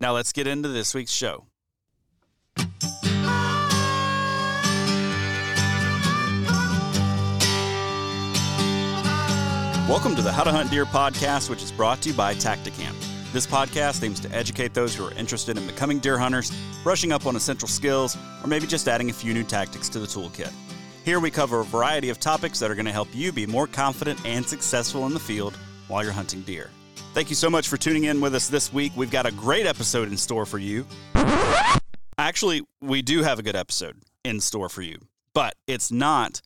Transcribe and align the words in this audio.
Now 0.00 0.14
let's 0.14 0.32
get 0.32 0.46
into 0.46 0.68
this 0.68 0.94
week's 0.94 1.10
show. 1.10 1.46
Welcome 9.88 10.14
to 10.14 10.22
the 10.22 10.30
How 10.30 10.44
to 10.44 10.52
Hunt 10.52 10.70
Deer 10.70 10.84
podcast, 10.84 11.50
which 11.50 11.64
is 11.64 11.72
brought 11.72 12.00
to 12.02 12.10
you 12.10 12.14
by 12.14 12.34
Tactacam. 12.34 12.94
This 13.32 13.44
podcast 13.44 14.04
aims 14.04 14.20
to 14.20 14.30
educate 14.30 14.72
those 14.72 14.94
who 14.94 15.04
are 15.04 15.12
interested 15.14 15.58
in 15.58 15.66
becoming 15.66 15.98
deer 15.98 16.16
hunters, 16.16 16.52
brushing 16.84 17.10
up 17.10 17.26
on 17.26 17.34
essential 17.34 17.66
skills, 17.66 18.16
or 18.44 18.46
maybe 18.46 18.68
just 18.68 18.86
adding 18.86 19.10
a 19.10 19.12
few 19.12 19.34
new 19.34 19.42
tactics 19.42 19.88
to 19.88 19.98
the 19.98 20.06
toolkit. 20.06 20.52
Here 21.04 21.18
we 21.18 21.32
cover 21.32 21.60
a 21.60 21.64
variety 21.64 22.08
of 22.08 22.20
topics 22.20 22.60
that 22.60 22.70
are 22.70 22.76
going 22.76 22.86
to 22.86 22.92
help 22.92 23.08
you 23.12 23.32
be 23.32 23.46
more 23.46 23.66
confident 23.66 24.24
and 24.24 24.46
successful 24.46 25.06
in 25.06 25.14
the 25.14 25.18
field 25.18 25.56
while 25.88 26.04
you're 26.04 26.12
hunting 26.12 26.42
deer. 26.42 26.70
Thank 27.14 27.30
you 27.30 27.36
so 27.36 27.50
much 27.50 27.68
for 27.68 27.76
tuning 27.76 28.04
in 28.04 28.20
with 28.20 28.34
us 28.34 28.48
this 28.48 28.72
week. 28.72 28.92
We've 28.96 29.10
got 29.10 29.26
a 29.26 29.32
great 29.32 29.66
episode 29.66 30.08
in 30.08 30.16
store 30.16 30.46
for 30.46 30.58
you. 30.58 30.86
Actually, 32.16 32.62
we 32.80 33.02
do 33.02 33.22
have 33.22 33.38
a 33.38 33.42
good 33.42 33.56
episode 33.56 33.96
in 34.24 34.40
store 34.40 34.68
for 34.68 34.82
you, 34.82 34.98
but 35.34 35.54
it's 35.66 35.90
not 35.92 36.42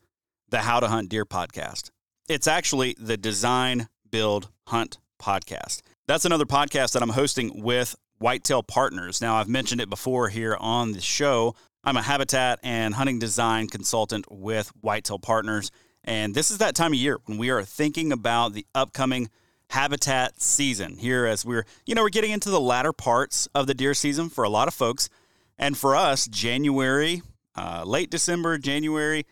the 0.49 0.59
How 0.59 0.79
to 0.79 0.87
Hunt 0.87 1.09
Deer 1.09 1.25
podcast. 1.25 1.89
It's 2.29 2.47
actually 2.47 2.95
the 2.99 3.17
Design, 3.17 3.87
Build, 4.09 4.49
Hunt 4.67 4.99
podcast. 5.21 5.81
That's 6.07 6.25
another 6.25 6.45
podcast 6.45 6.93
that 6.93 7.01
I'm 7.01 7.09
hosting 7.09 7.61
with 7.61 7.95
Whitetail 8.19 8.63
Partners. 8.63 9.21
Now, 9.21 9.35
I've 9.35 9.49
mentioned 9.49 9.81
it 9.81 9.89
before 9.89 10.29
here 10.29 10.55
on 10.59 10.91
the 10.91 11.01
show. 11.01 11.55
I'm 11.83 11.97
a 11.97 12.01
habitat 12.01 12.59
and 12.63 12.93
hunting 12.93 13.19
design 13.19 13.67
consultant 13.67 14.25
with 14.29 14.69
Whitetail 14.81 15.19
Partners. 15.19 15.71
And 16.03 16.33
this 16.33 16.51
is 16.51 16.59
that 16.59 16.75
time 16.75 16.93
of 16.93 16.99
year 16.99 17.19
when 17.25 17.37
we 17.37 17.49
are 17.49 17.63
thinking 17.63 18.11
about 18.11 18.53
the 18.53 18.65
upcoming 18.75 19.29
habitat 19.73 20.39
season 20.39 20.97
here 20.97 21.25
as 21.25 21.43
we're, 21.43 21.65
you 21.87 21.95
know, 21.95 22.03
we're 22.03 22.09
getting 22.09 22.29
into 22.29 22.51
the 22.51 22.59
latter 22.59 22.93
parts 22.93 23.47
of 23.55 23.65
the 23.65 23.73
deer 23.73 23.95
season 23.95 24.29
for 24.29 24.43
a 24.43 24.49
lot 24.49 24.67
of 24.67 24.73
folks. 24.73 25.09
And 25.57 25.75
for 25.75 25.95
us, 25.95 26.27
January, 26.27 27.23
uh, 27.55 27.83
late 27.83 28.11
December, 28.11 28.59
January, 28.59 29.25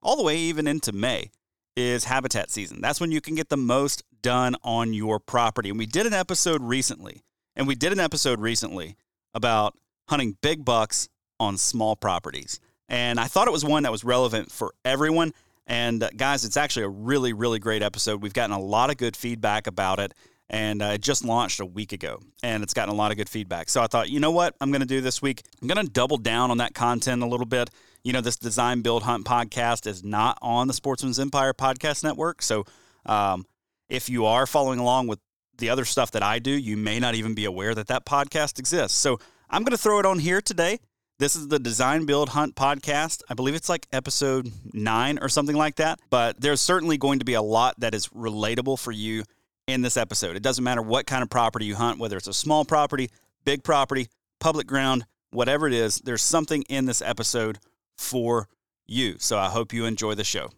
all 0.00 0.16
the 0.16 0.22
way 0.22 0.36
even 0.36 0.68
into 0.68 0.92
May 0.92 1.32
is 1.76 2.04
habitat 2.04 2.48
season. 2.48 2.80
That's 2.80 3.00
when 3.00 3.10
you 3.10 3.20
can 3.20 3.34
get 3.34 3.48
the 3.48 3.56
most 3.56 4.04
done 4.22 4.54
on 4.62 4.94
your 4.94 5.18
property. 5.18 5.68
And 5.68 5.78
we 5.78 5.86
did 5.86 6.06
an 6.06 6.14
episode 6.14 6.62
recently, 6.62 7.24
and 7.56 7.66
we 7.66 7.74
did 7.74 7.90
an 7.90 7.98
episode 7.98 8.38
recently 8.38 8.96
about 9.34 9.74
hunting 10.08 10.36
big 10.40 10.64
bucks 10.64 11.08
on 11.40 11.58
small 11.58 11.96
properties. 11.96 12.60
And 12.88 13.18
I 13.18 13.24
thought 13.24 13.48
it 13.48 13.52
was 13.52 13.64
one 13.64 13.82
that 13.82 13.90
was 13.90 14.04
relevant 14.04 14.52
for 14.52 14.74
everyone. 14.84 15.34
And 15.68 16.02
uh, 16.02 16.10
guys, 16.16 16.44
it's 16.44 16.56
actually 16.56 16.86
a 16.86 16.88
really, 16.88 17.32
really 17.32 17.60
great 17.60 17.82
episode. 17.82 18.22
We've 18.22 18.32
gotten 18.32 18.56
a 18.56 18.60
lot 18.60 18.90
of 18.90 18.96
good 18.96 19.14
feedback 19.14 19.68
about 19.68 20.00
it. 20.00 20.14
And 20.50 20.80
uh, 20.80 20.86
it 20.94 21.02
just 21.02 21.26
launched 21.26 21.60
a 21.60 21.66
week 21.66 21.92
ago, 21.92 22.20
and 22.42 22.62
it's 22.62 22.72
gotten 22.72 22.94
a 22.94 22.96
lot 22.96 23.10
of 23.10 23.18
good 23.18 23.28
feedback. 23.28 23.68
So 23.68 23.82
I 23.82 23.86
thought, 23.86 24.08
you 24.08 24.18
know 24.18 24.30
what, 24.30 24.56
I'm 24.62 24.70
going 24.70 24.80
to 24.80 24.86
do 24.86 25.02
this 25.02 25.20
week? 25.20 25.42
I'm 25.60 25.68
going 25.68 25.84
to 25.84 25.92
double 25.92 26.16
down 26.16 26.50
on 26.50 26.56
that 26.56 26.72
content 26.72 27.22
a 27.22 27.26
little 27.26 27.44
bit. 27.44 27.68
You 28.02 28.14
know, 28.14 28.22
this 28.22 28.36
Design 28.36 28.80
Build 28.80 29.02
Hunt 29.02 29.26
podcast 29.26 29.86
is 29.86 30.02
not 30.02 30.38
on 30.40 30.66
the 30.66 30.72
Sportsmen's 30.72 31.20
Empire 31.20 31.52
podcast 31.52 32.02
network. 32.02 32.40
So 32.40 32.64
um, 33.04 33.44
if 33.90 34.08
you 34.08 34.24
are 34.24 34.46
following 34.46 34.78
along 34.78 35.08
with 35.08 35.18
the 35.58 35.68
other 35.68 35.84
stuff 35.84 36.12
that 36.12 36.22
I 36.22 36.38
do, 36.38 36.50
you 36.50 36.78
may 36.78 36.98
not 36.98 37.14
even 37.14 37.34
be 37.34 37.44
aware 37.44 37.74
that 37.74 37.88
that 37.88 38.06
podcast 38.06 38.58
exists. 38.58 38.96
So 38.96 39.18
I'm 39.50 39.64
going 39.64 39.72
to 39.72 39.82
throw 39.82 39.98
it 39.98 40.06
on 40.06 40.18
here 40.18 40.40
today. 40.40 40.78
This 41.20 41.34
is 41.34 41.48
the 41.48 41.58
Design 41.58 42.06
Build 42.06 42.28
Hunt 42.28 42.54
podcast. 42.54 43.22
I 43.28 43.34
believe 43.34 43.56
it's 43.56 43.68
like 43.68 43.88
episode 43.92 44.52
nine 44.72 45.18
or 45.20 45.28
something 45.28 45.56
like 45.56 45.74
that. 45.76 45.98
But 46.10 46.40
there's 46.40 46.60
certainly 46.60 46.96
going 46.96 47.18
to 47.18 47.24
be 47.24 47.34
a 47.34 47.42
lot 47.42 47.74
that 47.80 47.92
is 47.92 48.06
relatable 48.10 48.78
for 48.78 48.92
you 48.92 49.24
in 49.66 49.82
this 49.82 49.96
episode. 49.96 50.36
It 50.36 50.44
doesn't 50.44 50.62
matter 50.62 50.80
what 50.80 51.06
kind 51.08 51.24
of 51.24 51.28
property 51.28 51.64
you 51.64 51.74
hunt, 51.74 51.98
whether 51.98 52.16
it's 52.16 52.28
a 52.28 52.32
small 52.32 52.64
property, 52.64 53.10
big 53.44 53.64
property, 53.64 54.06
public 54.38 54.68
ground, 54.68 55.06
whatever 55.32 55.66
it 55.66 55.72
is, 55.72 55.96
there's 56.04 56.22
something 56.22 56.62
in 56.68 56.84
this 56.84 57.02
episode 57.02 57.58
for 57.96 58.46
you. 58.86 59.16
So 59.18 59.38
I 59.38 59.48
hope 59.48 59.72
you 59.72 59.86
enjoy 59.86 60.14
the 60.14 60.22
show. 60.22 60.50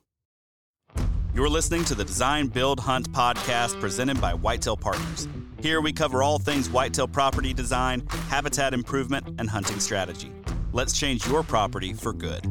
You're 1.34 1.48
listening 1.48 1.84
to 1.86 1.94
the 1.94 2.04
Design 2.04 2.48
Build 2.48 2.80
Hunt 2.80 3.10
podcast 3.12 3.80
presented 3.80 4.20
by 4.20 4.34
Whitetail 4.34 4.76
Partners. 4.76 5.26
Here 5.62 5.80
we 5.80 5.94
cover 5.94 6.22
all 6.22 6.38
things 6.38 6.68
whitetail 6.68 7.08
property 7.08 7.54
design, 7.54 8.06
habitat 8.28 8.74
improvement, 8.74 9.26
and 9.38 9.48
hunting 9.48 9.80
strategy. 9.80 10.30
Let's 10.72 10.98
change 10.98 11.26
your 11.26 11.42
property 11.42 11.92
for 11.92 12.12
good. 12.12 12.46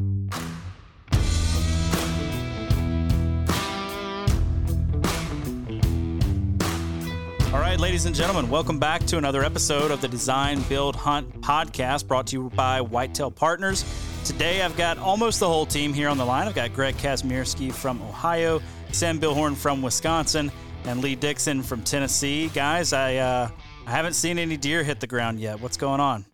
All 7.52 7.58
right, 7.58 7.80
ladies 7.80 8.04
and 8.04 8.14
gentlemen, 8.14 8.48
welcome 8.50 8.78
back 8.78 9.04
to 9.06 9.18
another 9.18 9.42
episode 9.42 9.90
of 9.90 10.00
the 10.00 10.08
Design 10.08 10.60
Build 10.62 10.94
Hunt 10.94 11.40
podcast 11.40 12.06
brought 12.06 12.26
to 12.28 12.36
you 12.36 12.50
by 12.50 12.80
Whitetail 12.80 13.30
Partners. 13.30 13.84
Today 14.24 14.62
I've 14.62 14.76
got 14.76 14.98
almost 14.98 15.40
the 15.40 15.48
whole 15.48 15.66
team 15.66 15.92
here 15.94 16.08
on 16.08 16.18
the 16.18 16.24
line. 16.24 16.46
I've 16.46 16.54
got 16.54 16.74
Greg 16.74 16.96
Kazmierski 16.96 17.72
from 17.72 18.00
Ohio, 18.02 18.60
Sam 18.92 19.18
Billhorn 19.18 19.56
from 19.56 19.80
Wisconsin, 19.82 20.52
and 20.84 21.00
Lee 21.00 21.14
Dixon 21.14 21.62
from 21.62 21.82
Tennessee. 21.82 22.48
Guys, 22.50 22.92
I 22.92 23.16
uh, 23.16 23.48
I 23.86 23.90
haven't 23.90 24.12
seen 24.12 24.38
any 24.38 24.56
deer 24.56 24.84
hit 24.84 25.00
the 25.00 25.06
ground 25.06 25.40
yet. 25.40 25.60
What's 25.60 25.76
going 25.76 26.00
on? 26.00 26.24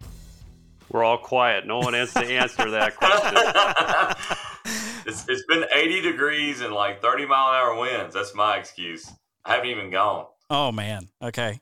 We're 0.96 1.04
all 1.04 1.18
quiet. 1.18 1.66
No 1.66 1.80
one 1.80 1.92
has 1.92 2.14
to 2.14 2.24
answer 2.24 2.70
that 2.70 2.96
question. 2.96 3.34
it's, 5.06 5.28
it's 5.28 5.44
been 5.44 5.66
80 5.70 6.00
degrees 6.00 6.62
and 6.62 6.72
like 6.72 7.02
30 7.02 7.26
mile 7.26 7.50
an 7.50 7.54
hour 7.56 7.78
winds. 7.78 8.14
That's 8.14 8.34
my 8.34 8.56
excuse. 8.56 9.12
I 9.44 9.56
haven't 9.56 9.68
even 9.68 9.90
gone. 9.90 10.24
Oh 10.48 10.72
man. 10.72 11.10
Okay. 11.22 11.60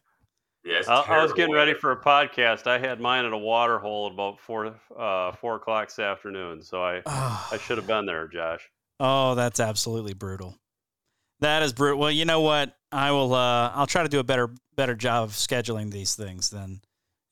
Yeah, 0.64 0.82
I, 0.86 1.16
I, 1.16 1.22
was 1.24 1.32
getting 1.32 1.52
ready 1.52 1.74
for 1.74 1.90
a 1.90 2.00
podcast. 2.00 2.68
I 2.68 2.78
had 2.78 3.00
mine 3.00 3.24
at 3.24 3.32
a 3.32 3.36
water 3.36 3.80
hole 3.80 4.06
at 4.06 4.12
about 4.12 4.38
four 4.38 4.76
uh, 4.96 5.32
four 5.32 5.56
o'clock 5.56 5.88
this 5.88 5.98
afternoon, 5.98 6.62
so 6.62 6.80
I 6.84 7.02
I 7.04 7.58
should 7.60 7.76
have 7.76 7.88
been 7.88 8.06
there, 8.06 8.28
Josh. 8.28 8.70
Oh, 9.00 9.34
that's 9.34 9.58
absolutely 9.58 10.14
brutal. 10.14 10.56
That 11.40 11.64
is 11.64 11.72
brutal. 11.72 11.98
Well, 11.98 12.10
you 12.12 12.24
know 12.24 12.40
what? 12.40 12.76
I 12.92 13.10
will. 13.10 13.34
Uh, 13.34 13.72
I'll 13.74 13.88
try 13.88 14.04
to 14.04 14.08
do 14.08 14.20
a 14.20 14.24
better 14.24 14.54
better 14.76 14.94
job 14.94 15.24
of 15.24 15.32
scheduling 15.32 15.90
these 15.90 16.14
things. 16.14 16.50
Then, 16.50 16.80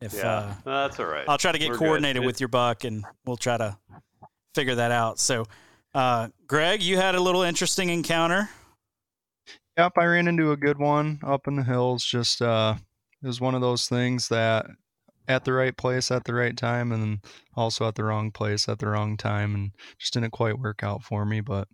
if 0.03 0.15
yeah, 0.15 0.55
uh, 0.67 0.85
that's 0.85 0.99
all 0.99 1.07
right. 1.07 1.25
I'll 1.29 1.39
try 1.39 1.53
to 1.53 1.59
get 1.59 1.71
We're 1.71 1.79
coordinated 1.79 2.23
good. 2.23 2.27
with 2.27 2.41
your 2.41 2.49
buck, 2.49 2.85
and 2.85 3.05
we'll 3.25 3.37
try 3.37 3.57
to 3.57 3.79
figure 4.55 4.75
that 4.75 4.91
out. 4.91 5.21
So, 5.21 5.47
uh, 5.95 6.29
Greg, 6.47 6.83
you 6.83 6.97
had 6.97 7.15
a 7.15 7.21
little 7.21 7.43
interesting 7.43 7.89
encounter. 7.89 8.51
Yep, 9.79 9.93
I 9.97 10.05
ran 10.05 10.29
into 10.29 10.51
a 10.51 10.57
good 10.57 10.79
one 10.79 11.21
up 11.25 11.47
in 11.47 11.57
the 11.57 11.63
hills. 11.63 12.05
Just 12.05 12.43
uh, 12.43 12.75
it 13.23 13.27
was 13.27 13.41
one 13.41 13.55
of 13.55 13.61
those 13.61 13.87
things 13.87 14.29
that 14.29 14.67
at 15.29 15.45
the 15.45 15.53
right 15.53 15.77
place 15.77 16.11
at 16.11 16.25
the 16.25 16.35
right 16.35 16.57
time, 16.57 16.91
and 16.91 17.21
also 17.55 17.87
at 17.87 17.95
the 17.95 18.05
wrong 18.05 18.33
place 18.33 18.69
at 18.69 18.81
the 18.81 18.89
wrong 18.89 19.17
time, 19.17 19.55
and 19.55 19.71
just 19.99 20.15
didn't 20.15 20.33
quite 20.33 20.59
work 20.59 20.83
out 20.83 21.05
for 21.05 21.25
me. 21.25 21.41
But 21.41 21.69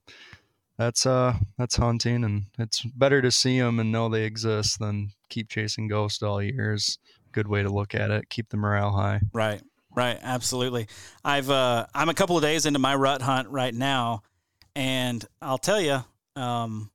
that's 0.76 1.06
uh, 1.06 1.34
that's 1.56 1.76
hunting, 1.76 2.24
and 2.24 2.44
it's 2.58 2.82
better 2.82 3.20
to 3.22 3.30
see 3.30 3.58
them 3.58 3.80
and 3.80 3.90
know 3.90 4.08
they 4.08 4.24
exist 4.24 4.78
than 4.78 5.10
keep 5.28 5.48
chasing 5.48 5.88
ghosts 5.88 6.22
all 6.22 6.42
years. 6.42 6.98
Good 7.32 7.48
way 7.48 7.62
to 7.62 7.68
look 7.68 7.94
at 7.94 8.10
it. 8.10 8.28
Keep 8.28 8.48
the 8.50 8.56
morale 8.56 8.92
high. 8.92 9.20
Right. 9.32 9.62
Right, 9.94 10.18
absolutely. 10.22 10.86
I've 11.24 11.50
uh, 11.50 11.86
I'm 11.92 12.08
a 12.08 12.14
couple 12.14 12.36
of 12.36 12.42
days 12.42 12.66
into 12.66 12.78
my 12.78 12.94
rut 12.94 13.20
hunt 13.20 13.48
right 13.48 13.74
now, 13.74 14.22
and 14.76 15.24
I'll 15.42 15.58
tell 15.58 15.80
you, 15.80 16.04
um, 16.36 16.90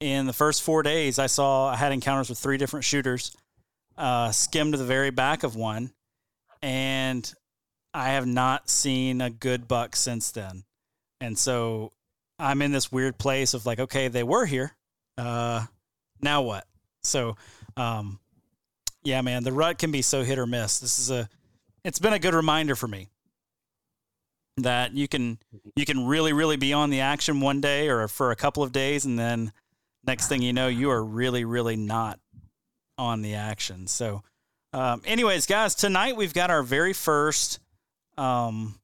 in 0.00 0.26
the 0.26 0.32
first 0.32 0.62
four 0.62 0.82
days, 0.82 1.20
I 1.20 1.26
saw 1.26 1.68
I 1.68 1.76
had 1.76 1.92
encounters 1.92 2.28
with 2.28 2.38
three 2.38 2.56
different 2.56 2.84
shooters. 2.84 3.36
Uh, 3.96 4.32
skimmed 4.32 4.72
to 4.72 4.78
the 4.78 4.84
very 4.84 5.10
back 5.10 5.44
of 5.44 5.54
one, 5.54 5.92
and 6.62 7.32
I 7.94 8.10
have 8.10 8.26
not 8.26 8.68
seen 8.68 9.20
a 9.20 9.30
good 9.30 9.68
buck 9.68 9.94
since 9.94 10.30
then. 10.32 10.64
And 11.20 11.38
so 11.38 11.92
I'm 12.38 12.62
in 12.62 12.72
this 12.72 12.90
weird 12.90 13.18
place 13.18 13.52
of 13.54 13.66
like, 13.66 13.78
okay, 13.78 14.08
they 14.08 14.22
were 14.22 14.46
here. 14.46 14.74
Uh, 15.18 15.66
now 16.20 16.42
what? 16.42 16.66
So, 17.02 17.36
um, 17.76 18.18
yeah, 19.02 19.20
man, 19.22 19.44
the 19.44 19.52
rut 19.52 19.78
can 19.78 19.90
be 19.90 20.02
so 20.02 20.22
hit 20.22 20.38
or 20.38 20.46
miss. 20.46 20.78
This 20.78 20.98
is 20.98 21.10
a, 21.10 21.28
it's 21.84 21.98
been 21.98 22.12
a 22.12 22.18
good 22.18 22.34
reminder 22.34 22.76
for 22.76 22.88
me 22.88 23.08
that 24.58 24.92
you 24.92 25.08
can 25.08 25.38
you 25.74 25.86
can 25.86 26.06
really 26.06 26.34
really 26.34 26.56
be 26.56 26.72
on 26.74 26.90
the 26.90 27.00
action 27.00 27.40
one 27.40 27.62
day 27.62 27.88
or 27.88 28.06
for 28.08 28.30
a 28.30 28.36
couple 28.36 28.62
of 28.62 28.72
days 28.72 29.06
and 29.06 29.18
then 29.18 29.52
next 30.04 30.28
thing 30.28 30.42
you 30.42 30.52
know, 30.52 30.68
you 30.68 30.90
are 30.90 31.02
really, 31.02 31.44
really 31.44 31.76
not 31.76 32.18
on 32.98 33.22
the 33.22 33.34
action. 33.34 33.86
So, 33.86 34.22
um, 34.72 35.02
anyways, 35.04 35.46
guys, 35.46 35.74
tonight 35.74 36.16
we've 36.16 36.34
got 36.34 36.50
our 36.50 36.62
very 36.62 36.92
first, 36.92 37.58
um, 38.16 38.78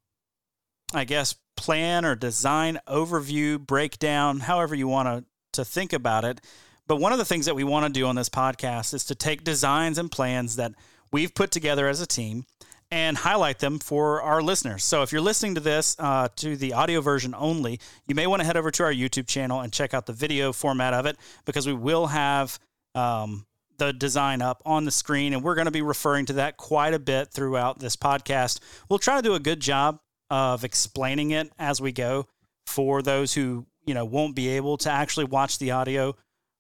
I 0.93 1.05
guess, 1.05 1.35
plan 1.57 2.05
or 2.05 2.15
design 2.15 2.79
overview 2.87 3.59
breakdown, 3.59 4.41
however 4.41 4.75
you 4.75 4.89
want 4.89 5.09
to 5.09 5.25
to 5.53 5.65
think 5.65 5.95
about 5.95 6.25
it. 6.25 6.41
But 6.87 6.97
one 6.97 7.13
of 7.13 7.19
the 7.19 7.25
things 7.25 7.47
that 7.47 7.57
we 7.57 7.65
want 7.65 7.87
to 7.87 8.01
do 8.01 8.07
on 8.07 8.15
this 8.15 8.29
podcast 8.29 8.95
is 8.95 9.05
to 9.07 9.15
take 9.15 9.45
designs 9.45 9.99
and 9.99 10.11
plans 10.11 10.57
that 10.57 10.73
we've 11.13 11.35
put 11.35 11.51
together 11.51 11.89
as 11.89 12.01
a 12.01 12.07
team 12.07 12.47
and 12.91 13.17
highlight 13.17 13.59
them 13.59 13.79
for 13.79 14.23
our 14.23 14.41
listeners. 14.43 14.85
So 14.85 15.03
if 15.03 15.11
you're 15.11 15.21
listening 15.21 15.57
to 15.57 15.61
this 15.61 15.97
uh, 15.99 16.29
to 16.37 16.57
the 16.57 16.73
audio 16.73 17.01
version 17.01 17.35
only, 17.37 17.81
you 18.07 18.15
may 18.15 18.27
want 18.27 18.41
to 18.41 18.47
head 18.47 18.57
over 18.57 18.71
to 18.71 18.85
our 18.85 18.93
YouTube 18.93 19.27
channel 19.27 19.61
and 19.61 19.73
check 19.73 19.95
out 19.95 20.07
the 20.07 20.13
video 20.13 20.53
format 20.53 20.95
of 20.95 21.07
it 21.07 21.17
because 21.45 21.67
we 21.67 21.73
will 21.73 22.07
have 22.07 22.59
um, 22.95 23.47
the 23.79 23.93
design 23.93 24.41
up 24.41 24.63
on 24.65 24.85
the 24.85 24.91
screen, 24.91 25.33
and 25.33 25.43
we're 25.43 25.55
going 25.55 25.67
to 25.67 25.73
be 25.73 25.83
referring 25.83 26.27
to 26.27 26.35
that 26.35 26.57
quite 26.57 26.95
a 26.95 26.99
bit 26.99 27.33
throughout 27.33 27.79
this 27.79 27.97
podcast. 27.97 28.61
We'll 28.89 28.99
try 28.99 29.17
to 29.17 29.23
do 29.23 29.35
a 29.35 29.41
good 29.41 29.61
job 29.61 29.99
of 30.31 30.65
explaining 30.65 31.33
it 31.33 31.53
as 31.59 31.81
we 31.81 31.93
go 31.93 32.27
for 32.67 33.03
those 33.03 33.35
who 33.35 33.67
you 33.85 33.95
know 33.95 34.05
won't 34.05 34.37
be 34.37 34.49
able 34.51 34.77
to 34.79 34.91
actually 34.91 35.25
watch 35.25 35.59
the 35.59 35.73
audio 35.73 36.15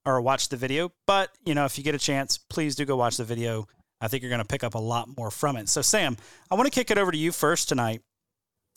or 0.06 0.20
watch 0.20 0.48
the 0.48 0.56
video. 0.56 0.92
But 1.06 1.30
you 1.44 1.54
know, 1.54 1.66
if 1.66 1.76
you 1.76 1.84
get 1.84 1.94
a 1.94 1.98
chance, 1.98 2.38
please 2.38 2.74
do 2.74 2.86
go 2.86 2.96
watch 2.96 3.18
the 3.18 3.24
video 3.24 3.66
I 4.00 4.08
think 4.08 4.22
you're 4.22 4.30
going 4.30 4.42
to 4.42 4.44
pick 4.44 4.64
up 4.64 4.74
a 4.74 4.78
lot 4.78 5.16
more 5.16 5.30
from 5.30 5.56
it. 5.56 5.68
So, 5.68 5.82
Sam, 5.82 6.16
I 6.50 6.54
want 6.54 6.66
to 6.66 6.70
kick 6.70 6.90
it 6.90 6.98
over 6.98 7.10
to 7.10 7.18
you 7.18 7.32
first 7.32 7.68
tonight 7.68 8.02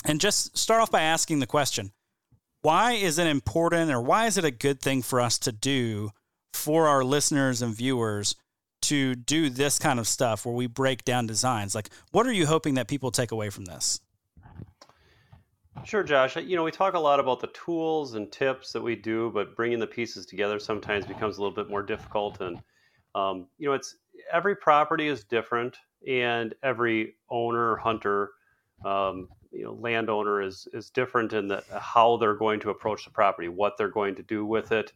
and 0.06 0.22
just 0.22 0.58
start 0.58 0.82
off 0.82 0.92
by 0.92 1.02
asking 1.02 1.40
the 1.40 1.48
question 1.48 1.92
why 2.62 2.94
is 2.94 3.18
it 3.18 3.28
important 3.28 3.90
or 3.90 4.02
why 4.02 4.26
is 4.26 4.38
it 4.38 4.44
a 4.44 4.52
good 4.52 4.82
thing 4.82 5.02
for 5.02 5.22
us 5.22 5.38
to 5.40 5.52
do 5.52 6.12
for 6.54 6.88
our 6.88 7.06
listeners 7.06 7.62
and 7.62 7.74
viewers 7.74 8.36
to 8.82 9.16
do 9.16 9.50
this 9.50 9.80
kind 9.80 9.98
of 9.98 10.08
stuff 10.08 10.46
where 10.46 10.56
we 10.56 10.68
break 10.68 11.06
down 11.06 11.26
designs? 11.26 11.74
Like, 11.74 11.90
what 12.12 12.28
are 12.28 12.34
you 12.34 12.46
hoping 12.46 12.74
that 12.74 12.88
people 12.88 13.12
take 13.12 13.32
away 13.32 13.50
from 13.50 13.66
this? 13.66 14.02
Sure, 15.82 16.04
Josh. 16.04 16.36
You 16.36 16.56
know, 16.56 16.64
we 16.64 16.72
talk 16.72 16.94
a 16.94 17.00
lot 17.00 17.20
about 17.20 17.40
the 17.40 17.48
tools 17.48 18.14
and 18.16 18.32
tips 18.32 18.72
that 18.74 18.82
we 18.82 18.96
do, 18.96 19.32
but 19.34 19.56
bringing 19.56 19.80
the 19.80 19.88
pieces 19.88 20.26
together 20.26 20.60
sometimes 20.60 21.06
becomes 21.06 21.38
a 21.38 21.42
little 21.42 21.56
bit 21.56 21.70
more 21.70 21.84
difficult. 21.84 22.42
And 22.42 22.62
um, 23.16 23.48
you 23.58 23.68
know, 23.68 23.74
it's 23.74 23.96
every 24.32 24.56
property 24.56 25.08
is 25.08 25.24
different, 25.24 25.78
and 26.08 26.54
every 26.64 27.16
owner, 27.30 27.78
hunter, 27.78 28.32
um, 28.84 29.30
you 29.52 29.64
know, 29.64 29.74
landowner 29.74 30.42
is 30.42 30.68
is 30.74 30.90
different 30.92 31.34
in 31.34 31.48
the 31.48 31.64
how 31.80 32.18
they're 32.18 32.36
going 32.36 32.60
to 32.62 32.70
approach 32.70 33.06
the 33.06 33.12
property, 33.12 33.48
what 33.48 33.78
they're 33.78 33.90
going 33.90 34.16
to 34.16 34.24
do 34.24 34.46
with 34.46 34.72
it, 34.72 34.94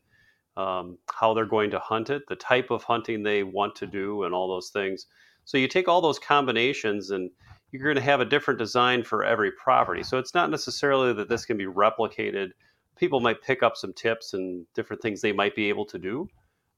um, 0.57 0.97
how 1.12 1.33
they're 1.33 1.45
going 1.45 1.71
to 1.71 1.79
hunt 1.79 2.09
it, 2.09 2.24
the 2.27 2.36
type 2.36 2.69
of 2.71 2.83
hunting 2.83 3.24
they 3.24 3.44
want 3.44 3.75
to 3.75 3.88
do, 3.88 4.24
and 4.24 4.33
all 4.33 4.47
those 4.47 4.69
things. 4.69 5.07
So 5.45 5.57
you 5.57 5.68
take 5.68 5.88
all 5.88 6.01
those 6.01 6.19
combinations 6.19 7.09
and 7.12 7.31
you're 7.74 7.84
going 7.84 7.96
to 7.96 8.02
have 8.02 8.22
a 8.22 8.25
different 8.25 8.60
design 8.60 9.04
for 9.04 9.25
every 9.25 9.52
property. 9.52 10.03
So 10.03 10.20
it's 10.20 10.36
not 10.36 10.51
necessarily 10.51 11.12
that 11.13 11.27
this 11.27 11.44
can 11.44 11.58
be 11.58 11.65
replicated. 11.65 12.51
People 12.96 13.20
might 13.20 13.42
pick 13.42 13.63
up 13.63 13.75
some 13.75 13.92
tips 13.94 14.36
and 14.36 14.65
different 14.75 15.01
things 15.01 15.22
they 15.22 15.32
might 15.32 15.56
be 15.56 15.70
able 15.70 15.86
to 15.86 15.98
do, 15.98 16.30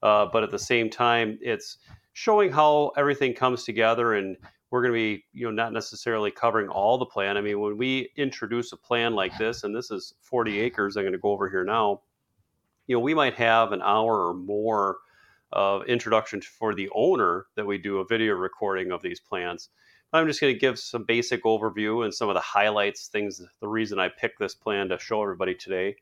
uh, 0.02 0.26
but 0.32 0.42
at 0.42 0.50
the 0.50 0.58
same 0.58 0.88
time, 0.88 1.38
it's 1.42 1.76
showing 2.14 2.50
how 2.50 2.92
everything 2.96 3.34
comes 3.34 3.64
together 3.64 4.14
and 4.14 4.38
we're 4.70 4.80
going 4.80 4.92
to 4.92 4.98
be 4.98 5.24
you 5.34 5.44
know 5.44 5.50
not 5.50 5.72
necessarily 5.74 6.30
covering 6.30 6.66
all 6.68 6.96
the 6.96 7.06
plan 7.06 7.36
i 7.36 7.40
mean 7.40 7.60
when 7.60 7.76
we 7.76 8.10
introduce 8.16 8.72
a 8.72 8.76
plan 8.76 9.14
like 9.14 9.36
this 9.38 9.64
and 9.64 9.76
this 9.76 9.90
is 9.90 10.14
40 10.22 10.58
acres 10.60 10.96
i'm 10.96 11.04
going 11.04 11.12
to 11.12 11.18
go 11.18 11.30
over 11.30 11.48
here 11.48 11.62
now 11.62 12.00
you 12.86 12.96
know 12.96 13.00
we 13.00 13.14
might 13.14 13.34
have 13.34 13.72
an 13.72 13.82
hour 13.82 14.28
or 14.28 14.34
more 14.34 14.96
of 15.52 15.84
introduction 15.84 16.40
for 16.40 16.74
the 16.74 16.88
owner 16.94 17.46
that 17.54 17.66
we 17.66 17.78
do 17.78 17.98
a 17.98 18.04
video 18.06 18.34
recording 18.34 18.90
of 18.90 19.02
these 19.02 19.20
plans 19.20 19.68
i'm 20.12 20.26
just 20.26 20.40
going 20.40 20.52
to 20.52 20.58
give 20.58 20.78
some 20.78 21.04
basic 21.04 21.44
overview 21.44 22.04
and 22.04 22.14
some 22.14 22.28
of 22.28 22.34
the 22.34 22.40
highlights 22.40 23.08
things 23.08 23.42
the 23.60 23.68
reason 23.68 23.98
i 23.98 24.08
picked 24.08 24.38
this 24.38 24.54
plan 24.54 24.88
to 24.88 24.98
show 24.98 25.22
everybody 25.22 25.54
today 25.54 25.94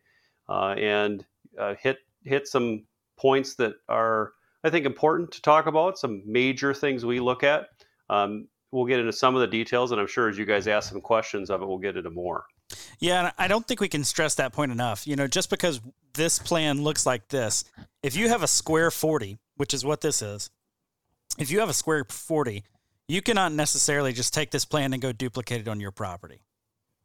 uh, 0.48 0.74
and 0.78 1.24
uh, 1.58 1.74
hit 1.80 1.98
hit 2.24 2.46
some 2.46 2.84
points 3.16 3.54
that 3.54 3.74
are 3.88 4.32
I 4.64 4.70
think 4.70 4.86
important 4.86 5.30
to 5.32 5.42
talk 5.42 5.66
about. 5.66 5.98
Some 5.98 6.22
major 6.24 6.72
things 6.72 7.04
we 7.04 7.20
look 7.20 7.44
at. 7.44 7.68
Um, 8.08 8.48
we'll 8.72 8.86
get 8.86 8.98
into 8.98 9.12
some 9.12 9.34
of 9.34 9.42
the 9.42 9.46
details, 9.46 9.92
and 9.92 10.00
I'm 10.00 10.06
sure 10.06 10.28
as 10.28 10.38
you 10.38 10.46
guys 10.46 10.66
ask 10.66 10.90
some 10.90 11.02
questions 11.02 11.50
of 11.50 11.60
it, 11.60 11.68
we'll 11.68 11.78
get 11.78 11.96
into 11.98 12.10
more. 12.10 12.46
Yeah, 12.98 13.30
I 13.36 13.46
don't 13.46 13.68
think 13.68 13.80
we 13.80 13.88
can 13.88 14.04
stress 14.04 14.34
that 14.36 14.54
point 14.54 14.72
enough. 14.72 15.06
You 15.06 15.16
know, 15.16 15.26
just 15.26 15.50
because 15.50 15.82
this 16.14 16.38
plan 16.38 16.82
looks 16.82 17.04
like 17.04 17.28
this, 17.28 17.64
if 18.02 18.16
you 18.16 18.30
have 18.30 18.42
a 18.42 18.46
square 18.48 18.90
40, 18.90 19.36
which 19.56 19.74
is 19.74 19.84
what 19.84 20.00
this 20.00 20.22
is, 20.22 20.48
if 21.38 21.50
you 21.50 21.60
have 21.60 21.68
a 21.68 21.74
square 21.74 22.06
40, 22.08 22.64
you 23.08 23.22
cannot 23.22 23.52
necessarily 23.52 24.12
just 24.12 24.32
take 24.32 24.50
this 24.50 24.64
plan 24.64 24.92
and 24.92 25.02
go 25.02 25.12
duplicate 25.12 25.60
it 25.60 25.68
on 25.68 25.80
your 25.80 25.90
property, 25.90 26.40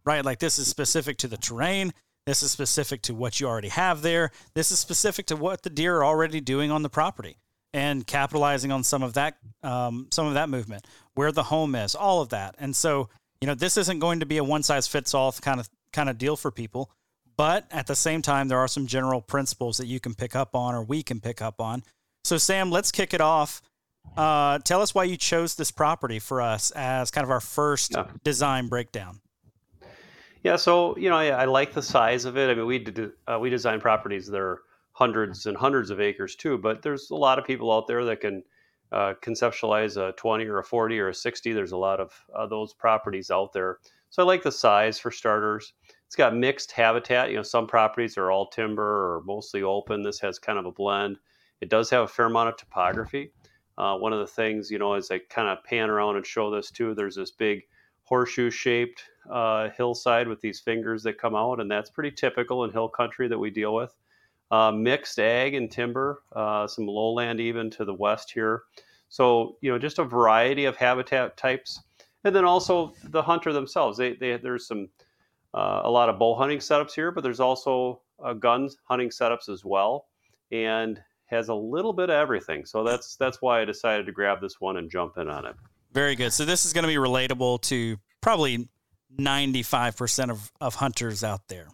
right? 0.05 0.23
Like 0.23 0.39
this 0.39 0.59
is 0.59 0.67
specific 0.67 1.17
to 1.19 1.27
the 1.27 1.37
terrain. 1.37 1.93
This 2.25 2.43
is 2.43 2.51
specific 2.51 3.01
to 3.03 3.15
what 3.15 3.39
you 3.39 3.47
already 3.47 3.69
have 3.69 4.01
there. 4.01 4.31
This 4.53 4.71
is 4.71 4.79
specific 4.79 5.25
to 5.27 5.35
what 5.35 5.63
the 5.63 5.69
deer 5.69 5.97
are 5.97 6.05
already 6.05 6.41
doing 6.41 6.71
on 6.71 6.83
the 6.83 6.89
property 6.89 7.37
and 7.73 8.05
capitalizing 8.05 8.71
on 8.71 8.83
some 8.83 9.03
of 9.03 9.13
that 9.13 9.37
um, 9.63 10.07
some 10.11 10.27
of 10.27 10.33
that 10.33 10.49
movement, 10.49 10.85
where 11.15 11.31
the 11.31 11.43
home 11.43 11.75
is, 11.75 11.95
all 11.95 12.21
of 12.21 12.29
that. 12.29 12.55
And 12.59 12.75
so, 12.75 13.09
you 13.41 13.47
know, 13.47 13.55
this 13.55 13.77
isn't 13.77 13.99
going 13.99 14.21
to 14.21 14.25
be 14.25 14.37
a 14.37 14.43
one 14.43 14.63
size 14.63 14.87
fits 14.87 15.13
all 15.13 15.31
kind 15.33 15.59
of 15.59 15.69
kind 15.91 16.09
of 16.09 16.17
deal 16.17 16.35
for 16.35 16.51
people. 16.51 16.91
But 17.37 17.67
at 17.71 17.87
the 17.87 17.95
same 17.95 18.21
time, 18.21 18.47
there 18.47 18.59
are 18.59 18.67
some 18.67 18.85
general 18.85 19.21
principles 19.21 19.77
that 19.77 19.87
you 19.87 19.99
can 19.99 20.13
pick 20.13 20.35
up 20.35 20.55
on, 20.55 20.75
or 20.75 20.83
we 20.83 21.03
can 21.03 21.21
pick 21.21 21.41
up 21.41 21.61
on, 21.61 21.83
So, 22.23 22.37
Sam, 22.37 22.69
let's 22.69 22.91
kick 22.91 23.13
it 23.13 23.21
off. 23.21 23.61
Uh, 24.17 24.59
tell 24.59 24.81
us 24.81 24.93
why 24.93 25.03
you 25.03 25.17
chose 25.17 25.55
this 25.55 25.71
property 25.71 26.19
for 26.19 26.41
us 26.41 26.71
as 26.71 27.11
kind 27.11 27.23
of 27.23 27.31
our 27.31 27.39
first 27.39 27.93
yeah. 27.95 28.05
design 28.23 28.67
breakdown. 28.67 29.21
Yeah, 30.43 30.55
so 30.55 30.97
you 30.97 31.09
know, 31.09 31.17
I, 31.17 31.27
I, 31.27 31.45
like 31.45 31.73
the 31.73 31.81
size 31.81 32.25
of 32.25 32.37
it. 32.37 32.49
I 32.49 32.53
mean, 32.53 32.65
we 32.65 32.79
did, 32.79 33.11
uh, 33.27 33.37
we 33.39 33.49
design 33.49 33.81
properties 33.81 34.27
that 34.27 34.39
are 34.39 34.61
hundreds 34.93 35.45
and 35.45 35.57
hundreds 35.57 35.89
of 35.89 35.99
acres 35.99 36.35
too, 36.35 36.57
but 36.57 36.81
there's 36.81 37.09
a 37.09 37.15
lot 37.15 37.39
of 37.39 37.45
people 37.45 37.71
out 37.71 37.87
there 37.87 38.05
that 38.05 38.21
can 38.21 38.43
uh, 38.91 39.13
conceptualize 39.21 39.97
a 39.97 40.13
20 40.13 40.45
or 40.45 40.59
a 40.59 40.63
40 40.63 40.99
or 40.99 41.09
a 41.09 41.13
60. 41.13 41.53
There's 41.53 41.73
a 41.73 41.77
lot 41.77 41.99
of 41.99 42.13
uh, 42.33 42.47
those 42.47 42.73
properties 42.73 43.31
out 43.31 43.53
there. 43.53 43.79
So 44.09 44.23
I 44.23 44.25
like 44.25 44.41
the 44.41 44.51
size 44.51 44.97
for 44.97 45.11
starters. 45.11 45.73
It's 46.07 46.15
got 46.15 46.35
mixed 46.35 46.71
habitat. 46.71 47.29
You 47.29 47.35
know, 47.37 47.43
some 47.43 47.67
properties 47.67 48.17
are 48.17 48.31
all 48.31 48.47
timber 48.47 48.81
or 48.83 49.21
mostly 49.25 49.61
open. 49.61 50.01
This 50.01 50.19
has 50.21 50.39
kind 50.39 50.57
of 50.57 50.65
a 50.65 50.71
blend. 50.71 51.19
It 51.61 51.69
does 51.69 51.89
have 51.91 52.03
a 52.03 52.07
fair 52.07 52.25
amount 52.25 52.49
of 52.49 52.57
topography. 52.57 53.31
Uh, 53.79 53.97
one 53.97 54.11
of 54.11 54.19
the 54.19 54.27
things, 54.27 54.69
you 54.69 54.77
know, 54.77 54.93
as 54.93 55.09
I 55.09 55.19
kind 55.29 55.47
of 55.47 55.63
pan 55.63 55.89
around 55.89 56.17
and 56.17 56.25
show 56.25 56.51
this 56.51 56.69
too, 56.69 56.93
there's 56.93 57.15
this 57.15 57.31
big 57.31 57.63
horseshoe 58.03 58.49
shaped 58.49 59.03
uh, 59.31 59.69
hillside 59.69 60.27
with 60.27 60.41
these 60.41 60.59
fingers 60.59 61.01
that 61.03 61.17
come 61.17 61.35
out, 61.35 61.61
and 61.61 61.71
that's 61.71 61.89
pretty 61.89 62.11
typical 62.11 62.65
in 62.65 62.71
hill 62.71 62.89
country 62.89 63.29
that 63.29 63.39
we 63.39 63.49
deal 63.49 63.73
with. 63.73 63.95
Uh, 64.51 64.71
mixed 64.71 65.19
ag 65.19 65.53
and 65.53 65.71
timber, 65.71 66.23
uh, 66.35 66.67
some 66.67 66.87
lowland 66.87 67.39
even 67.39 67.69
to 67.69 67.85
the 67.85 67.93
west 67.93 68.31
here. 68.31 68.63
So, 69.07 69.57
you 69.61 69.71
know, 69.71 69.79
just 69.79 69.99
a 69.99 70.03
variety 70.03 70.65
of 70.65 70.75
habitat 70.75 71.37
types. 71.37 71.81
And 72.25 72.35
then 72.35 72.45
also 72.45 72.93
the 73.05 73.21
hunter 73.21 73.53
themselves. 73.53 73.97
They, 73.97 74.13
they, 74.13 74.35
there's 74.37 74.67
some 74.67 74.89
uh, 75.53 75.81
a 75.83 75.89
lot 75.89 76.09
of 76.09 76.19
bow 76.19 76.35
hunting 76.35 76.59
setups 76.59 76.93
here, 76.93 77.11
but 77.11 77.23
there's 77.23 77.39
also 77.39 78.01
uh, 78.23 78.33
gun 78.33 78.69
hunting 78.83 79.09
setups 79.09 79.49
as 79.49 79.63
well, 79.63 80.07
and 80.51 81.01
has 81.29 81.49
a 81.49 81.53
little 81.53 81.93
bit 81.93 82.09
of 82.09 82.15
everything. 82.15 82.65
So 82.65 82.83
that's 82.83 83.15
that's 83.15 83.41
why 83.41 83.61
I 83.61 83.65
decided 83.65 84.05
to 84.05 84.11
grab 84.11 84.41
this 84.41 84.59
one 84.59 84.77
and 84.77 84.89
jump 84.89 85.17
in 85.17 85.29
on 85.29 85.45
it. 85.45 85.55
Very 85.91 86.15
good. 86.15 86.33
So 86.33 86.45
this 86.45 86.65
is 86.65 86.73
going 86.73 86.83
to 86.83 86.87
be 86.87 86.95
relatable 86.95 87.61
to 87.63 87.97
probably 88.21 88.67
95% 89.17 90.29
of, 90.29 90.51
of 90.61 90.75
hunters 90.75 91.23
out 91.23 91.47
there. 91.47 91.67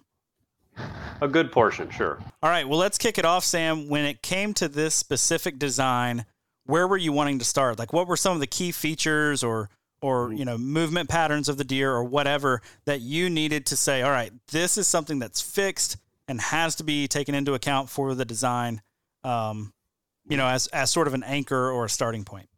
A 1.22 1.28
good 1.28 1.52
portion, 1.52 1.90
sure. 1.90 2.22
All 2.44 2.50
right. 2.50 2.68
Well, 2.68 2.80
let's 2.80 2.98
kick 2.98 3.18
it 3.18 3.26
off, 3.26 3.44
Sam. 3.44 3.88
When 3.90 4.06
it 4.06 4.22
came 4.22 4.54
to 4.56 4.68
this 4.68 4.96
specific 4.96 5.58
design, 5.58 6.26
where 6.66 6.88
were 6.88 6.98
you 6.98 7.12
wanting 7.12 7.40
to 7.40 7.46
start? 7.46 7.80
Like, 7.80 7.94
what 7.94 8.08
were 8.08 8.18
some 8.18 8.34
of 8.34 8.40
the 8.40 8.48
key 8.48 8.72
features 8.72 9.44
or 9.44 9.70
or 10.02 10.30
mm. 10.30 10.38
you 10.38 10.46
know 10.46 10.58
movement 10.58 11.10
patterns 11.10 11.50
of 11.50 11.58
the 11.58 11.64
deer 11.64 11.92
or 11.92 12.04
whatever 12.04 12.62
that 12.86 13.02
you 13.02 13.30
needed 13.30 13.66
to 13.66 13.78
say 13.78 14.02
all 14.02 14.12
right 14.12 14.32
this 14.52 14.78
is 14.78 14.88
something 14.88 15.20
that's 15.20 15.42
fixed 15.42 15.98
and 16.28 16.42
has 16.42 16.76
to 16.76 16.84
be 16.84 17.08
taken 17.08 17.34
into 17.34 17.54
account 17.54 17.90
for 17.90 18.14
the 18.14 18.26
design 18.26 18.82
um, 19.26 19.74
you 20.28 20.38
know 20.38 20.48
as, 20.48 20.68
as 20.68 20.92
sort 20.92 21.08
of 21.08 21.14
an 21.14 21.24
anchor 21.24 21.72
or 21.72 21.86
a 21.86 21.90
starting 21.90 22.24
point? 22.24 22.50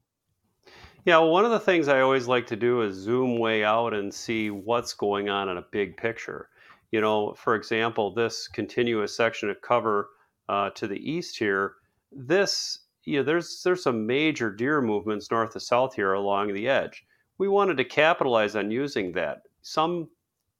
Yeah 1.06 1.20
well, 1.20 1.30
one 1.30 1.46
of 1.46 1.52
the 1.52 1.60
things 1.60 1.88
i 1.88 2.02
always 2.02 2.28
like 2.28 2.48
to 2.48 2.56
do 2.56 2.82
is 2.82 2.96
zoom 2.96 3.40
way 3.40 3.64
out 3.64 3.94
and 3.94 4.14
see 4.14 4.50
what's 4.50 4.94
going 4.94 5.30
on 5.30 5.50
in 5.50 5.58
a 5.58 5.66
big 5.72 5.98
picture. 5.98 6.50
You 6.92 7.02
know 7.02 7.34
for 7.34 7.56
example 7.56 8.14
this 8.14 8.48
continuous 8.48 9.16
section 9.16 9.50
of 9.50 9.62
cover 9.62 10.10
uh, 10.50 10.70
to 10.72 10.88
the 10.88 11.12
east 11.12 11.38
here 11.38 11.76
this 12.12 12.80
you 13.08 13.18
know, 13.20 13.24
there's 13.24 13.62
there's 13.64 13.84
some 13.84 14.06
major 14.06 14.52
deer 14.52 14.82
movements 14.82 15.32
north 15.32 15.54
to 15.54 15.62
south 15.62 15.96
here 15.96 16.14
along 16.14 16.54
the 16.54 16.68
edge. 16.68 17.06
We 17.38 17.48
wanted 17.48 17.78
to 17.78 17.86
capitalize 17.86 18.56
on 18.56 18.70
using 18.70 19.14
that. 19.14 19.44
Some 19.62 20.10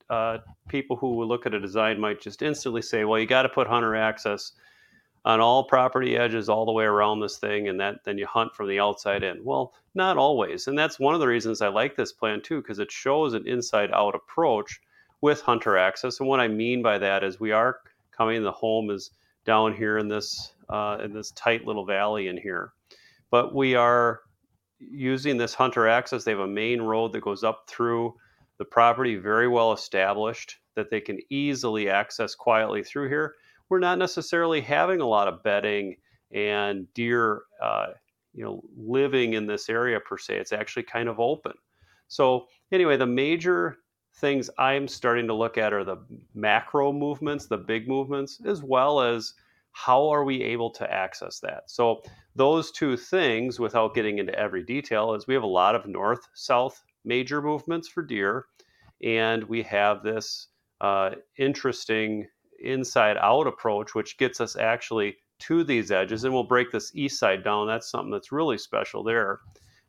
uh, 0.10 0.38
people 0.70 0.96
who 0.96 1.24
look 1.26 1.46
at 1.46 1.54
a 1.54 1.60
design 1.60 2.00
might 2.00 2.22
just 2.22 2.42
instantly 2.42 2.82
say, 2.82 3.04
well, 3.04 3.20
you 3.20 3.26
got 3.26 3.42
to 3.42 3.50
put 3.50 3.68
hunter 3.68 3.96
access 3.96 4.54
on 5.28 5.40
all 5.42 5.64
property 5.64 6.16
edges 6.18 6.50
all 6.50 6.66
the 6.66 6.72
way 6.72 6.86
around 6.86 7.20
this 7.20 7.38
thing 7.38 7.68
and 7.68 7.80
that 7.80 8.04
then 8.04 8.18
you 8.18 8.26
hunt 8.26 8.54
from 8.56 8.68
the 8.68 8.80
outside 8.80 9.24
in 9.24 9.44
well 9.44 9.74
not 9.94 10.18
always 10.18 10.68
and 10.68 10.78
that's 10.78 11.00
one 11.00 11.14
of 11.14 11.20
the 11.20 11.28
reasons 11.28 11.62
i 11.62 11.68
like 11.68 11.96
this 11.96 12.14
plan 12.14 12.42
too 12.42 12.62
because 12.62 12.80
it 12.80 12.92
shows 12.92 13.34
an 13.34 13.48
inside 13.48 13.92
out 13.94 14.16
approach 14.16 14.80
with 15.22 15.42
hunter 15.42 15.78
access 15.78 16.20
and 16.20 16.30
what 16.30 16.40
i 16.40 16.48
mean 16.48 16.82
by 16.82 16.98
that 16.98 17.24
is 17.24 17.40
we 17.40 17.52
are 17.52 17.80
coming 18.12 18.42
the 18.42 18.52
home 18.52 18.90
is 18.90 19.12
down 19.46 19.74
here 19.74 19.98
in 19.98 20.08
this 20.08 20.54
uh, 20.70 20.98
in 21.04 21.14
this 21.14 21.32
tight 21.32 21.66
little 21.66 21.86
valley 21.86 22.28
in 22.28 22.38
here 22.38 22.74
but 23.30 23.54
we 23.54 23.76
are 23.76 24.22
using 24.80 25.38
this 25.38 25.54
hunter 25.54 25.88
access, 25.88 26.24
they 26.24 26.32
have 26.32 26.40
a 26.40 26.48
main 26.48 26.82
road 26.82 27.12
that 27.14 27.22
goes 27.22 27.44
up 27.44 27.66
through 27.68 28.16
the 28.58 28.66
property, 28.66 29.16
very 29.16 29.48
well 29.48 29.74
established, 29.74 30.58
that 30.76 30.90
they 30.90 31.02
can 31.02 31.20
easily 31.30 31.90
access 31.90 32.36
quietly 32.36 32.84
through 32.84 33.10
here. 33.10 33.36
We're 33.70 33.80
not 33.80 33.98
necessarily 33.98 34.62
having 34.62 35.02
a 35.02 35.08
lot 35.08 35.28
of 35.28 35.44
bedding 35.44 35.98
and 36.32 36.92
deer, 36.94 37.42
uh, 37.62 37.88
you 38.34 38.44
know, 38.44 38.62
living 38.78 39.34
in 39.34 39.48
this 39.48 39.70
area 39.70 40.00
per 40.00 40.18
se. 40.18 40.38
It's 40.38 40.54
actually 40.54 40.84
kind 40.84 41.10
of 41.10 41.20
open. 41.20 41.54
So 42.08 42.48
anyway, 42.72 42.98
the 42.98 43.06
major 43.06 43.78
things 44.16 44.50
I'm 44.58 44.88
starting 44.88 45.28
to 45.28 45.34
look 45.34 45.58
at 45.58 45.74
are 45.74 45.84
the 45.84 45.98
macro 46.34 46.92
movements, 46.92 47.46
the 47.46 47.58
big 47.58 47.88
movements, 47.88 48.40
as 48.46 48.64
well 48.64 49.02
as 49.02 49.34
how 49.72 50.10
are 50.10 50.24
we 50.24 50.42
able 50.42 50.72
to 50.72 50.92
access 50.92 51.40
that? 51.42 51.70
So 51.70 52.02
those 52.36 52.72
two 52.72 52.98
things, 52.98 53.60
without 53.60 53.94
getting 53.94 54.18
into 54.18 54.38
every 54.38 54.64
detail, 54.64 55.14
is 55.14 55.28
we 55.28 55.36
have 55.36 55.44
a 55.44 55.48
lot 55.48 55.76
of 55.76 55.86
north-south 55.86 56.84
major 57.06 57.42
movements 57.42 57.88
for 57.88 58.02
deer, 58.02 58.46
and 59.04 59.44
we 59.44 59.62
have 59.64 60.02
this 60.02 60.48
uh, 60.82 61.12
interesting 61.38 62.28
inside-out 62.60 63.48
approach, 63.48 63.96
which 63.96 64.18
gets 64.18 64.42
us 64.42 64.56
actually 64.56 65.18
to 65.40 65.64
these 65.64 65.92
edges, 65.92 66.24
and 66.24 66.34
we'll 66.34 66.44
break 66.44 66.72
this 66.72 66.92
east 66.96 67.20
side 67.20 67.44
down. 67.44 67.68
That's 67.68 67.90
something 67.90 68.12
that's 68.12 68.32
really 68.32 68.58
special 68.58 69.04
there, 69.04 69.40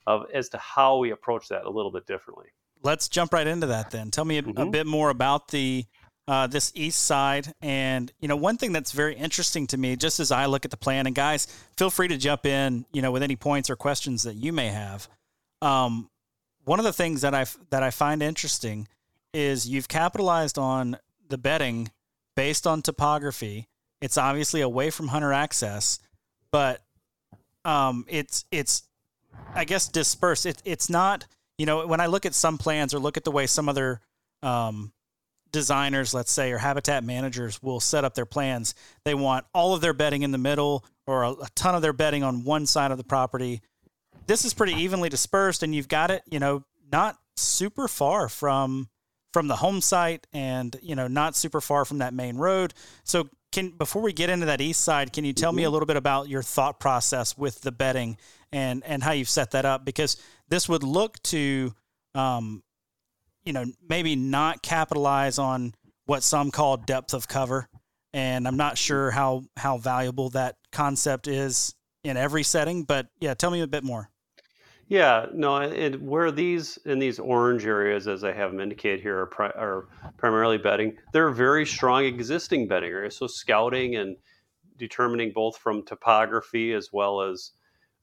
of 0.07 0.27
as 0.35 0.49
to 0.51 0.59
how 0.59 0.99
we 0.99 1.11
approach 1.11 1.49
that 1.49 1.65
a 1.65 1.71
little 1.71 1.91
bit 1.91 2.07
differently. 2.07 2.47
Let's 2.83 3.09
jump 3.09 3.33
right 3.33 3.47
into 3.47 3.67
that 3.67 3.91
then. 3.91 4.11
Tell 4.11 4.25
me 4.25 4.39
a, 4.39 4.43
mm-hmm. 4.43 4.61
a 4.61 4.67
bit 4.71 4.87
more 4.87 5.11
about 5.11 5.49
the 5.49 5.85
uh, 6.29 6.47
this 6.47 6.71
east 6.75 7.07
side. 7.07 7.53
And, 7.63 8.13
you 8.21 8.29
know, 8.29 8.37
one 8.37 8.59
thing 8.59 8.73
that's 8.73 8.93
very 8.93 9.17
interesting 9.17 9.67
to 9.69 9.79
me, 9.79 9.97
just 9.97 10.21
as 10.21 10.31
I 10.31 10.45
look 10.45 10.67
at 10.67 10.71
the 10.71 10.77
plan, 10.77 11.07
and 11.07 11.17
guys, 11.17 11.47
feel 11.79 11.89
free 11.89 12.09
to 12.09 12.19
jump 12.19 12.45
in, 12.45 12.85
you 12.93 13.01
know, 13.01 13.11
with 13.11 13.23
any 13.23 13.35
points 13.35 13.71
or 13.71 13.77
questions 13.77 14.25
that 14.25 14.35
you 14.35 14.53
may 14.53 14.69
have. 14.69 15.09
Um, 15.63 16.11
one 16.65 16.79
of 16.79 16.85
the 16.85 16.93
things 16.93 17.23
that 17.23 17.35
I 17.35 17.47
that 17.71 17.83
I 17.83 17.91
find 17.91 18.23
interesting 18.23 18.87
is 19.33 19.67
you've 19.67 19.89
capitalized 19.89 20.59
on 20.59 20.99
the 21.29 21.39
bedding 21.39 21.91
based 22.39 22.69
on 22.69 22.81
topography. 22.83 23.67
It's 24.01 24.17
obviously 24.17 24.61
away 24.61 24.91
from 24.91 25.09
hunter 25.09 25.33
access, 25.33 25.99
but 26.53 26.81
um, 27.65 28.05
it's 28.07 28.45
it's 28.53 28.85
I 29.57 29.65
guess 29.65 29.89
dispersed. 29.89 30.47
It, 30.47 30.63
it's 30.65 30.89
not 30.89 31.27
you 31.59 31.67
know 31.67 31.85
when 31.85 32.01
I 32.01 32.07
look 32.07 32.27
at 32.27 32.35
some 32.35 32.57
plans 32.57 32.95
or 32.95 33.01
look 33.01 33.17
at 33.17 33.25
the 33.25 33.33
way 33.33 33.49
some 33.49 33.69
other 33.69 34.01
um, 34.45 34.93
designers, 35.51 36.15
let's 36.15 36.31
say, 36.31 36.53
or 36.53 36.59
habitat 36.59 37.03
managers 37.03 37.61
will 37.61 37.81
set 37.81 38.05
up 38.05 38.15
their 38.15 38.25
plans. 38.25 38.77
They 39.05 39.15
want 39.15 39.45
all 39.53 39.75
of 39.75 39.81
their 39.81 39.93
bedding 39.93 40.23
in 40.23 40.31
the 40.31 40.39
middle 40.39 40.85
or 41.09 41.25
a, 41.25 41.33
a, 41.33 41.49
ton 41.57 41.75
of 41.75 41.83
their 41.83 41.93
bedding 41.93 42.23
on 42.23 42.45
one 42.45 42.67
side 42.67 42.93
of 42.93 42.99
the 42.99 43.05
property. 43.05 43.63
This 44.29 44.45
is 44.45 44.55
pretty 44.55 44.75
evenly 44.75 45.09
dispersed, 45.09 45.65
and 45.65 45.75
you've 45.75 45.89
got 45.89 46.13
it, 46.13 46.23
you 46.31 46.39
know, 46.39 46.63
not 46.93 47.19
super 47.37 47.89
far 47.89 48.29
from 48.29 48.89
from 49.33 49.49
the 49.49 49.57
home 49.57 49.81
site, 49.81 50.27
and 50.33 50.77
you 50.83 50.95
know, 50.95 51.09
not 51.09 51.37
super 51.37 51.61
far 51.61 51.85
from 51.85 51.99
that 51.99 52.15
main 52.15 52.37
road. 52.37 52.75
So, 53.05 53.29
can 53.53 53.71
before 53.71 54.03
we 54.03 54.13
get 54.13 54.31
into 54.31 54.47
that 54.47 54.61
east 54.61 54.83
side, 54.83 55.13
can 55.13 55.25
you 55.25 55.33
tell 55.33 55.53
me 55.53 55.65
a 55.65 55.71
little 55.71 55.87
bit 55.87 55.97
about 55.97 56.29
your 56.29 56.43
thought 56.43 56.81
process 56.81 57.37
with 57.37 57.61
the 57.61 57.73
bedding 57.73 58.19
and 58.53 58.83
and 58.85 59.03
how 59.03 59.13
you've 59.13 59.29
set 59.29 59.53
that 59.53 59.65
up? 59.65 59.85
Because 59.85 60.17
this 60.49 60.69
would 60.69 60.83
look 60.83 61.23
to 61.25 61.73
um, 62.15 62.63
you 63.45 63.55
know, 63.55 63.65
maybe 63.89 64.15
not 64.15 64.63
capitalize 64.63 65.39
on 65.39 65.75
what 66.05 66.23
some 66.23 66.51
call 66.51 66.77
depth 66.77 67.15
of 67.15 67.29
cover. 67.29 67.67
And 68.13 68.47
I'm 68.47 68.57
not 68.57 68.77
sure 68.77 69.11
how, 69.11 69.45
how 69.57 69.79
valuable 69.79 70.31
that 70.31 70.57
concept 70.73 71.29
is 71.29 71.75
in 72.05 72.17
every 72.17 72.43
setting, 72.43 72.85
but 72.85 73.07
yeah, 73.21 73.35
tell 73.35 73.51
me 73.51 73.61
a 73.61 73.67
bit 73.67 73.85
more. 73.85 74.11
Yeah, 74.89 75.27
no, 75.35 75.59
it, 75.59 76.01
where 76.01 76.31
these 76.31 76.79
in 76.87 76.99
these 76.99 77.19
orange 77.19 77.67
areas, 77.67 78.09
as 78.09 78.25
I 78.25 78.33
have 78.33 78.53
them 78.53 78.61
indicated 78.61 79.01
here, 79.01 79.19
are, 79.19 79.27
pri- 79.27 79.51
are 79.51 79.87
primarily 80.17 80.57
bedding. 80.57 80.97
They're 81.13 81.31
very 81.31 81.67
strong 81.67 82.05
existing 82.05 82.69
bedding 82.69 82.91
areas. 82.91 83.17
So 83.17 83.27
scouting 83.27 83.97
and 83.97 84.17
determining 84.79 85.33
both 85.35 85.59
from 85.59 85.85
topography 85.85 86.73
as 86.73 86.91
well 86.91 87.21
as 87.21 87.53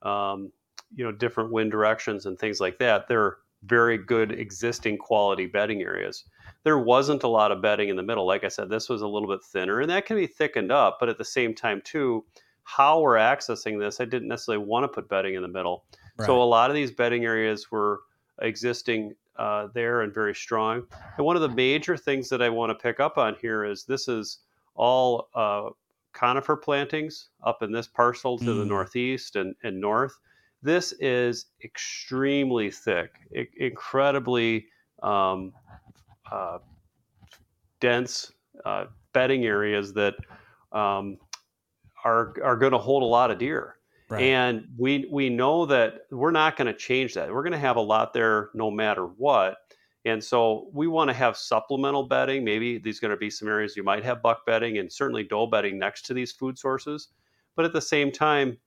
um, 0.03 0.51
you 0.95 1.03
know 1.03 1.11
different 1.11 1.51
wind 1.51 1.71
directions 1.71 2.27
and 2.27 2.37
things 2.37 2.59
like 2.59 2.77
that. 2.77 3.07
They're 3.07 3.37
very 3.63 3.97
good 3.97 4.31
existing 4.31 4.99
quality 4.99 5.47
bedding 5.47 5.81
areas. 5.81 6.25
There 6.63 6.77
wasn't 6.77 7.23
a 7.23 7.27
lot 7.27 7.51
of 7.51 7.63
bedding 7.63 7.89
in 7.89 7.95
the 7.95 8.03
middle. 8.03 8.27
Like 8.27 8.43
I 8.43 8.47
said, 8.49 8.69
this 8.69 8.89
was 8.89 9.01
a 9.01 9.07
little 9.07 9.27
bit 9.27 9.43
thinner, 9.43 9.81
and 9.81 9.89
that 9.89 10.05
can 10.05 10.17
be 10.17 10.27
thickened 10.27 10.71
up. 10.71 10.97
But 10.99 11.09
at 11.09 11.17
the 11.17 11.25
same 11.25 11.55
time, 11.55 11.81
too, 11.83 12.25
how 12.63 12.99
we're 12.99 13.15
accessing 13.15 13.79
this, 13.79 13.99
I 13.99 14.05
didn't 14.05 14.27
necessarily 14.27 14.63
want 14.63 14.83
to 14.83 14.87
put 14.87 15.09
bedding 15.09 15.33
in 15.33 15.41
the 15.41 15.47
middle. 15.47 15.85
Right. 16.17 16.25
So 16.25 16.41
a 16.41 16.43
lot 16.43 16.69
of 16.69 16.75
these 16.75 16.91
bedding 16.91 17.25
areas 17.25 17.71
were 17.71 18.01
existing 18.41 19.15
uh, 19.37 19.67
there 19.73 20.01
and 20.01 20.13
very 20.13 20.33
strong. 20.33 20.83
And 21.17 21.25
one 21.25 21.35
of 21.35 21.41
the 21.41 21.49
major 21.49 21.97
things 21.97 22.29
that 22.29 22.41
I 22.41 22.49
want 22.49 22.69
to 22.69 22.75
pick 22.75 22.99
up 22.99 23.17
on 23.17 23.35
here 23.41 23.65
is 23.65 23.83
this 23.83 24.07
is 24.07 24.39
all 24.75 25.29
uh, 25.35 25.69
conifer 26.13 26.55
plantings 26.55 27.29
up 27.43 27.61
in 27.61 27.71
this 27.71 27.87
parcel 27.87 28.37
to 28.37 28.45
mm. 28.45 28.57
the 28.59 28.65
northeast 28.65 29.35
and, 29.35 29.55
and 29.63 29.79
north. 29.79 30.17
This 30.61 30.93
is 30.99 31.47
extremely 31.63 32.71
thick, 32.71 33.11
I- 33.37 33.47
incredibly 33.57 34.67
um, 35.03 35.53
uh, 36.31 36.59
dense 37.79 38.31
uh, 38.63 38.85
bedding 39.13 39.45
areas 39.45 39.93
that 39.93 40.15
um, 40.71 41.17
are 42.03 42.33
are 42.43 42.55
going 42.55 42.71
to 42.71 42.77
hold 42.77 43.03
a 43.03 43.05
lot 43.05 43.31
of 43.31 43.37
deer. 43.37 43.75
Right. 44.07 44.21
And 44.21 44.67
we 44.77 45.07
we 45.11 45.29
know 45.29 45.65
that 45.65 46.01
we're 46.11 46.31
not 46.31 46.57
going 46.57 46.67
to 46.67 46.73
change 46.73 47.15
that. 47.15 47.33
We're 47.33 47.41
going 47.41 47.53
to 47.53 47.57
have 47.57 47.77
a 47.77 47.81
lot 47.81 48.13
there 48.13 48.49
no 48.53 48.69
matter 48.69 49.05
what. 49.05 49.57
And 50.05 50.23
so 50.23 50.69
we 50.71 50.85
want 50.85 51.09
to 51.09 51.15
have 51.15 51.35
supplemental 51.35 52.03
bedding. 52.03 52.43
Maybe 52.43 52.77
these 52.77 52.99
going 52.99 53.11
to 53.11 53.17
be 53.17 53.31
some 53.31 53.47
areas 53.47 53.75
you 53.75 53.83
might 53.83 54.03
have 54.03 54.21
buck 54.21 54.45
bedding 54.45 54.77
and 54.77 54.91
certainly 54.91 55.23
doe 55.23 55.47
bedding 55.47 55.79
next 55.79 56.03
to 56.03 56.13
these 56.13 56.31
food 56.31 56.59
sources. 56.59 57.07
But 57.55 57.65
at 57.65 57.73
the 57.73 57.81
same 57.81 58.11
time, 58.11 58.57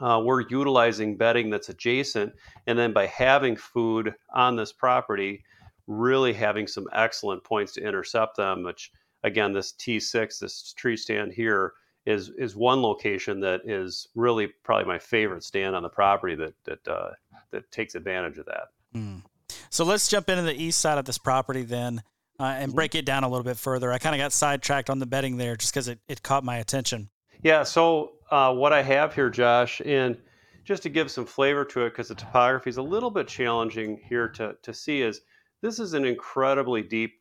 uh, 0.00 0.22
we're 0.24 0.48
utilizing 0.48 1.16
bedding 1.16 1.50
that's 1.50 1.68
adjacent. 1.68 2.32
And 2.66 2.78
then 2.78 2.94
by 2.94 3.06
having 3.06 3.56
food 3.56 4.14
on 4.34 4.56
this 4.56 4.72
property, 4.72 5.44
really 5.86 6.32
having 6.32 6.66
some 6.66 6.86
excellent 6.94 7.44
points 7.44 7.72
to 7.72 7.82
intercept 7.82 8.36
them, 8.36 8.62
which 8.62 8.90
again, 9.22 9.52
this 9.52 9.72
T6, 9.72 10.38
this 10.38 10.72
tree 10.72 10.96
stand 10.96 11.32
here, 11.32 11.74
is 12.06 12.30
is 12.38 12.54
one 12.54 12.82
location 12.82 13.40
that 13.40 13.62
is 13.64 14.08
really 14.14 14.48
probably 14.62 14.86
my 14.86 14.98
favorite 14.98 15.42
stand 15.42 15.74
on 15.74 15.82
the 15.82 15.88
property 15.88 16.34
that 16.34 16.54
that 16.64 16.88
uh, 16.88 17.10
that 17.50 17.70
takes 17.70 17.94
advantage 17.94 18.38
of 18.38 18.46
that. 18.46 18.68
Mm. 18.94 19.22
So 19.70 19.84
let's 19.84 20.08
jump 20.08 20.28
into 20.28 20.42
the 20.42 20.54
east 20.54 20.80
side 20.80 20.98
of 20.98 21.04
this 21.04 21.18
property 21.18 21.62
then. 21.62 22.02
Uh, 22.40 22.46
and 22.46 22.70
mm-hmm. 22.70 22.76
break 22.76 22.96
it 22.96 23.04
down 23.06 23.22
a 23.22 23.28
little 23.28 23.44
bit 23.44 23.56
further. 23.56 23.92
I 23.92 23.98
kind 23.98 24.12
of 24.12 24.18
got 24.18 24.32
sidetracked 24.32 24.90
on 24.90 24.98
the 24.98 25.06
bedding 25.06 25.36
there 25.36 25.54
just 25.54 25.72
because 25.72 25.86
it, 25.86 26.00
it 26.08 26.20
caught 26.20 26.42
my 26.42 26.56
attention. 26.56 27.08
Yeah. 27.44 27.62
So, 27.62 28.14
uh, 28.28 28.52
what 28.52 28.72
I 28.72 28.82
have 28.82 29.14
here, 29.14 29.30
Josh, 29.30 29.80
and 29.84 30.16
just 30.64 30.82
to 30.82 30.88
give 30.88 31.12
some 31.12 31.26
flavor 31.26 31.64
to 31.66 31.82
it, 31.82 31.90
because 31.90 32.08
the 32.08 32.16
topography 32.16 32.70
is 32.70 32.78
a 32.78 32.82
little 32.82 33.10
bit 33.10 33.28
challenging 33.28 34.00
here 34.08 34.28
to, 34.30 34.56
to 34.62 34.74
see, 34.74 35.00
is 35.00 35.20
this 35.62 35.78
is 35.78 35.94
an 35.94 36.04
incredibly 36.04 36.82
deep 36.82 37.12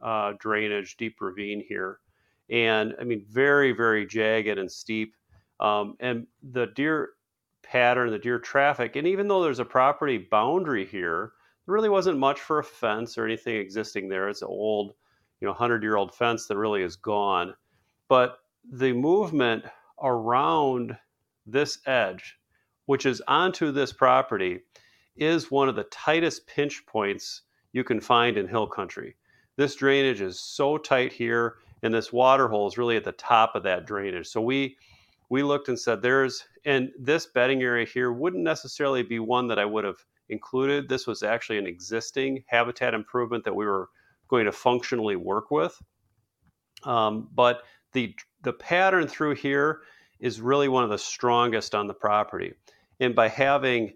uh, 0.00 0.34
drainage, 0.38 0.96
deep 0.96 1.16
ravine 1.20 1.64
here 1.66 1.98
and 2.50 2.94
I 3.00 3.04
mean 3.04 3.24
very 3.28 3.72
very 3.72 4.06
jagged 4.06 4.58
and 4.58 4.70
steep. 4.70 5.14
Um, 5.60 5.96
and 6.00 6.26
the 6.42 6.66
deer 6.68 7.10
pattern, 7.62 8.10
the 8.10 8.18
deer 8.18 8.38
traffic, 8.38 8.96
and 8.96 9.06
even 9.06 9.28
though 9.28 9.42
there's 9.42 9.58
a 9.58 9.64
property 9.64 10.18
boundary 10.18 10.86
here, 10.86 11.32
there 11.66 11.74
really 11.74 11.88
wasn't 11.88 12.18
much 12.18 12.40
for 12.40 12.58
a 12.58 12.64
fence 12.64 13.16
or 13.16 13.24
anything 13.24 13.56
existing 13.56 14.08
there. 14.08 14.28
It's 14.28 14.42
an 14.42 14.48
old, 14.48 14.94
you 15.40 15.46
know, 15.46 15.54
hundred 15.54 15.82
year 15.82 15.96
old 15.96 16.14
fence 16.14 16.46
that 16.46 16.56
really 16.56 16.82
is 16.82 16.96
gone. 16.96 17.54
But 18.08 18.38
the 18.72 18.92
movement 18.92 19.64
around 20.02 20.96
this 21.46 21.78
edge, 21.86 22.38
which 22.86 23.06
is 23.06 23.22
onto 23.28 23.70
this 23.70 23.92
property, 23.92 24.60
is 25.16 25.50
one 25.50 25.68
of 25.68 25.76
the 25.76 25.84
tightest 25.84 26.46
pinch 26.46 26.84
points 26.86 27.42
you 27.72 27.84
can 27.84 28.00
find 28.00 28.36
in 28.36 28.48
hill 28.48 28.66
country. 28.66 29.14
This 29.56 29.76
drainage 29.76 30.20
is 30.20 30.40
so 30.40 30.78
tight 30.78 31.12
here 31.12 31.56
and 31.82 31.92
this 31.92 32.12
water 32.12 32.48
hole 32.48 32.66
is 32.66 32.78
really 32.78 32.96
at 32.96 33.04
the 33.04 33.12
top 33.12 33.54
of 33.54 33.62
that 33.64 33.86
drainage. 33.86 34.28
So 34.28 34.40
we 34.40 34.76
we 35.28 35.42
looked 35.42 35.68
and 35.68 35.78
said 35.78 36.02
there's 36.02 36.44
and 36.64 36.90
this 36.98 37.26
bedding 37.26 37.62
area 37.62 37.86
here 37.86 38.12
wouldn't 38.12 38.42
necessarily 38.42 39.02
be 39.02 39.18
one 39.18 39.46
that 39.48 39.58
I 39.58 39.64
would 39.64 39.84
have 39.84 40.04
included. 40.28 40.88
This 40.88 41.06
was 41.06 41.22
actually 41.22 41.58
an 41.58 41.66
existing 41.66 42.44
habitat 42.46 42.94
improvement 42.94 43.44
that 43.44 43.54
we 43.54 43.66
were 43.66 43.88
going 44.28 44.44
to 44.44 44.52
functionally 44.52 45.16
work 45.16 45.50
with. 45.50 45.80
Um, 46.84 47.28
but 47.34 47.62
the 47.92 48.14
the 48.42 48.52
pattern 48.52 49.06
through 49.06 49.34
here 49.34 49.82
is 50.18 50.40
really 50.40 50.68
one 50.68 50.84
of 50.84 50.90
the 50.90 50.98
strongest 50.98 51.74
on 51.74 51.86
the 51.86 51.94
property. 51.94 52.52
And 53.00 53.14
by 53.14 53.28
having 53.28 53.94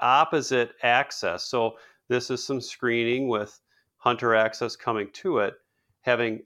opposite 0.00 0.72
access, 0.82 1.44
so 1.44 1.76
this 2.08 2.30
is 2.30 2.44
some 2.44 2.60
screening 2.60 3.28
with 3.28 3.58
hunter 3.96 4.34
access 4.34 4.76
coming 4.76 5.10
to 5.12 5.38
it, 5.38 5.54
having 6.02 6.42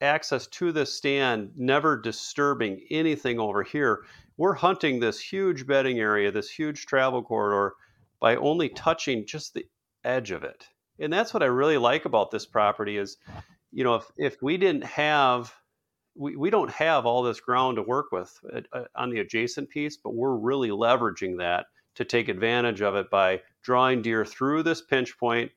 access 0.00 0.46
to 0.46 0.72
this 0.72 0.92
stand, 0.92 1.50
never 1.56 1.96
disturbing 1.96 2.80
anything 2.90 3.38
over 3.38 3.62
here. 3.62 4.04
We're 4.36 4.54
hunting 4.54 5.00
this 5.00 5.20
huge 5.20 5.66
bedding 5.66 5.98
area, 5.98 6.30
this 6.30 6.50
huge 6.50 6.86
travel 6.86 7.22
corridor 7.22 7.74
by 8.20 8.36
only 8.36 8.68
touching 8.70 9.26
just 9.26 9.54
the 9.54 9.66
edge 10.04 10.30
of 10.30 10.44
it. 10.44 10.66
And 10.98 11.12
that's 11.12 11.32
what 11.32 11.42
I 11.42 11.46
really 11.46 11.78
like 11.78 12.04
about 12.04 12.30
this 12.30 12.46
property 12.46 12.96
is, 12.96 13.16
you 13.72 13.84
know, 13.84 13.96
if, 13.96 14.04
if 14.16 14.42
we 14.42 14.56
didn't 14.56 14.84
have, 14.84 15.54
we, 16.14 16.36
we 16.36 16.50
don't 16.50 16.70
have 16.70 17.06
all 17.06 17.22
this 17.22 17.40
ground 17.40 17.76
to 17.76 17.82
work 17.82 18.12
with 18.12 18.32
uh, 18.54 18.60
uh 18.72 18.84
on 18.96 19.10
the 19.10 19.20
adjacent 19.20 19.70
piece, 19.70 19.96
but 19.96 20.14
we're 20.14 20.36
really 20.36 20.70
leveraging 20.70 21.38
that 21.38 21.66
to 21.94 22.04
take 22.04 22.28
advantage 22.28 22.82
of 22.82 22.94
it 22.94 23.10
by 23.10 23.40
drawing 23.62 24.02
deer 24.02 24.24
through 24.24 24.62
this 24.62 24.82
pinch 24.82 25.18
point 25.18 25.50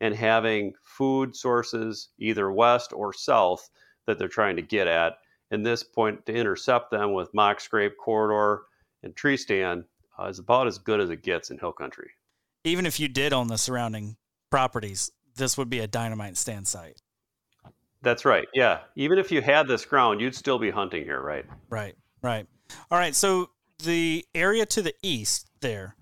and 0.00 0.14
having 0.14 0.72
food 0.82 1.34
sources 1.34 2.10
either 2.18 2.52
west 2.52 2.92
or 2.92 3.12
south 3.12 3.68
that 4.08 4.18
they're 4.18 4.26
trying 4.26 4.56
to 4.56 4.62
get 4.62 4.88
at. 4.88 5.18
And 5.50 5.64
this 5.64 5.84
point 5.84 6.26
to 6.26 6.34
intercept 6.34 6.90
them 6.90 7.12
with 7.12 7.32
mock 7.32 7.60
scrape 7.60 7.96
corridor 7.96 8.62
and 9.02 9.14
tree 9.14 9.36
stand 9.36 9.84
uh, 10.18 10.24
is 10.24 10.38
about 10.38 10.66
as 10.66 10.78
good 10.78 11.00
as 11.00 11.10
it 11.10 11.22
gets 11.22 11.50
in 11.50 11.58
hill 11.58 11.72
country. 11.72 12.10
Even 12.64 12.86
if 12.86 12.98
you 12.98 13.06
did 13.06 13.32
own 13.32 13.46
the 13.46 13.56
surrounding 13.56 14.16
properties, 14.50 15.10
this 15.36 15.56
would 15.56 15.70
be 15.70 15.78
a 15.78 15.86
dynamite 15.86 16.36
stand 16.36 16.66
site. 16.66 17.00
That's 18.02 18.24
right. 18.24 18.48
Yeah. 18.54 18.80
Even 18.96 19.18
if 19.18 19.30
you 19.30 19.42
had 19.42 19.68
this 19.68 19.84
ground, 19.84 20.20
you'd 20.20 20.34
still 20.34 20.58
be 20.58 20.70
hunting 20.70 21.04
here, 21.04 21.20
right? 21.20 21.44
Right. 21.68 21.94
Right. 22.22 22.46
All 22.90 22.98
right. 22.98 23.14
So 23.14 23.50
the 23.84 24.24
area 24.34 24.66
to 24.66 24.82
the 24.82 24.94
east 25.02 25.50
there, 25.60 25.96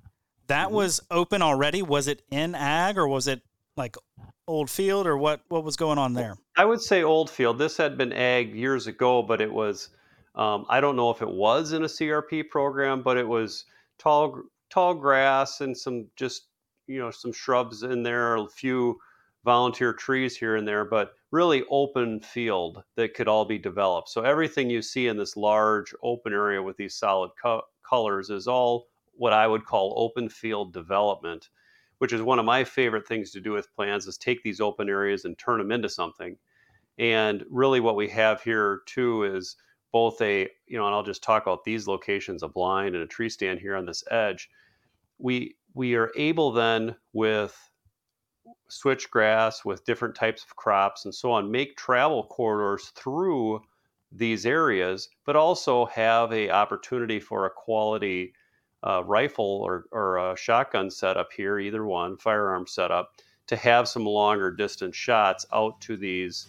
that 0.47 0.67
mm-hmm. 0.67 0.77
was 0.77 1.01
open 1.11 1.43
already. 1.43 1.83
Was 1.83 2.07
it 2.07 2.23
in 2.31 2.55
ag 2.55 2.99
or 2.99 3.09
was 3.09 3.27
it 3.27 3.43
like 3.77 3.97
old 4.49 4.71
field 4.71 5.07
or 5.07 5.17
what 5.17 5.41
what 5.49 5.65
was 5.65 5.77
going 5.77 5.99
on 5.99 6.13
there? 6.15 6.37
I 6.57 6.65
would 6.65 6.81
say 6.81 7.03
old 7.03 7.31
field. 7.31 7.59
This 7.59 7.77
had 7.77 7.99
been 7.99 8.13
ag 8.13 8.55
years 8.55 8.87
ago, 8.87 9.23
but 9.23 9.41
it 9.41 9.53
was 9.53 9.91
um, 10.35 10.67
I 10.69 10.81
don't 10.81 10.97
know 10.97 11.11
if 11.11 11.23
it 11.23 11.31
was 11.31 11.73
in 11.73 11.83
a 11.83 11.89
CRP 11.89 12.49
program, 12.51 13.03
but 13.03 13.17
it 13.17 13.27
was 13.27 13.65
tall 13.99 14.43
tall 14.71 14.95
grass 14.95 15.61
and 15.61 15.77
some 15.77 16.07
just 16.17 16.49
you 16.87 16.99
know 16.99 17.11
some 17.11 17.33
shrubs 17.33 17.83
in 17.83 18.03
there, 18.03 18.37
a 18.37 18.49
few 18.49 18.99
volunteer 19.45 19.93
trees 19.93 20.37
here 20.37 20.57
and 20.57 20.67
there, 20.67 20.85
but 20.85 21.13
really 21.31 21.65
open 21.71 22.21
field 22.21 22.83
that 22.97 23.15
could 23.15 23.29
all 23.29 23.45
be 23.45 23.59
developed. 23.59 24.09
So 24.09 24.23
everything 24.23 24.69
you 24.69 24.83
see 24.83 25.07
in 25.07 25.17
this 25.17 25.37
large 25.37 25.95
open 26.03 26.33
area 26.33 26.63
with 26.63 26.77
these 26.77 26.97
solid 26.97 27.31
co- 27.41 27.63
colors 27.89 28.29
is 28.29 28.49
all 28.49 28.89
what 29.13 29.33
I 29.33 29.47
would 29.47 29.65
call 29.65 29.95
open 29.97 30.29
field 30.29 30.73
development 30.73 31.49
which 31.99 32.13
is 32.13 32.23
one 32.23 32.39
of 32.39 32.45
my 32.45 32.65
favorite 32.65 33.07
things 33.07 33.31
to 33.33 33.41
do 33.41 33.53
with 33.53 33.75
plans 33.75 34.07
is 34.07 34.19
take 34.19 34.43
these 34.43 34.61
open 34.61 34.89
areas 34.89 35.25
and 35.25 35.39
turn 35.39 35.59
them 35.59 35.73
into 35.73 35.89
something. 35.89 36.37
And 36.99 37.45
really 37.51 37.81
what 37.81 37.97
we 37.97 38.09
have 38.09 38.43
here 38.43 38.83
too 38.87 39.25
is 39.25 39.57
both 39.93 40.21
a, 40.21 40.49
you 40.67 40.79
know, 40.79 40.87
and 40.87 40.95
I'll 40.95 41.03
just 41.03 41.23
talk 41.23 41.43
about 41.43 41.65
these 41.65 41.87
locations, 41.87 42.43
a 42.43 42.49
blind 42.49 42.95
and 42.95 43.05
a 43.05 43.07
tree 43.07 43.29
stand 43.29 43.61
here 43.61 43.77
on 43.77 43.87
this 43.87 44.05
edge. 44.11 44.51
We 45.19 45.57
we 45.75 45.95
are 45.95 46.11
able 46.17 46.53
then 46.53 46.97
with 47.13 47.59
switchgrass, 48.71 49.65
with 49.65 49.85
different 49.85 50.15
types 50.15 50.43
of 50.43 50.57
crops 50.57 51.05
and 51.05 51.15
so 51.15 51.33
on, 51.33 51.51
make 51.51 51.77
travel 51.77 52.25
corridors 52.25 52.89
through 52.95 53.61
these 54.13 54.47
areas, 54.47 55.09
but 55.25 55.37
also 55.37 55.87
have 55.87 56.33
a 56.33 56.51
opportunity 56.51 57.21
for 57.21 57.47
a 57.47 57.51
quality 57.51 58.33
uh, 58.87 59.03
rifle 59.05 59.63
or, 59.65 59.87
or 59.91 60.19
a 60.19 60.37
shotgun 60.37 60.91
setup 60.91 61.33
here, 61.33 61.59
either 61.59 61.85
one, 61.85 62.17
firearm 62.17 62.67
setup, 62.67 63.21
to 63.49 63.57
have 63.57 63.89
some 63.89 64.05
longer 64.05 64.51
distance 64.51 64.97
shots 64.97 65.45
out 65.53 65.81
to 65.81 65.97
these 65.97 66.49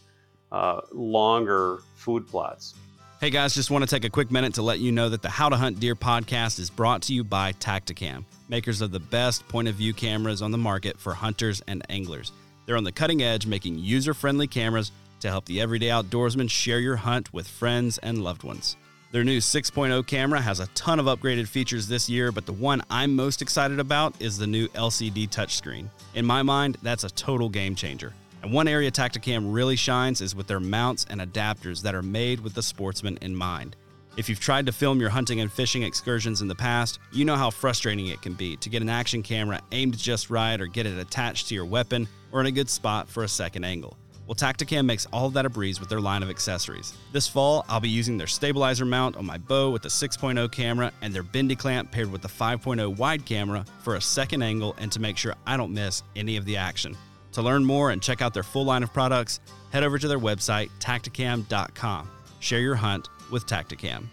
uh, 0.52 0.82
longer 0.92 1.80
food 1.96 2.28
plots. 2.28 2.76
Hey 3.20 3.32
guys, 3.32 3.56
just 3.56 3.72
want 3.72 3.84
to 3.84 3.90
take 3.90 4.06
a 4.06 4.12
quick 4.12 4.30
minute 4.30 4.54
to 4.54 4.62
let 4.62 4.80
you 4.80 4.92
know 4.92 5.10
that 5.10 5.24
the 5.24 5.30
How 5.30 5.50
to 5.50 5.56
Hunt 5.56 5.80
Deer 5.80 5.96
podcast 5.96 6.60
is 6.60 6.70
brought 6.70 7.02
to 7.04 7.14
you 7.14 7.24
by 7.24 7.54
Tactacam, 7.54 8.26
makers 8.48 8.82
of 8.82 8.92
the 8.92 9.00
best 9.00 9.48
point 9.48 9.68
of 9.68 9.74
view 9.74 9.92
cameras 9.92 10.44
on 10.44 10.52
the 10.52 10.58
market 10.60 11.00
for 11.00 11.16
hunters 11.16 11.62
and 11.68 11.84
anglers. 11.90 12.32
They're 12.66 12.78
on 12.78 12.84
the 12.84 12.92
cutting 12.92 13.24
edge, 13.24 13.48
making 13.48 13.80
user 13.80 14.14
friendly 14.14 14.46
cameras 14.46 14.92
to 15.22 15.30
help 15.30 15.46
the 15.46 15.60
everyday 15.62 15.88
outdoorsman 15.88 16.50
share 16.50 16.80
your 16.80 16.98
hunt 16.98 17.34
with 17.34 17.48
friends 17.48 17.98
and 17.98 18.24
loved 18.24 18.44
ones. 18.44 18.78
Their 19.10 19.24
new 19.24 19.38
6.0 19.38 20.06
camera 20.06 20.42
has 20.42 20.60
a 20.60 20.68
ton 20.68 21.00
of 21.00 21.06
upgraded 21.06 21.48
features 21.48 21.88
this 21.88 22.10
year, 22.10 22.34
but 22.34 22.46
the 22.46 22.52
one 22.52 22.82
I'm 22.90 23.16
most 23.16 23.42
excited 23.42 23.80
about 23.80 24.14
is 24.22 24.38
the 24.38 24.48
new 24.48 24.68
LCD 24.70 25.30
touchscreen. 25.30 25.90
In 26.14 26.26
my 26.26 26.44
mind, 26.44 26.78
that's 26.82 27.06
a 27.06 27.10
total 27.12 27.48
game 27.48 27.74
changer. 27.74 28.14
And 28.44 28.52
one 28.52 28.68
area 28.68 28.92
Tactacam 28.92 29.54
really 29.54 29.78
shines 29.78 30.20
is 30.20 30.36
with 30.36 30.48
their 30.48 30.60
mounts 30.60 31.06
and 31.10 31.22
adapters 31.22 31.82
that 31.84 31.96
are 31.96 32.02
made 32.02 32.42
with 32.42 32.54
the 32.54 32.62
sportsman 32.62 33.18
in 33.22 33.34
mind. 33.34 33.78
If 34.18 34.28
you've 34.28 34.42
tried 34.42 34.66
to 34.66 34.74
film 34.74 35.00
your 35.00 35.10
hunting 35.10 35.40
and 35.40 35.50
fishing 35.50 35.84
excursions 35.84 36.42
in 36.42 36.50
the 36.50 36.56
past, 36.56 37.00
you 37.14 37.24
know 37.24 37.36
how 37.38 37.50
frustrating 37.50 38.08
it 38.08 38.22
can 38.22 38.34
be 38.34 38.58
to 38.58 38.70
get 38.70 38.82
an 38.82 38.90
action 38.90 39.24
camera 39.24 39.62
aimed 39.72 39.98
just 39.98 40.30
right 40.30 40.60
or 40.60 40.68
get 40.68 40.86
it 40.86 40.98
attached 40.98 41.48
to 41.48 41.56
your 41.56 41.66
weapon 41.66 42.10
or 42.34 42.42
in 42.42 42.48
a 42.48 42.52
good 42.52 42.70
spot 42.70 43.08
for 43.08 43.24
a 43.24 43.28
second 43.28 43.64
angle. 43.64 43.96
Well, 44.28 44.36
Tactacam 44.36 44.86
makes 44.86 45.06
all 45.14 45.28
of 45.28 45.34
that 45.34 45.46
a 45.46 45.50
breeze 45.50 45.80
with 45.80 45.88
their 45.88 46.02
line 46.02 46.22
of 46.22 46.30
accessories. 46.30 46.94
This 47.14 47.30
fall, 47.30 47.66
I'll 47.70 47.80
be 47.80 47.88
using 47.88 48.18
their 48.18 48.28
stabilizer 48.28 48.84
mount 48.84 49.16
on 49.16 49.26
my 49.26 49.38
bow 49.38 49.70
with 49.70 49.84
the 49.84 49.90
6.0 49.90 50.52
camera 50.52 50.92
and 51.02 51.14
their 51.14 51.24
bendy 51.24 51.56
clamp 51.56 51.92
paired 51.92 52.12
with 52.12 52.22
the 52.22 52.28
5.0 52.28 52.98
wide 52.98 53.26
camera 53.26 53.66
for 53.80 53.96
a 53.96 54.02
second 54.02 54.42
angle 54.42 54.76
and 54.80 54.92
to 54.92 55.00
make 55.00 55.16
sure 55.16 55.34
I 55.46 55.56
don't 55.56 55.74
miss 55.74 56.04
any 56.18 56.36
of 56.36 56.44
the 56.44 56.58
action. 56.58 56.98
To 57.34 57.42
learn 57.42 57.64
more 57.64 57.92
and 57.92 58.02
check 58.02 58.22
out 58.22 58.34
their 58.34 58.44
full 58.44 58.66
line 58.66 58.84
of 58.84 58.92
products, 58.92 59.40
head 59.72 59.84
over 59.84 59.98
to 59.98 60.08
their 60.10 60.20
website, 60.20 60.70
tactacam.com. 60.80 62.10
Share 62.40 62.60
your 62.60 62.76
hunt 62.76 63.08
with 63.32 63.46
Tactacam. 63.46 64.08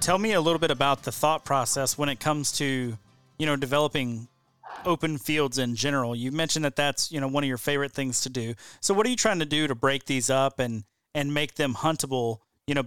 Tell 0.00 0.18
me 0.18 0.34
a 0.34 0.40
little 0.40 0.58
bit 0.60 0.70
about 0.70 1.02
the 1.02 1.10
thought 1.10 1.44
process 1.44 1.98
when 1.98 2.08
it 2.08 2.20
comes 2.20 2.52
to, 2.58 2.96
you 3.38 3.46
know, 3.46 3.56
developing 3.56 4.28
open 4.86 5.18
fields 5.18 5.58
in 5.58 5.74
general. 5.74 6.14
You 6.14 6.32
mentioned 6.32 6.64
that 6.64 6.76
that's 6.76 7.10
you 7.12 7.20
know 7.20 7.28
one 7.28 7.44
of 7.44 7.48
your 7.48 7.58
favorite 7.58 7.92
things 7.92 8.20
to 8.22 8.30
do. 8.30 8.54
So 8.80 8.94
what 8.94 9.06
are 9.06 9.10
you 9.10 9.16
trying 9.16 9.40
to 9.40 9.46
do 9.46 9.66
to 9.66 9.74
break 9.74 10.06
these 10.06 10.30
up 10.30 10.58
and 10.58 10.84
and 11.14 11.34
make 11.34 11.54
them 11.56 11.74
huntable? 11.74 12.38
You 12.66 12.74
know, 12.74 12.84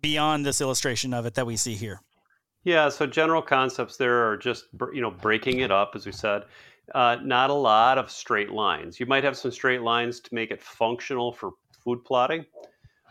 beyond 0.00 0.46
this 0.46 0.60
illustration 0.60 1.12
of 1.12 1.26
it 1.26 1.34
that 1.34 1.46
we 1.46 1.56
see 1.56 1.74
here. 1.74 2.00
Yeah. 2.64 2.88
So 2.88 3.06
general 3.06 3.42
concepts 3.42 3.96
there 3.96 4.28
are 4.28 4.36
just 4.36 4.66
you 4.92 5.00
know 5.00 5.10
breaking 5.10 5.60
it 5.60 5.70
up, 5.70 5.92
as 5.94 6.06
we 6.06 6.12
said. 6.12 6.44
Uh, 6.94 7.16
not 7.22 7.50
a 7.50 7.54
lot 7.54 7.98
of 7.98 8.10
straight 8.10 8.50
lines. 8.50 8.98
You 8.98 9.06
might 9.06 9.22
have 9.22 9.36
some 9.36 9.52
straight 9.52 9.82
lines 9.82 10.18
to 10.20 10.34
make 10.34 10.50
it 10.50 10.60
functional 10.60 11.32
for 11.32 11.52
food 11.84 12.04
plotting. 12.04 12.44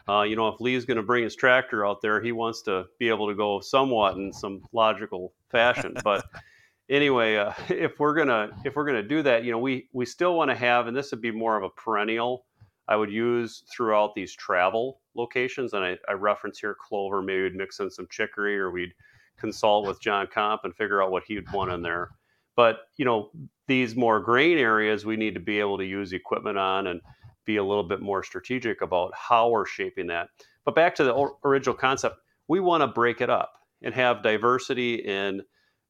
Uh, 0.09 0.23
you 0.23 0.35
know, 0.35 0.47
if 0.47 0.59
Lee's 0.59 0.85
going 0.85 0.97
to 0.97 1.03
bring 1.03 1.23
his 1.23 1.35
tractor 1.35 1.85
out 1.85 2.01
there, 2.01 2.19
he 2.19 2.31
wants 2.31 2.63
to 2.63 2.85
be 2.97 3.09
able 3.09 3.27
to 3.27 3.35
go 3.35 3.59
somewhat 3.59 4.17
in 4.17 4.33
some 4.33 4.61
logical 4.73 5.33
fashion. 5.51 5.95
But 6.03 6.25
anyway, 6.89 7.37
uh, 7.37 7.53
if 7.69 7.99
we're 7.99 8.13
gonna 8.15 8.49
if 8.65 8.75
we're 8.75 8.85
gonna 8.85 9.03
do 9.03 9.21
that, 9.23 9.43
you 9.43 9.51
know, 9.51 9.59
we 9.59 9.89
we 9.93 10.05
still 10.05 10.35
want 10.35 10.49
to 10.49 10.55
have, 10.55 10.87
and 10.87 10.95
this 10.95 11.11
would 11.11 11.21
be 11.21 11.31
more 11.31 11.57
of 11.57 11.63
a 11.63 11.69
perennial. 11.69 12.45
I 12.87 12.95
would 12.95 13.11
use 13.11 13.63
throughout 13.71 14.15
these 14.15 14.33
travel 14.33 15.01
locations, 15.15 15.73
and 15.73 15.85
I, 15.85 15.97
I 16.07 16.13
reference 16.13 16.59
here 16.59 16.75
clover. 16.79 17.21
Maybe 17.21 17.43
we'd 17.43 17.55
mix 17.55 17.79
in 17.79 17.89
some 17.89 18.07
chicory, 18.09 18.57
or 18.57 18.71
we'd 18.71 18.93
consult 19.37 19.87
with 19.87 20.01
John 20.01 20.27
Comp 20.27 20.61
and 20.63 20.75
figure 20.75 21.01
out 21.01 21.11
what 21.11 21.23
he'd 21.27 21.49
want 21.51 21.71
in 21.71 21.81
there. 21.81 22.09
But 22.55 22.79
you 22.97 23.05
know, 23.05 23.29
these 23.67 23.95
more 23.95 24.19
grain 24.19 24.57
areas, 24.57 25.05
we 25.05 25.15
need 25.15 25.35
to 25.35 25.39
be 25.39 25.59
able 25.59 25.77
to 25.77 25.85
use 25.85 26.13
equipment 26.13 26.57
on 26.57 26.87
and 26.87 26.99
be 27.45 27.57
a 27.57 27.63
little 27.63 27.83
bit 27.83 28.01
more 28.01 28.23
strategic 28.23 28.81
about 28.81 29.11
how 29.15 29.49
we're 29.49 29.65
shaping 29.65 30.07
that. 30.07 30.29
But 30.65 30.75
back 30.75 30.93
to 30.95 31.03
the 31.03 31.29
original 31.45 31.75
concept, 31.75 32.17
we 32.47 32.59
want 32.59 32.81
to 32.81 32.87
break 32.87 33.21
it 33.21 33.29
up 33.29 33.53
and 33.81 33.93
have 33.93 34.21
diversity 34.21 34.95
in 34.95 35.41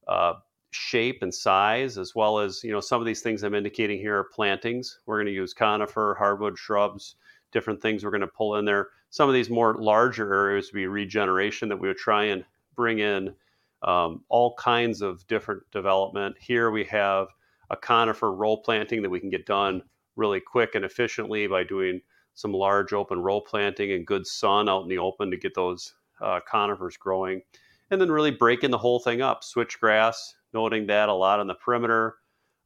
uh, 0.06 0.34
shape 0.70 1.22
and 1.22 1.34
size, 1.34 1.98
as 1.98 2.14
well 2.14 2.38
as 2.38 2.62
you 2.62 2.72
know 2.72 2.80
some 2.80 3.00
of 3.00 3.06
these 3.06 3.22
things 3.22 3.42
I'm 3.42 3.54
indicating 3.54 3.98
here 3.98 4.16
are 4.18 4.24
plantings. 4.24 5.00
We're 5.06 5.16
going 5.16 5.26
to 5.26 5.32
use 5.32 5.52
conifer, 5.52 6.16
hardwood 6.18 6.58
shrubs, 6.58 7.16
different 7.52 7.82
things 7.82 8.04
we're 8.04 8.10
going 8.10 8.20
to 8.20 8.26
pull 8.26 8.56
in 8.56 8.64
there. 8.64 8.88
Some 9.10 9.28
of 9.28 9.34
these 9.34 9.50
more 9.50 9.74
larger 9.74 10.32
areas 10.32 10.70
would 10.72 10.78
be 10.78 10.86
regeneration 10.86 11.68
that 11.68 11.76
we 11.76 11.88
would 11.88 11.96
try 11.96 12.24
and 12.24 12.44
bring 12.76 13.00
in 13.00 13.34
um, 13.82 14.22
all 14.28 14.54
kinds 14.54 15.02
of 15.02 15.26
different 15.26 15.62
development. 15.72 16.36
Here 16.40 16.70
we 16.70 16.84
have 16.84 17.28
a 17.70 17.76
conifer 17.76 18.32
row 18.32 18.56
planting 18.56 19.02
that 19.02 19.10
we 19.10 19.20
can 19.20 19.30
get 19.30 19.46
done 19.46 19.82
really 20.16 20.40
quick 20.40 20.74
and 20.74 20.84
efficiently 20.84 21.46
by 21.46 21.64
doing 21.64 22.00
some 22.34 22.52
large 22.52 22.92
open 22.92 23.20
row 23.20 23.40
planting 23.40 23.92
and 23.92 24.06
good 24.06 24.26
sun 24.26 24.68
out 24.68 24.82
in 24.82 24.88
the 24.88 24.98
open 24.98 25.30
to 25.30 25.36
get 25.36 25.54
those 25.54 25.94
uh, 26.20 26.40
conifers 26.48 26.96
growing. 26.96 27.42
And 27.90 28.00
then 28.00 28.10
really 28.10 28.30
breaking 28.30 28.70
the 28.70 28.78
whole 28.78 29.00
thing 29.00 29.20
up. 29.20 29.42
Switchgrass, 29.42 30.34
noting 30.52 30.86
that 30.86 31.08
a 31.08 31.14
lot 31.14 31.40
on 31.40 31.46
the 31.46 31.54
perimeter. 31.54 32.16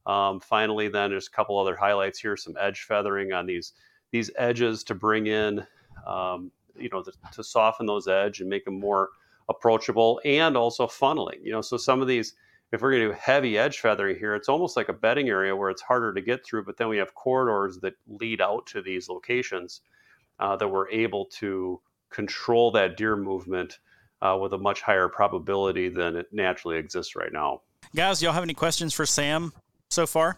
Um, 0.05 0.39
finally, 0.39 0.87
then 0.87 1.09
there's 1.09 1.27
a 1.27 1.31
couple 1.31 1.57
other 1.57 1.75
highlights 1.75 2.19
here, 2.19 2.37
some 2.37 2.55
edge 2.59 2.81
feathering 2.81 3.33
on 3.33 3.45
these 3.45 3.73
these 4.11 4.29
edges 4.37 4.83
to 4.83 4.95
bring 4.95 5.27
in, 5.27 5.65
um, 6.07 6.51
you 6.77 6.89
know, 6.89 7.01
the, 7.01 7.11
to 7.33 7.43
soften 7.43 7.85
those 7.85 8.07
edge 8.07 8.39
and 8.39 8.49
make 8.49 8.63
them 8.63 8.79
more 8.79 9.09
approachable, 9.49 10.21
and 10.23 10.55
also 10.55 10.87
funneling. 10.87 11.43
You 11.43 11.51
know, 11.51 11.61
so 11.61 11.75
some 11.75 12.01
of 12.01 12.07
these, 12.07 12.33
if 12.71 12.81
we're 12.81 12.91
going 12.91 13.01
to 13.01 13.09
do 13.09 13.19
heavy 13.19 13.57
edge 13.57 13.79
feathering 13.79 14.17
here, 14.17 14.35
it's 14.35 14.47
almost 14.47 14.77
like 14.77 14.89
a 14.89 14.93
bedding 14.93 15.29
area 15.29 15.55
where 15.55 15.69
it's 15.69 15.81
harder 15.81 16.13
to 16.13 16.21
get 16.21 16.45
through, 16.45 16.65
but 16.65 16.77
then 16.77 16.87
we 16.87 16.97
have 16.97 17.13
corridors 17.15 17.79
that 17.79 17.93
lead 18.07 18.41
out 18.41 18.65
to 18.67 18.81
these 18.81 19.09
locations 19.09 19.81
uh, 20.39 20.55
that 20.55 20.67
we're 20.67 20.89
able 20.89 21.25
to 21.25 21.81
control 22.09 22.71
that 22.71 22.97
deer 22.97 23.15
movement 23.15 23.79
uh, 24.21 24.37
with 24.39 24.53
a 24.53 24.57
much 24.57 24.81
higher 24.81 25.09
probability 25.09 25.89
than 25.89 26.15
it 26.15 26.27
naturally 26.31 26.77
exists 26.77 27.15
right 27.15 27.33
now. 27.33 27.61
Guys, 27.93 28.21
y'all 28.21 28.33
have 28.33 28.43
any 28.43 28.53
questions 28.53 28.93
for 28.93 29.05
Sam 29.05 29.53
so 29.89 30.05
far? 30.07 30.37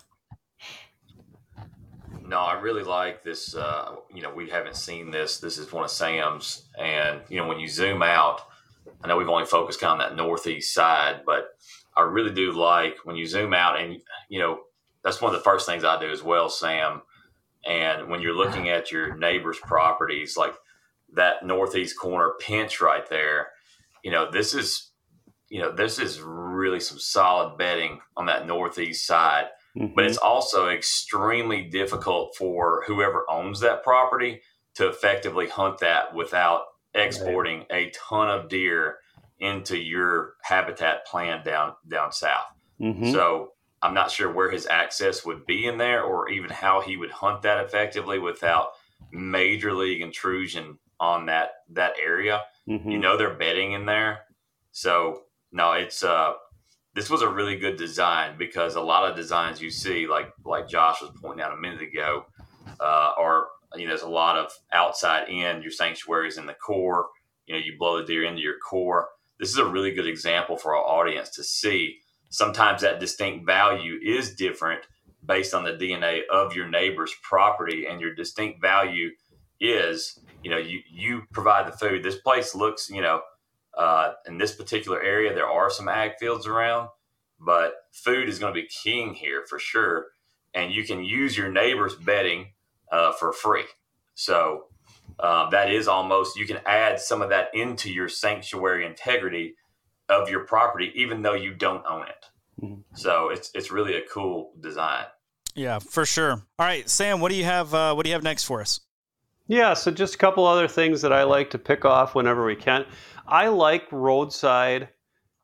No, 2.27 2.39
I 2.39 2.59
really 2.59 2.83
like 2.83 3.23
this. 3.23 3.55
Uh, 3.55 3.95
you 4.13 4.21
know, 4.21 4.33
we 4.33 4.49
haven't 4.49 4.75
seen 4.75 5.11
this. 5.11 5.39
This 5.39 5.57
is 5.57 5.71
one 5.71 5.85
of 5.85 5.89
Sam's, 5.91 6.67
and 6.77 7.21
you 7.29 7.37
know, 7.37 7.47
when 7.47 7.59
you 7.59 7.67
zoom 7.69 8.03
out, 8.03 8.41
I 9.01 9.07
know 9.07 9.17
we've 9.17 9.29
only 9.29 9.45
focused 9.45 9.79
kind 9.79 10.01
of 10.01 10.05
on 10.05 10.17
that 10.17 10.21
northeast 10.21 10.73
side, 10.73 11.21
but 11.25 11.57
I 11.95 12.01
really 12.01 12.33
do 12.33 12.51
like 12.51 12.97
when 13.05 13.15
you 13.15 13.25
zoom 13.25 13.53
out, 13.53 13.79
and 13.79 14.01
you 14.27 14.39
know, 14.39 14.59
that's 15.03 15.21
one 15.21 15.33
of 15.33 15.39
the 15.39 15.43
first 15.43 15.65
things 15.65 15.83
I 15.85 15.99
do 15.99 16.11
as 16.11 16.21
well, 16.21 16.49
Sam. 16.49 17.01
And 17.65 18.09
when 18.09 18.21
you're 18.21 18.35
looking 18.35 18.69
at 18.69 18.91
your 18.91 19.15
neighbor's 19.15 19.57
properties, 19.59 20.35
like 20.37 20.53
that 21.13 21.45
northeast 21.45 21.97
corner 21.97 22.33
pinch 22.39 22.81
right 22.81 23.07
there, 23.09 23.47
you 24.03 24.11
know, 24.11 24.29
this 24.29 24.53
is 24.53 24.86
you 25.49 25.61
know, 25.61 25.71
this 25.71 25.99
is 25.99 26.21
really 26.21 26.79
some 26.79 26.99
solid 26.99 27.57
bedding 27.57 27.99
on 28.15 28.25
that 28.25 28.47
northeast 28.47 29.05
side. 29.05 29.47
Mm-hmm. 29.77 29.93
But 29.95 30.05
it's 30.05 30.17
also 30.17 30.69
extremely 30.69 31.63
difficult 31.63 32.35
for 32.35 32.83
whoever 32.87 33.25
owns 33.29 33.59
that 33.59 33.83
property 33.83 34.41
to 34.75 34.87
effectively 34.87 35.47
hunt 35.47 35.79
that 35.79 36.13
without 36.13 36.63
exporting 36.93 37.59
right. 37.69 37.87
a 37.87 37.91
ton 37.91 38.29
of 38.29 38.49
deer 38.49 38.97
into 39.39 39.77
your 39.77 40.33
habitat 40.43 41.05
plan 41.05 41.43
down 41.45 41.73
down 41.87 42.11
south. 42.11 42.45
Mm-hmm. 42.81 43.11
So 43.11 43.53
I'm 43.81 43.93
not 43.93 44.11
sure 44.11 44.31
where 44.31 44.49
his 44.49 44.65
access 44.65 45.25
would 45.25 45.45
be 45.45 45.67
in 45.67 45.77
there 45.77 46.03
or 46.03 46.29
even 46.29 46.49
how 46.49 46.81
he 46.81 46.97
would 46.97 47.11
hunt 47.11 47.43
that 47.43 47.63
effectively 47.63 48.17
without 48.19 48.71
major 49.11 49.73
league 49.73 50.01
intrusion 50.01 50.79
on 50.99 51.27
that 51.27 51.51
that 51.69 51.93
area. 52.03 52.41
Mm-hmm. 52.67 52.89
You 52.89 52.97
know 52.97 53.17
they're 53.17 53.35
bedding 53.35 53.73
in 53.73 53.85
there. 53.85 54.21
So 54.71 55.23
no, 55.51 55.73
it's 55.73 56.03
uh, 56.03 56.33
this 56.97 57.09
was 57.09 57.21
a 57.21 57.29
really 57.29 57.57
good 57.57 57.77
design 57.77 58.37
because 58.37 58.75
a 58.75 58.81
lot 58.81 59.09
of 59.09 59.15
designs 59.15 59.61
you 59.61 59.69
see, 59.69 60.07
like 60.07 60.33
like 60.45 60.67
Josh 60.67 61.01
was 61.01 61.11
pointing 61.21 61.43
out 61.43 61.53
a 61.53 61.57
minute 61.57 61.81
ago, 61.81 62.25
uh, 62.79 63.11
are 63.17 63.47
you 63.75 63.83
know 63.83 63.89
there's 63.89 64.01
a 64.01 64.09
lot 64.09 64.37
of 64.37 64.51
outside 64.73 65.29
in 65.29 65.61
your 65.61 65.71
sanctuaries 65.71 66.37
in 66.37 66.45
the 66.45 66.53
core. 66.53 67.07
You 67.45 67.55
know, 67.55 67.61
you 67.61 67.77
blow 67.77 67.97
the 67.97 68.05
deer 68.05 68.25
into 68.25 68.41
your 68.41 68.57
core. 68.57 69.09
This 69.39 69.49
is 69.49 69.57
a 69.57 69.65
really 69.65 69.91
good 69.91 70.07
example 70.07 70.57
for 70.57 70.75
our 70.75 70.83
audience 70.83 71.29
to 71.35 71.43
see. 71.43 71.99
Sometimes 72.29 72.81
that 72.81 72.99
distinct 72.99 73.45
value 73.45 73.99
is 74.03 74.35
different 74.35 74.81
based 75.25 75.53
on 75.53 75.63
the 75.63 75.71
DNA 75.71 76.21
of 76.31 76.55
your 76.55 76.67
neighbor's 76.67 77.13
property, 77.21 77.85
and 77.85 78.01
your 78.01 78.13
distinct 78.15 78.61
value 78.61 79.11
is 79.59 80.19
you 80.43 80.49
know 80.49 80.57
you 80.57 80.79
you 80.89 81.23
provide 81.31 81.67
the 81.67 81.77
food. 81.77 82.03
This 82.03 82.17
place 82.17 82.55
looks 82.55 82.89
you 82.89 83.01
know 83.01 83.21
uh, 83.77 84.13
in 84.25 84.37
this 84.37 84.55
particular 84.55 85.01
area, 85.01 85.33
there 85.33 85.47
are 85.47 85.69
some 85.69 85.87
ag 85.87 86.13
fields 86.19 86.47
around, 86.47 86.89
but 87.39 87.73
food 87.91 88.27
is 88.27 88.39
going 88.39 88.53
to 88.53 88.61
be 88.61 88.67
king 88.67 89.13
here 89.13 89.43
for 89.47 89.59
sure. 89.59 90.07
And 90.53 90.73
you 90.73 90.83
can 90.83 91.03
use 91.03 91.37
your 91.37 91.51
neighbor's 91.51 91.95
bedding 91.95 92.47
uh, 92.91 93.11
for 93.13 93.31
free. 93.31 93.65
So 94.15 94.65
um, 95.19 95.49
that 95.51 95.71
is 95.71 95.87
almost, 95.87 96.37
you 96.37 96.47
can 96.47 96.59
add 96.65 96.99
some 96.99 97.21
of 97.21 97.29
that 97.29 97.49
into 97.53 97.91
your 97.91 98.09
sanctuary 98.09 98.85
integrity 98.85 99.55
of 100.09 100.29
your 100.29 100.45
property, 100.45 100.91
even 100.95 101.21
though 101.21 101.35
you 101.35 101.53
don't 101.53 101.85
own 101.87 102.07
it. 102.07 102.25
Mm-hmm. 102.61 102.81
So 102.95 103.29
it's, 103.29 103.51
it's 103.53 103.71
really 103.71 103.95
a 103.95 104.01
cool 104.11 104.53
design. 104.59 105.05
Yeah, 105.53 105.79
for 105.79 106.05
sure. 106.05 106.31
All 106.31 106.65
right, 106.65 106.89
Sam, 106.89 107.19
what 107.19 107.29
do 107.29 107.35
you 107.35 107.43
have? 107.43 107.73
Uh, 107.73 107.93
what 107.93 108.03
do 108.03 108.09
you 108.09 108.13
have 108.13 108.23
next 108.23 108.45
for 108.45 108.61
us? 108.61 108.79
Yeah, 109.47 109.73
so 109.75 109.91
just 109.91 110.15
a 110.15 110.17
couple 110.17 110.45
other 110.45 110.67
things 110.67 111.01
that 111.01 111.13
I 111.13 111.23
like 111.23 111.49
to 111.51 111.57
pick 111.57 111.85
off 111.85 112.15
whenever 112.15 112.45
we 112.45 112.55
can. 112.55 112.85
I 113.27 113.49
like 113.49 113.91
roadside 113.91 114.89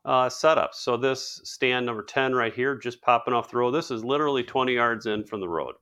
uh, 0.04 0.28
setups. 0.28 0.74
So 0.74 0.96
this 0.96 1.40
stand 1.44 1.86
number 1.86 2.02
10 2.02 2.34
right 2.34 2.54
here, 2.54 2.76
just 2.76 3.02
popping 3.02 3.34
off 3.34 3.50
the 3.50 3.58
road, 3.58 3.72
this 3.72 3.90
is 3.90 4.04
literally 4.04 4.42
20 4.42 4.74
yards 4.74 5.06
in 5.06 5.24
from 5.24 5.40
the 5.40 5.48
road. 5.48 5.74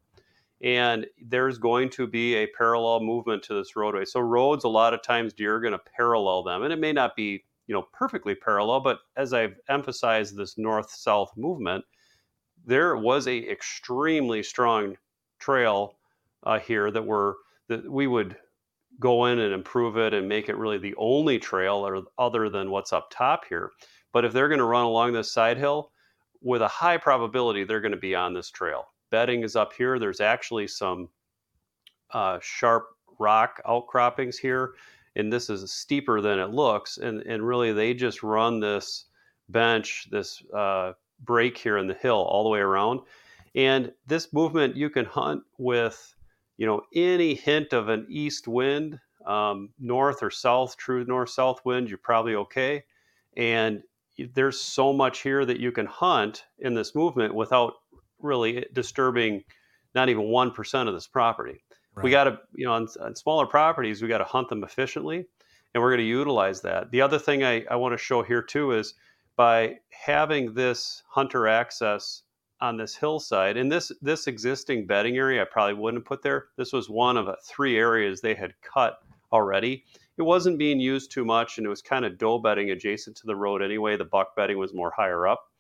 And 0.63 1.07
there's 1.21 1.59
going 1.59 1.91
to 1.91 2.07
be 2.07 2.37
a 2.37 2.47
parallel 2.59 3.01
movement 3.01 3.43
to 3.45 3.55
this 3.55 3.75
roadway. 3.75 4.05
So 4.05 4.21
roads, 4.21 4.65
a 4.65 4.69
lot 4.69 4.95
of 4.95 5.03
times 5.03 5.33
deer 5.33 5.57
are 5.57 5.61
going 5.61 5.73
to 5.73 5.81
parallel 5.97 6.43
them. 6.45 6.63
And 6.63 6.73
it 6.73 6.79
may 6.79 6.93
not 6.93 7.17
be, 7.17 7.45
you 7.67 7.75
know, 7.75 7.87
perfectly 7.93 8.35
parallel, 8.35 8.81
but 8.81 9.01
as 9.17 9.33
I've 9.33 9.57
emphasized 9.69 10.37
this 10.37 10.59
north-south 10.59 11.33
movement, 11.37 11.85
there 12.65 12.97
was 12.97 13.27
a 13.27 13.51
extremely 13.51 14.43
strong 14.43 14.97
trail 15.41 15.97
uh, 16.45 16.61
here 16.61 16.91
that 16.93 17.05
were 17.05 17.39
that 17.69 17.91
we 17.91 18.07
would 18.07 18.37
go 19.01 19.27
in 19.27 19.39
and 19.39 19.53
improve 19.53 19.97
it 19.97 20.15
and 20.15 20.29
make 20.29 20.49
it 20.49 20.57
really 20.57 20.79
the 20.79 20.95
only 20.97 21.39
trail 21.39 21.87
or 21.87 22.03
other 22.19 22.49
than 22.49 22.71
what's 22.71 22.93
up 22.93 23.11
top 23.11 23.45
here. 23.49 23.71
But 24.13 24.25
if 24.25 24.33
they're 24.33 24.49
going 24.49 24.59
to 24.59 24.65
run 24.65 24.85
along 24.85 25.13
this 25.13 25.33
side 25.33 25.59
hill, 25.59 25.93
with 26.43 26.63
a 26.63 26.69
high 26.69 26.97
probability 26.97 27.65
they're 27.65 27.81
going 27.81 27.93
to 27.93 27.99
be 27.99 28.15
on 28.15 28.35
this 28.35 28.51
trail. 28.51 28.89
Bedding 29.11 29.43
is 29.43 29.57
up 29.57 29.73
here. 29.73 29.99
There's 29.99 30.21
actually 30.21 30.67
some 30.67 31.09
uh, 32.13 32.39
sharp 32.43 32.87
rock 33.19 33.61
outcroppings 33.67 34.39
here, 34.39 34.75
and 35.17 35.33
this 35.33 35.49
is 35.51 35.73
steeper 35.73 36.21
than 36.21 36.39
it 36.39 36.51
looks. 36.51 36.99
And 36.99 37.21
and 37.23 37.47
really, 37.47 37.73
they 37.73 37.95
just 37.95 38.23
run 38.23 38.61
this 38.61 39.07
bench, 39.49 40.09
this 40.11 40.43
uh, 40.53 40.93
break 41.25 41.57
here 41.57 41.79
in 41.79 41.87
the 41.87 41.95
hill 41.95 42.17
all 42.17 42.43
the 42.43 42.51
way 42.51 42.61
around. 42.61 43.01
And 43.55 43.93
this 44.07 44.33
movement 44.33 44.77
you 44.77 44.89
can 44.89 45.05
hunt 45.05 45.43
with, 45.59 46.15
you 46.63 46.69
know, 46.69 46.83
any 46.95 47.35
hint 47.35 47.73
of 47.73 47.89
an 47.89 48.07
east 48.09 48.47
wind, 48.47 49.01
um, 49.27 49.71
north 49.81 50.23
or 50.23 50.31
south, 50.31 50.77
true 50.77 51.05
north 51.05 51.31
south 51.31 51.61
wind, 51.65 51.89
you're 51.89 51.99
probably 51.99 52.37
okay. 52.37 52.85
And 53.37 53.83
there's 54.33 54.61
so 54.61 54.93
much 54.93 55.23
here 55.23 55.45
that 55.45 55.59
you 55.59 55.73
can 55.73 55.87
hunt 55.87 56.45
in 56.61 56.75
this 56.75 56.95
movement 56.95 57.35
without 57.35 57.73
really 58.21 58.65
disturbing 58.75 59.43
not 59.97 60.09
even 60.09 60.27
1% 60.27 60.87
of 60.87 60.95
this 60.95 61.09
property. 61.09 61.65
Right. 61.97 62.05
We 62.05 62.11
got 62.13 62.25
to, 62.25 62.39
you 62.55 62.67
know, 62.67 62.75
on, 62.75 62.87
on 63.01 63.17
smaller 63.17 63.47
properties, 63.47 64.01
we 64.01 64.07
got 64.07 64.19
to 64.19 64.25
hunt 64.25 64.49
them 64.49 64.63
efficiently 64.63 65.27
and 65.75 65.83
we're 65.83 65.91
going 65.91 65.99
to 65.99 66.05
utilize 66.05 66.61
that. 66.61 66.93
The 66.93 67.01
other 67.01 67.19
thing 67.19 67.43
I, 67.43 67.65
I 67.73 67.75
want 67.75 67.93
to 67.93 67.99
show 67.99 68.23
here 68.23 68.41
too 68.41 68.71
is 68.71 68.95
by 69.35 69.79
having 69.89 70.55
this 70.55 71.03
hunter 71.09 71.49
access 71.49 72.23
on 72.63 72.77
this 72.77 72.95
hillside 72.95 73.57
and 73.57 73.71
this 73.71 73.91
this 74.01 74.29
existing 74.29 74.87
bedding 74.87 75.17
area 75.17 75.43
I 75.43 75.45
probably 75.45 75.75
wouldn't 75.75 76.05
put 76.05 76.23
there. 76.23 76.47
This 76.57 76.73
was 76.73 76.89
one 76.89 77.17
of 77.17 77.29
three 77.45 77.77
areas 77.77 78.21
they 78.21 78.35
had 78.35 78.55
cut 78.63 79.01
already. 79.33 79.85
It 80.17 80.23
wasn't 80.23 80.61
being 80.61 80.79
used 80.79 81.11
too 81.11 81.25
much 81.25 81.59
and 81.59 81.67
it 81.67 81.71
was 81.71 81.83
kind 81.83 82.05
of 82.05 82.19
doe 82.19 82.39
bedding 82.39 82.71
adjacent 82.71 83.17
to 83.17 83.27
the 83.27 83.35
road 83.35 83.63
anyway. 83.63 83.97
The 83.97 84.05
buck 84.05 84.37
bedding 84.37 84.59
was 84.59 84.73
more 84.73 84.93
higher 84.93 85.27
up. 85.27 85.51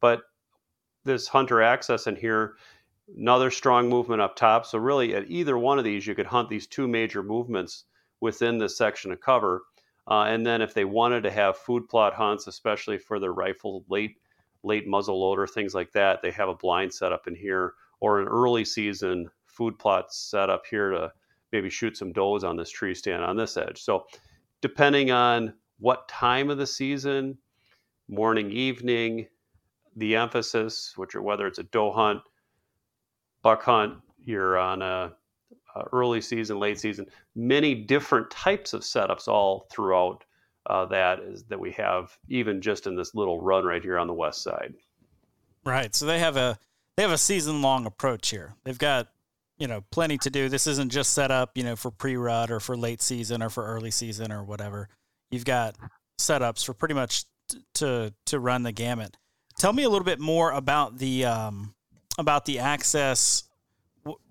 But 0.00 0.22
this 1.04 1.28
hunter 1.28 1.60
access 1.60 2.06
in 2.06 2.16
here, 2.16 2.54
another 3.14 3.50
strong 3.50 3.90
movement 3.90 4.22
up 4.22 4.34
top. 4.34 4.64
So 4.64 4.78
really 4.78 5.14
at 5.14 5.30
either 5.30 5.58
one 5.58 5.78
of 5.78 5.84
these 5.84 6.06
you 6.06 6.14
could 6.14 6.26
hunt 6.26 6.48
these 6.48 6.66
two 6.66 6.88
major 6.88 7.22
movements 7.22 7.84
within 8.20 8.56
this 8.56 8.78
section 8.78 9.12
of 9.12 9.20
cover. 9.20 9.64
Uh, 10.10 10.22
and 10.22 10.46
then 10.46 10.62
if 10.62 10.72
they 10.72 10.86
wanted 10.86 11.24
to 11.24 11.30
have 11.30 11.58
food 11.58 11.90
plot 11.90 12.14
hunts, 12.14 12.46
especially 12.46 12.96
for 12.96 13.20
their 13.20 13.34
rifle 13.34 13.84
late 13.90 14.16
late 14.62 14.86
muzzle 14.86 15.20
loader, 15.20 15.46
things 15.46 15.74
like 15.74 15.92
that, 15.92 16.20
they 16.22 16.30
have 16.30 16.48
a 16.48 16.54
blind 16.54 16.92
setup 16.92 17.26
in 17.26 17.34
here, 17.34 17.74
or 18.00 18.20
an 18.20 18.28
early 18.28 18.64
season 18.64 19.28
food 19.46 19.78
plot 19.78 20.12
set 20.12 20.50
up 20.50 20.64
here 20.70 20.90
to 20.90 21.12
maybe 21.52 21.70
shoot 21.70 21.96
some 21.96 22.12
does 22.12 22.44
on 22.44 22.56
this 22.56 22.70
tree 22.70 22.94
stand 22.94 23.24
on 23.24 23.36
this 23.36 23.56
edge. 23.56 23.80
So 23.82 24.06
depending 24.60 25.10
on 25.10 25.54
what 25.78 26.08
time 26.08 26.50
of 26.50 26.58
the 26.58 26.66
season, 26.66 27.38
morning, 28.08 28.50
evening, 28.50 29.26
the 29.96 30.16
emphasis, 30.16 30.94
which 30.96 31.14
are 31.14 31.22
whether 31.22 31.46
it's 31.46 31.58
a 31.58 31.64
doe 31.64 31.92
hunt, 31.92 32.20
buck 33.42 33.62
hunt, 33.62 33.94
you're 34.24 34.58
on 34.58 34.82
a 34.82 35.12
uh, 35.74 35.82
early 35.92 36.20
season, 36.20 36.58
late 36.58 36.78
season, 36.78 37.06
many 37.34 37.74
different 37.74 38.30
types 38.30 38.72
of 38.72 38.82
setups 38.82 39.28
all 39.28 39.66
throughout 39.70 40.24
uh, 40.66 40.86
that 40.86 41.20
is 41.20 41.44
that 41.44 41.60
we 41.60 41.72
have 41.72 42.16
even 42.28 42.60
just 42.60 42.86
in 42.86 42.96
this 42.96 43.14
little 43.14 43.40
run 43.40 43.64
right 43.64 43.82
here 43.82 43.98
on 43.98 44.06
the 44.06 44.14
west 44.14 44.42
side. 44.42 44.74
Right. 45.64 45.94
So 45.94 46.06
they 46.06 46.18
have 46.18 46.36
a 46.36 46.58
they 46.96 47.02
have 47.02 47.12
a 47.12 47.18
season 47.18 47.62
long 47.62 47.86
approach 47.86 48.30
here. 48.30 48.54
They've 48.64 48.78
got 48.78 49.08
you 49.58 49.66
know 49.66 49.82
plenty 49.90 50.18
to 50.18 50.30
do. 50.30 50.48
This 50.48 50.66
isn't 50.66 50.90
just 50.90 51.14
set 51.14 51.30
up 51.30 51.52
you 51.56 51.64
know 51.64 51.76
for 51.76 51.90
pre 51.90 52.16
rut 52.16 52.50
or 52.50 52.60
for 52.60 52.76
late 52.76 53.02
season 53.02 53.42
or 53.42 53.50
for 53.50 53.64
early 53.64 53.90
season 53.90 54.32
or 54.32 54.44
whatever. 54.44 54.88
You've 55.30 55.44
got 55.44 55.76
setups 56.18 56.64
for 56.64 56.74
pretty 56.74 56.94
much 56.94 57.24
t- 57.48 57.58
to 57.74 58.14
to 58.26 58.40
run 58.40 58.62
the 58.62 58.72
gamut. 58.72 59.16
Tell 59.58 59.72
me 59.72 59.82
a 59.82 59.88
little 59.88 60.04
bit 60.04 60.20
more 60.20 60.52
about 60.52 60.98
the 60.98 61.24
um, 61.24 61.74
about 62.18 62.44
the 62.44 62.58
access 62.58 63.44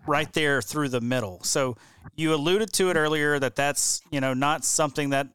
right 0.08 0.32
there 0.34 0.62
through 0.62 0.90
the 0.90 1.02
middle. 1.02 1.44
So 1.44 1.78
you 2.16 2.34
alluded 2.34 2.74
to 2.74 2.90
it 2.90 2.96
earlier 2.96 3.38
that 3.40 3.56
that's 3.56 4.02
you 4.12 4.22
know 4.22 4.34
not 4.34 4.66
something 4.66 5.12
that 5.12 5.28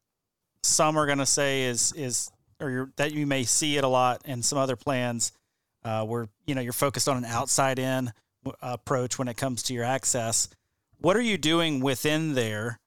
some 0.62 0.96
are 0.96 1.06
going 1.06 1.18
to 1.18 1.26
say 1.26 1.64
is 1.64 1.92
is 1.92 2.30
or 2.60 2.90
that 2.96 3.12
you 3.12 3.26
may 3.26 3.44
see 3.44 3.76
it 3.76 3.84
a 3.84 3.88
lot 3.88 4.22
in 4.24 4.42
some 4.42 4.58
other 4.58 4.76
plans 4.76 5.32
uh, 5.84 6.04
where 6.04 6.28
you 6.46 6.54
know 6.54 6.60
you're 6.60 6.72
focused 6.72 7.08
on 7.08 7.16
an 7.16 7.24
outside 7.24 7.78
in 7.78 8.12
approach 8.60 9.18
when 9.18 9.28
it 9.28 9.36
comes 9.36 9.64
to 9.64 9.74
your 9.74 9.84
access. 9.84 10.48
What 10.98 11.16
are 11.16 11.22
you 11.22 11.38
doing 11.38 11.80
within 11.80 12.34
there 12.34 12.78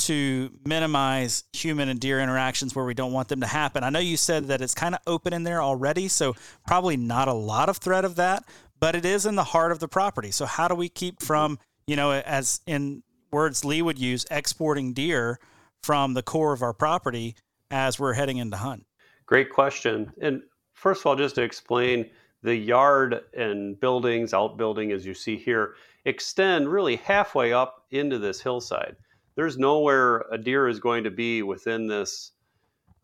to 0.00 0.50
minimize 0.64 1.44
human 1.52 1.88
and 1.88 2.00
deer 2.00 2.20
interactions 2.20 2.74
where 2.74 2.84
we 2.84 2.94
don't 2.94 3.12
want 3.12 3.28
them 3.28 3.40
to 3.40 3.46
happen? 3.46 3.84
I 3.84 3.90
know 3.90 3.98
you 3.98 4.16
said 4.16 4.48
that 4.48 4.60
it's 4.60 4.74
kind 4.74 4.94
of 4.94 5.00
open 5.06 5.32
in 5.32 5.42
there 5.42 5.62
already, 5.62 6.08
so 6.08 6.34
probably 6.66 6.96
not 6.96 7.28
a 7.28 7.32
lot 7.32 7.68
of 7.68 7.78
threat 7.78 8.04
of 8.04 8.16
that 8.16 8.44
but 8.82 8.96
it 8.96 9.04
is 9.04 9.26
in 9.26 9.36
the 9.36 9.44
heart 9.44 9.70
of 9.70 9.78
the 9.78 9.86
property. 9.86 10.32
So 10.32 10.44
how 10.44 10.66
do 10.66 10.74
we 10.74 10.88
keep 10.88 11.22
from, 11.22 11.60
you 11.86 11.94
know, 11.94 12.10
as 12.10 12.60
in 12.66 13.04
words 13.30 13.64
Lee 13.64 13.80
would 13.80 13.96
use, 13.96 14.26
exporting 14.28 14.92
deer 14.92 15.38
from 15.82 16.14
the 16.14 16.22
core 16.22 16.52
of 16.52 16.62
our 16.62 16.72
property 16.72 17.36
as 17.70 17.98
we're 17.98 18.12
heading 18.12 18.36
into 18.36 18.56
hunt? 18.56 18.86
Great 19.26 19.50
question. 19.50 20.12
And 20.20 20.42
first 20.74 21.00
of 21.00 21.06
all, 21.06 21.16
just 21.16 21.34
to 21.36 21.42
explain, 21.42 22.10
the 22.42 22.56
yard 22.56 23.20
and 23.34 23.78
buildings, 23.78 24.34
outbuilding 24.34 24.92
as 24.92 25.06
you 25.06 25.14
see 25.14 25.36
here, 25.36 25.74
extend 26.04 26.68
really 26.68 26.96
halfway 26.96 27.52
up 27.52 27.86
into 27.90 28.18
this 28.18 28.40
hillside. 28.40 28.96
There's 29.36 29.56
nowhere 29.56 30.24
a 30.30 30.38
deer 30.38 30.68
is 30.68 30.80
going 30.80 31.04
to 31.04 31.10
be 31.10 31.42
within 31.42 31.86
this, 31.86 32.32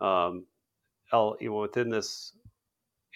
um, 0.01 0.45
within 1.13 1.89
this 1.89 2.33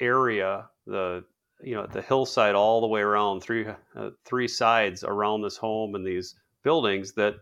area, 0.01 0.69
the 0.87 1.25
you 1.63 1.75
know 1.75 1.87
the 1.87 2.03
hillside 2.03 2.55
all 2.55 2.81
the 2.81 2.87
way 2.87 3.01
around 3.01 3.41
three 3.41 3.67
uh, 3.97 4.11
three 4.25 4.49
sides 4.49 5.05
around 5.05 5.43
this 5.43 5.57
home 5.57 5.95
and 5.95 6.05
these 6.05 6.35
buildings 6.65 7.13
that 7.13 7.37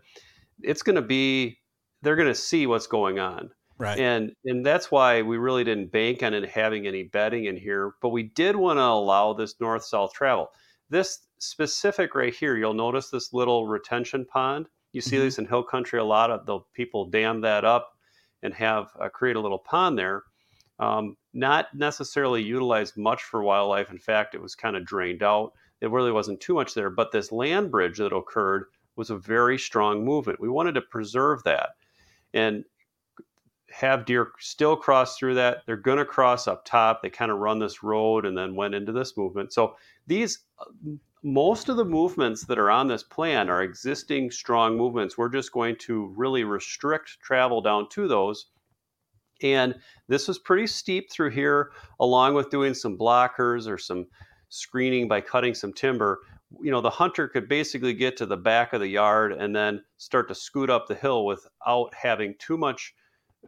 it's 0.61 0.83
going 0.83 0.95
to 0.95 1.01
be 1.01 1.57
they're 2.01 2.15
going 2.15 2.27
to 2.27 2.35
see 2.35 2.67
what's 2.67 2.87
going 2.87 3.19
on 3.19 3.49
right 3.77 3.99
and 3.99 4.31
and 4.45 4.65
that's 4.65 4.91
why 4.91 5.21
we 5.21 5.37
really 5.37 5.63
didn't 5.63 5.91
bank 5.91 6.23
on 6.23 6.33
it 6.33 6.49
having 6.49 6.87
any 6.87 7.03
bedding 7.03 7.45
in 7.45 7.55
here 7.57 7.93
but 8.01 8.09
we 8.09 8.23
did 8.23 8.55
want 8.55 8.77
to 8.77 8.83
allow 8.83 9.33
this 9.33 9.55
north 9.59 9.83
south 9.83 10.13
travel 10.13 10.49
this 10.89 11.19
specific 11.39 12.15
right 12.15 12.33
here 12.33 12.57
you'll 12.57 12.73
notice 12.73 13.09
this 13.09 13.33
little 13.33 13.67
retention 13.67 14.25
pond 14.25 14.67
you 14.93 15.01
see 15.01 15.15
mm-hmm. 15.15 15.25
this 15.25 15.39
in 15.39 15.45
hill 15.45 15.63
country 15.63 15.99
a 15.99 16.03
lot 16.03 16.31
of 16.31 16.45
the 16.45 16.59
people 16.73 17.05
dam 17.05 17.41
that 17.41 17.65
up 17.65 17.91
and 18.43 18.53
have 18.53 18.89
uh, 18.99 19.09
create 19.09 19.35
a 19.35 19.41
little 19.41 19.59
pond 19.59 19.97
there 19.97 20.23
um, 20.81 21.15
not 21.33 21.67
necessarily 21.75 22.41
utilized 22.41 22.97
much 22.97 23.21
for 23.23 23.43
wildlife. 23.43 23.91
In 23.91 23.99
fact, 23.99 24.33
it 24.33 24.41
was 24.41 24.55
kind 24.55 24.75
of 24.75 24.83
drained 24.83 25.21
out. 25.21 25.53
It 25.79 25.91
really 25.91 26.11
wasn't 26.11 26.41
too 26.41 26.55
much 26.55 26.73
there. 26.73 26.89
But 26.89 27.11
this 27.11 27.31
land 27.31 27.69
bridge 27.69 27.99
that 27.99 28.13
occurred 28.13 28.65
was 28.95 29.11
a 29.11 29.17
very 29.17 29.59
strong 29.59 30.03
movement. 30.03 30.41
We 30.41 30.49
wanted 30.49 30.73
to 30.73 30.81
preserve 30.81 31.43
that 31.43 31.69
and 32.33 32.63
have 33.71 34.05
deer 34.05 34.31
still 34.39 34.75
cross 34.75 35.17
through 35.17 35.35
that. 35.35 35.59
They're 35.65 35.77
going 35.77 35.97
to 35.97 36.05
cross 36.05 36.47
up 36.47 36.65
top. 36.65 37.01
They 37.01 37.09
kind 37.09 37.31
of 37.31 37.37
run 37.37 37.59
this 37.59 37.83
road 37.83 38.25
and 38.25 38.37
then 38.37 38.55
went 38.55 38.75
into 38.75 38.91
this 38.91 39.15
movement. 39.15 39.53
So 39.53 39.75
these 40.07 40.39
most 41.23 41.69
of 41.69 41.77
the 41.77 41.85
movements 41.85 42.45
that 42.45 42.59
are 42.59 42.71
on 42.71 42.87
this 42.87 43.03
plan 43.03 43.49
are 43.49 43.61
existing 43.61 44.31
strong 44.31 44.75
movements. 44.75 45.17
We're 45.17 45.29
just 45.29 45.51
going 45.51 45.77
to 45.81 46.13
really 46.17 46.43
restrict 46.43 47.19
travel 47.21 47.61
down 47.61 47.87
to 47.89 48.07
those 48.07 48.47
and 49.43 49.75
this 50.07 50.27
was 50.27 50.39
pretty 50.39 50.67
steep 50.67 51.11
through 51.11 51.31
here, 51.31 51.71
along 51.99 52.33
with 52.35 52.49
doing 52.49 52.73
some 52.73 52.97
blockers 52.97 53.67
or 53.67 53.77
some 53.77 54.07
screening 54.49 55.07
by 55.07 55.21
cutting 55.21 55.53
some 55.53 55.73
timber. 55.73 56.19
You 56.59 56.71
know, 56.71 56.81
the 56.81 56.89
hunter 56.89 57.27
could 57.27 57.47
basically 57.47 57.93
get 57.93 58.17
to 58.17 58.25
the 58.25 58.37
back 58.37 58.73
of 58.73 58.81
the 58.81 58.87
yard 58.87 59.31
and 59.31 59.55
then 59.55 59.83
start 59.97 60.27
to 60.27 60.35
scoot 60.35 60.69
up 60.69 60.87
the 60.87 60.95
hill 60.95 61.25
without 61.25 61.93
having 61.93 62.35
too 62.39 62.57
much 62.57 62.93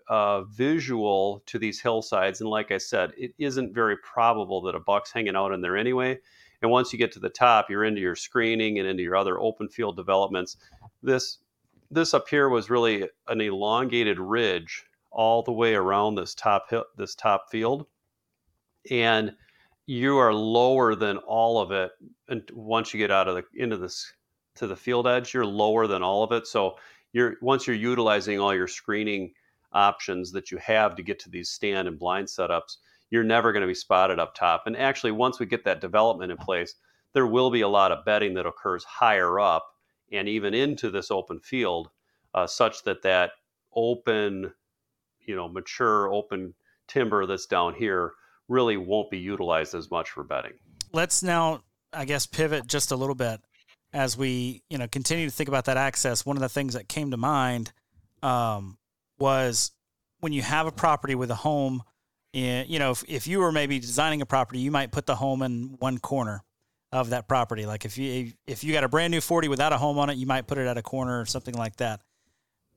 uh, 0.07 0.43
visual 0.43 1.43
to 1.45 1.59
these 1.59 1.79
hillsides. 1.79 2.41
And 2.41 2.49
like 2.49 2.71
I 2.71 2.77
said, 2.77 3.11
it 3.17 3.33
isn't 3.37 3.73
very 3.73 3.97
probable 3.97 4.61
that 4.61 4.75
a 4.75 4.79
buck's 4.79 5.11
hanging 5.11 5.35
out 5.35 5.51
in 5.51 5.61
there 5.61 5.77
anyway. 5.77 6.19
And 6.61 6.71
once 6.71 6.93
you 6.93 6.99
get 6.99 7.11
to 7.13 7.19
the 7.19 7.29
top, 7.29 7.69
you're 7.69 7.83
into 7.83 8.01
your 8.01 8.15
screening 8.15 8.79
and 8.79 8.87
into 8.87 9.03
your 9.03 9.17
other 9.17 9.39
open 9.39 9.67
field 9.67 9.97
developments. 9.97 10.57
This 11.01 11.39
this 11.91 12.13
up 12.13 12.27
here 12.27 12.49
was 12.49 12.69
really 12.69 13.07
an 13.27 13.39
elongated 13.39 14.19
ridge 14.19 14.85
all 15.11 15.43
the 15.43 15.51
way 15.51 15.75
around 15.75 16.15
this 16.15 16.33
top 16.33 16.69
hill, 16.69 16.85
this 16.97 17.13
top 17.13 17.51
field, 17.51 17.85
and 18.89 19.35
you 19.85 20.17
are 20.17 20.33
lower 20.33 20.95
than 20.95 21.17
all 21.17 21.59
of 21.59 21.71
it. 21.71 21.91
And 22.29 22.43
once 22.53 22.93
you 22.93 22.97
get 22.97 23.11
out 23.11 23.27
of 23.27 23.35
the 23.35 23.43
into 23.55 23.77
this 23.77 24.13
to 24.55 24.67
the 24.67 24.75
field 24.75 25.07
edge, 25.07 25.33
you're 25.33 25.45
lower 25.45 25.87
than 25.87 26.03
all 26.03 26.23
of 26.23 26.31
it. 26.31 26.47
So 26.47 26.77
you're 27.11 27.35
once 27.41 27.67
you're 27.67 27.75
utilizing 27.75 28.39
all 28.39 28.53
your 28.53 28.67
screening 28.67 29.33
options 29.73 30.31
that 30.31 30.51
you 30.51 30.57
have 30.59 30.95
to 30.95 31.03
get 31.03 31.19
to 31.19 31.29
these 31.29 31.49
stand 31.49 31.87
and 31.87 31.97
blind 31.99 32.27
setups, 32.27 32.77
you're 33.09 33.23
never 33.23 33.51
going 33.51 33.61
to 33.61 33.67
be 33.67 33.73
spotted 33.73 34.19
up 34.19 34.35
top. 34.35 34.63
And 34.67 34.77
actually, 34.77 35.11
once 35.11 35.39
we 35.39 35.45
get 35.45 35.65
that 35.65 35.81
development 35.81 36.31
in 36.31 36.37
place, 36.37 36.75
there 37.13 37.27
will 37.27 37.51
be 37.51 37.61
a 37.61 37.67
lot 37.67 37.91
of 37.91 38.05
bedding 38.05 38.33
that 38.35 38.45
occurs 38.45 38.83
higher 38.83 39.39
up 39.39 39.65
and 40.11 40.29
even 40.29 40.53
into 40.53 40.91
this 40.91 41.11
open 41.11 41.39
field, 41.39 41.89
uh, 42.33 42.47
such 42.47 42.83
that 42.83 43.01
that 43.01 43.31
open 43.75 44.53
you 45.25 45.35
know 45.35 45.47
mature 45.47 46.13
open 46.13 46.53
timber 46.87 47.25
that's 47.25 47.45
down 47.45 47.73
here 47.73 48.13
really 48.49 48.77
won't 48.77 49.09
be 49.09 49.19
utilized 49.19 49.73
as 49.75 49.89
much 49.89 50.09
for 50.09 50.23
bedding. 50.23 50.53
Let's 50.91 51.23
now, 51.23 51.61
I 51.91 52.05
guess, 52.05 52.25
pivot 52.25 52.67
just 52.67 52.91
a 52.91 52.95
little 52.95 53.15
bit. 53.15 53.41
as 53.93 54.17
we 54.17 54.63
you 54.69 54.77
know 54.77 54.87
continue 54.87 55.25
to 55.25 55.31
think 55.31 55.47
about 55.47 55.65
that 55.65 55.77
access, 55.77 56.25
one 56.25 56.35
of 56.37 56.41
the 56.41 56.49
things 56.49 56.73
that 56.73 56.87
came 56.87 57.11
to 57.11 57.17
mind 57.17 57.71
um, 58.21 58.77
was 59.19 59.71
when 60.19 60.33
you 60.33 60.41
have 60.41 60.67
a 60.67 60.71
property 60.71 61.15
with 61.15 61.31
a 61.31 61.35
home. 61.35 61.83
In, 62.33 62.65
you 62.67 62.79
know, 62.79 62.91
if, 62.91 63.03
if 63.07 63.27
you 63.27 63.39
were 63.39 63.51
maybe 63.51 63.79
designing 63.79 64.21
a 64.21 64.25
property, 64.25 64.59
you 64.59 64.71
might 64.71 64.91
put 64.91 65.05
the 65.05 65.15
home 65.15 65.43
in 65.43 65.75
one 65.77 65.99
corner 65.99 66.43
of 66.91 67.09
that 67.09 67.27
property. 67.27 67.65
Like 67.65 67.85
if 67.85 67.97
you 67.97 68.33
if 68.47 68.63
you 68.63 68.73
got 68.73 68.83
a 68.83 68.89
brand 68.89 69.11
new 69.11 69.21
40 69.21 69.47
without 69.47 69.73
a 69.73 69.77
home 69.77 69.99
on 69.99 70.09
it, 70.09 70.17
you 70.17 70.25
might 70.25 70.47
put 70.47 70.57
it 70.57 70.67
at 70.67 70.77
a 70.77 70.81
corner 70.81 71.19
or 71.19 71.25
something 71.25 71.55
like 71.55 71.75
that. 71.77 72.01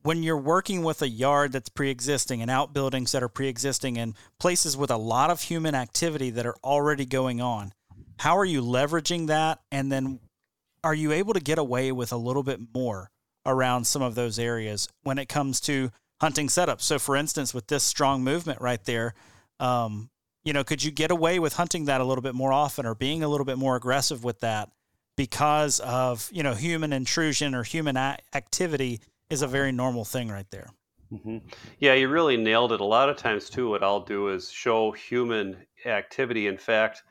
When 0.07 0.23
you're 0.23 0.39
working 0.39 0.85
with 0.85 1.03
a 1.03 1.09
yard 1.09 1.51
that's 1.51 1.69
pre-existing 1.69 2.41
and 2.41 2.49
outbuildings 2.49 3.11
that 3.11 3.25
are 3.25 3.29
pre-existing 3.29 3.99
and 3.99 4.15
places 4.39 4.77
with 4.77 4.93
a 4.93 4.97
lot 4.97 5.31
of 5.31 5.43
human 5.43 5.75
activity 5.75 6.31
that 6.31 6.47
are 6.47 6.55
already 6.63 7.05
going 7.05 7.41
on, 7.41 7.73
how 8.21 8.39
are 8.39 8.45
you 8.45 8.63
leveraging 8.63 9.27
that 9.27 9.59
and 9.73 9.91
then 9.91 10.21
are 10.85 10.95
you 10.95 11.11
able 11.11 11.35
to 11.35 11.41
get 11.41 11.59
away 11.59 11.91
with 11.91 12.13
a 12.13 12.17
little 12.17 12.45
bit 12.45 12.61
more 12.73 13.11
around 13.45 13.85
some 13.85 14.01
of 14.01 14.15
those 14.15 14.39
areas 14.39 14.89
when 15.03 15.19
it 15.19 15.29
comes 15.29 15.61
to 15.63 15.91
hunting 16.21 16.47
setups? 16.47 16.83
So, 16.83 17.01
for 17.01 17.17
instance, 17.17 17.53
with 17.53 17.67
this 17.67 17.83
strong 17.83 18.23
movement 18.23 18.61
right 18.61 18.85
there, 18.85 19.13
um, 19.59 20.09
you 20.45 20.53
know, 20.53 20.63
could 20.63 20.85
you 20.85 20.93
get 20.93 21.11
away 21.11 21.41
with 21.41 21.55
hunting 21.55 21.87
that 21.87 22.01
a 22.01 22.05
little 22.05 22.23
bit 22.23 22.37
more 22.37 22.53
often 22.53 22.87
or 22.87 22.95
being 22.95 23.25
a 23.25 23.29
little 23.29 23.45
bit 23.45 23.59
more 23.59 23.75
aggressive 23.75 24.23
with 24.23 24.39
that 24.39 24.71
because 25.17 25.81
of, 25.81 26.31
you 26.33 26.45
know, 26.45 26.55
human 26.55 26.93
intrusion 26.93 27.57
or 27.57 27.65
human 27.65 27.97
activity 27.97 29.01
is 29.31 29.43
a 29.43 29.47
very 29.47 29.73
normal 29.73 30.05
thing 30.05 30.29
right 30.29 30.51
there? 30.51 30.71
Mm-hmm. 31.13 31.39
Yeah, 31.79 31.95
you 31.95 32.09
really 32.09 32.37
nailed 32.37 32.73
it. 32.73 32.81
A 32.81 32.85
lot 32.85 33.09
of 33.09 33.17
times, 33.17 33.49
too, 33.49 33.69
what 33.69 33.85
I'll 33.85 34.01
do 34.01 34.29
is 34.29 34.51
show 34.51 34.91
human 34.93 35.57
activity. 35.85 36.49
In 36.49 36.59
fact, 36.59 37.03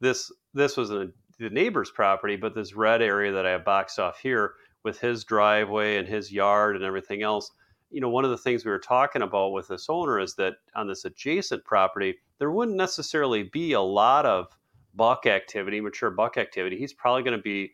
this 0.00 0.30
this 0.54 0.76
was 0.76 0.90
the 0.90 1.12
neighbor's 1.40 1.90
property, 1.90 2.36
but 2.36 2.54
this 2.54 2.74
red 2.74 3.02
area 3.02 3.32
that 3.32 3.46
I 3.46 3.50
have 3.50 3.64
boxed 3.64 3.98
off 3.98 4.18
here 4.18 4.54
with 4.84 5.00
his 5.00 5.24
driveway 5.24 5.96
and 5.96 6.06
his 6.06 6.30
yard 6.30 6.76
and 6.76 6.84
everything 6.84 7.22
else, 7.22 7.50
you 7.90 8.00
know, 8.00 8.08
one 8.08 8.24
of 8.24 8.30
the 8.30 8.38
things 8.38 8.64
we 8.64 8.70
were 8.70 8.78
talking 8.78 9.22
about 9.22 9.52
with 9.52 9.68
this 9.68 9.86
owner 9.88 10.18
is 10.20 10.34
that 10.36 10.54
on 10.74 10.86
this 10.86 11.04
adjacent 11.04 11.64
property, 11.64 12.16
there 12.38 12.50
wouldn't 12.50 12.76
necessarily 12.76 13.44
be 13.44 13.72
a 13.72 13.80
lot 13.80 14.26
of 14.26 14.46
buck 14.94 15.26
activity, 15.26 15.80
mature 15.80 16.10
buck 16.10 16.36
activity. 16.36 16.78
He's 16.78 16.92
probably 16.92 17.22
going 17.22 17.36
to 17.36 17.42
be 17.42 17.72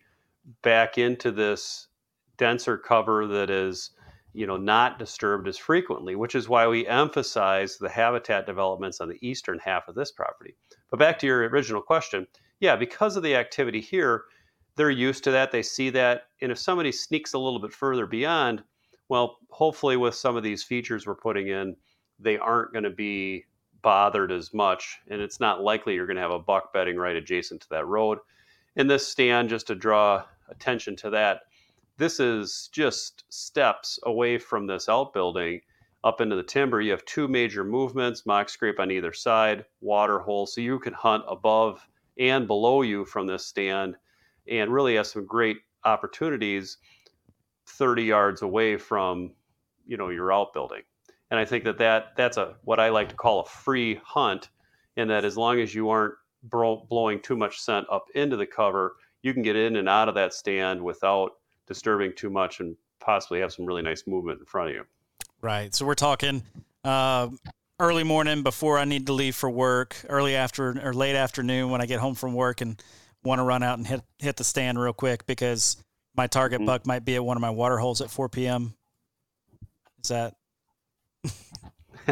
back 0.62 0.98
into 0.98 1.30
this 1.30 1.87
denser 2.38 2.78
cover 2.78 3.26
that 3.26 3.50
is, 3.50 3.90
you 4.32 4.46
know, 4.46 4.56
not 4.56 4.98
disturbed 4.98 5.48
as 5.48 5.58
frequently, 5.58 6.16
which 6.16 6.34
is 6.34 6.48
why 6.48 6.66
we 6.66 6.86
emphasize 6.86 7.76
the 7.76 7.88
habitat 7.88 8.46
developments 8.46 9.00
on 9.00 9.08
the 9.08 9.18
eastern 9.20 9.58
half 9.58 9.88
of 9.88 9.94
this 9.94 10.12
property. 10.12 10.54
But 10.90 10.98
back 10.98 11.18
to 11.18 11.26
your 11.26 11.48
original 11.48 11.82
question, 11.82 12.26
yeah, 12.60 12.76
because 12.76 13.16
of 13.16 13.22
the 13.22 13.36
activity 13.36 13.80
here, 13.80 14.24
they're 14.76 14.90
used 14.90 15.24
to 15.24 15.30
that. 15.32 15.50
They 15.50 15.62
see 15.62 15.90
that. 15.90 16.28
And 16.40 16.52
if 16.52 16.58
somebody 16.58 16.92
sneaks 16.92 17.34
a 17.34 17.38
little 17.38 17.60
bit 17.60 17.72
further 17.72 18.06
beyond, 18.06 18.62
well, 19.08 19.38
hopefully 19.50 19.96
with 19.96 20.14
some 20.14 20.36
of 20.36 20.42
these 20.42 20.62
features 20.62 21.06
we're 21.06 21.14
putting 21.14 21.48
in, 21.48 21.76
they 22.18 22.38
aren't 22.38 22.72
going 22.72 22.84
to 22.84 22.90
be 22.90 23.44
bothered 23.82 24.30
as 24.30 24.52
much. 24.54 24.98
And 25.08 25.20
it's 25.20 25.40
not 25.40 25.62
likely 25.62 25.94
you're 25.94 26.06
going 26.06 26.16
to 26.16 26.22
have 26.22 26.30
a 26.30 26.38
buck 26.38 26.72
bedding 26.72 26.96
right 26.96 27.16
adjacent 27.16 27.60
to 27.62 27.68
that 27.70 27.86
road. 27.86 28.18
In 28.76 28.86
this 28.86 29.06
stand, 29.06 29.48
just 29.48 29.66
to 29.68 29.74
draw 29.74 30.24
attention 30.48 30.94
to 30.96 31.10
that, 31.10 31.40
this 31.98 32.20
is 32.20 32.68
just 32.72 33.24
steps 33.28 33.98
away 34.04 34.38
from 34.38 34.66
this 34.66 34.88
outbuilding 34.88 35.60
up 36.04 36.20
into 36.20 36.36
the 36.36 36.42
timber. 36.42 36.80
You 36.80 36.92
have 36.92 37.04
two 37.04 37.28
major 37.28 37.64
movements, 37.64 38.24
mock 38.24 38.48
scrape 38.48 38.80
on 38.80 38.90
either 38.90 39.12
side, 39.12 39.64
water 39.80 40.20
hole. 40.20 40.46
So 40.46 40.60
you 40.60 40.78
can 40.78 40.92
hunt 40.92 41.24
above 41.28 41.86
and 42.18 42.46
below 42.46 42.82
you 42.82 43.04
from 43.04 43.26
this 43.26 43.46
stand 43.46 43.96
and 44.48 44.72
really 44.72 44.96
have 44.96 45.06
some 45.06 45.26
great 45.26 45.58
opportunities 45.84 46.78
30 47.66 48.02
yards 48.02 48.42
away 48.42 48.76
from 48.76 49.32
you 49.86 49.96
know 49.96 50.08
your 50.08 50.32
outbuilding 50.32 50.82
and 51.30 51.38
i 51.38 51.44
think 51.44 51.64
that, 51.64 51.78
that 51.78 52.16
that's 52.16 52.36
a 52.36 52.56
what 52.64 52.80
i 52.80 52.88
like 52.88 53.08
to 53.08 53.14
call 53.14 53.40
a 53.40 53.44
free 53.44 54.00
hunt 54.04 54.48
in 54.96 55.06
that 55.08 55.24
as 55.24 55.36
long 55.36 55.60
as 55.60 55.74
you 55.74 55.88
aren't 55.88 56.14
bro- 56.44 56.84
blowing 56.88 57.20
too 57.20 57.36
much 57.36 57.60
scent 57.60 57.86
up 57.90 58.06
into 58.14 58.36
the 58.36 58.46
cover 58.46 58.96
you 59.22 59.32
can 59.32 59.42
get 59.42 59.56
in 59.56 59.76
and 59.76 59.88
out 59.88 60.08
of 60.08 60.14
that 60.14 60.34
stand 60.34 60.82
without 60.82 61.32
disturbing 61.68 62.12
too 62.16 62.30
much 62.30 62.60
and 62.60 62.76
possibly 63.00 63.40
have 63.40 63.52
some 63.52 63.64
really 63.64 63.82
nice 63.82 64.06
movement 64.06 64.40
in 64.40 64.46
front 64.46 64.70
of 64.70 64.74
you 64.74 64.84
right 65.40 65.74
so 65.74 65.86
we're 65.86 65.94
talking 65.94 66.42
uh, 66.84 67.28
early 67.80 68.04
morning 68.04 68.42
before 68.42 68.78
I 68.78 68.84
need 68.84 69.06
to 69.06 69.12
leave 69.12 69.36
for 69.36 69.48
work, 69.48 69.96
early 70.08 70.34
after 70.34 70.84
or 70.84 70.92
late 70.92 71.14
afternoon 71.14 71.70
when 71.70 71.80
I 71.80 71.86
get 71.86 72.00
home 72.00 72.14
from 72.14 72.34
work 72.34 72.60
and 72.60 72.82
want 73.24 73.38
to 73.38 73.44
run 73.44 73.62
out 73.62 73.78
and 73.78 73.86
hit 73.86 74.02
hit 74.18 74.36
the 74.36 74.44
stand 74.44 74.80
real 74.80 74.92
quick 74.92 75.26
because 75.26 75.76
my 76.16 76.26
target 76.26 76.58
mm-hmm. 76.58 76.66
buck 76.66 76.86
might 76.86 77.04
be 77.04 77.14
at 77.14 77.24
one 77.24 77.36
of 77.36 77.40
my 77.40 77.50
water 77.50 77.78
holes 77.78 78.00
at 78.00 78.10
4 78.10 78.28
p.m. 78.28 78.74
Is 80.02 80.08
that 80.08 80.34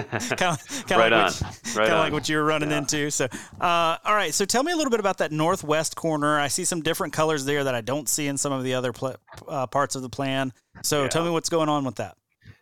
kind 0.37 0.59
of, 0.59 0.85
right 0.91 1.11
like, 1.11 1.33
what, 1.33 1.77
right 1.77 1.91
on. 1.91 1.99
like 1.99 2.13
what 2.13 2.29
you 2.29 2.37
were 2.37 2.45
running 2.45 2.71
yeah. 2.71 2.79
into. 2.79 3.11
So, 3.11 3.27
uh, 3.61 3.97
all 4.05 4.15
right. 4.15 4.33
So, 4.33 4.45
tell 4.45 4.63
me 4.63 4.73
a 4.73 4.77
little 4.77 4.91
bit 4.91 5.01
about 5.01 5.19
that 5.19 5.33
northwest 5.33 5.97
corner. 5.97 6.39
I 6.39 6.49
see 6.49 6.65
some 6.65 6.83
different 6.83 7.13
colors 7.13 7.45
there 7.45 7.65
that 7.65 7.75
I 7.75 7.81
don't 7.81 8.09
see 8.09 8.27
in 8.27 8.37
some 8.37 8.53
of 8.53 8.63
the 8.65 8.75
other 8.75 8.93
pl- 8.93 9.17
uh, 9.49 9.67
parts 9.67 9.97
of 9.97 10.03
the 10.03 10.11
plan. 10.11 10.53
So, 10.83 11.03
yeah. 11.03 11.09
tell 11.09 11.25
me 11.25 11.31
what's 11.31 11.49
going 11.49 11.69
on 11.69 11.85
with 11.85 11.97
that. 11.97 12.17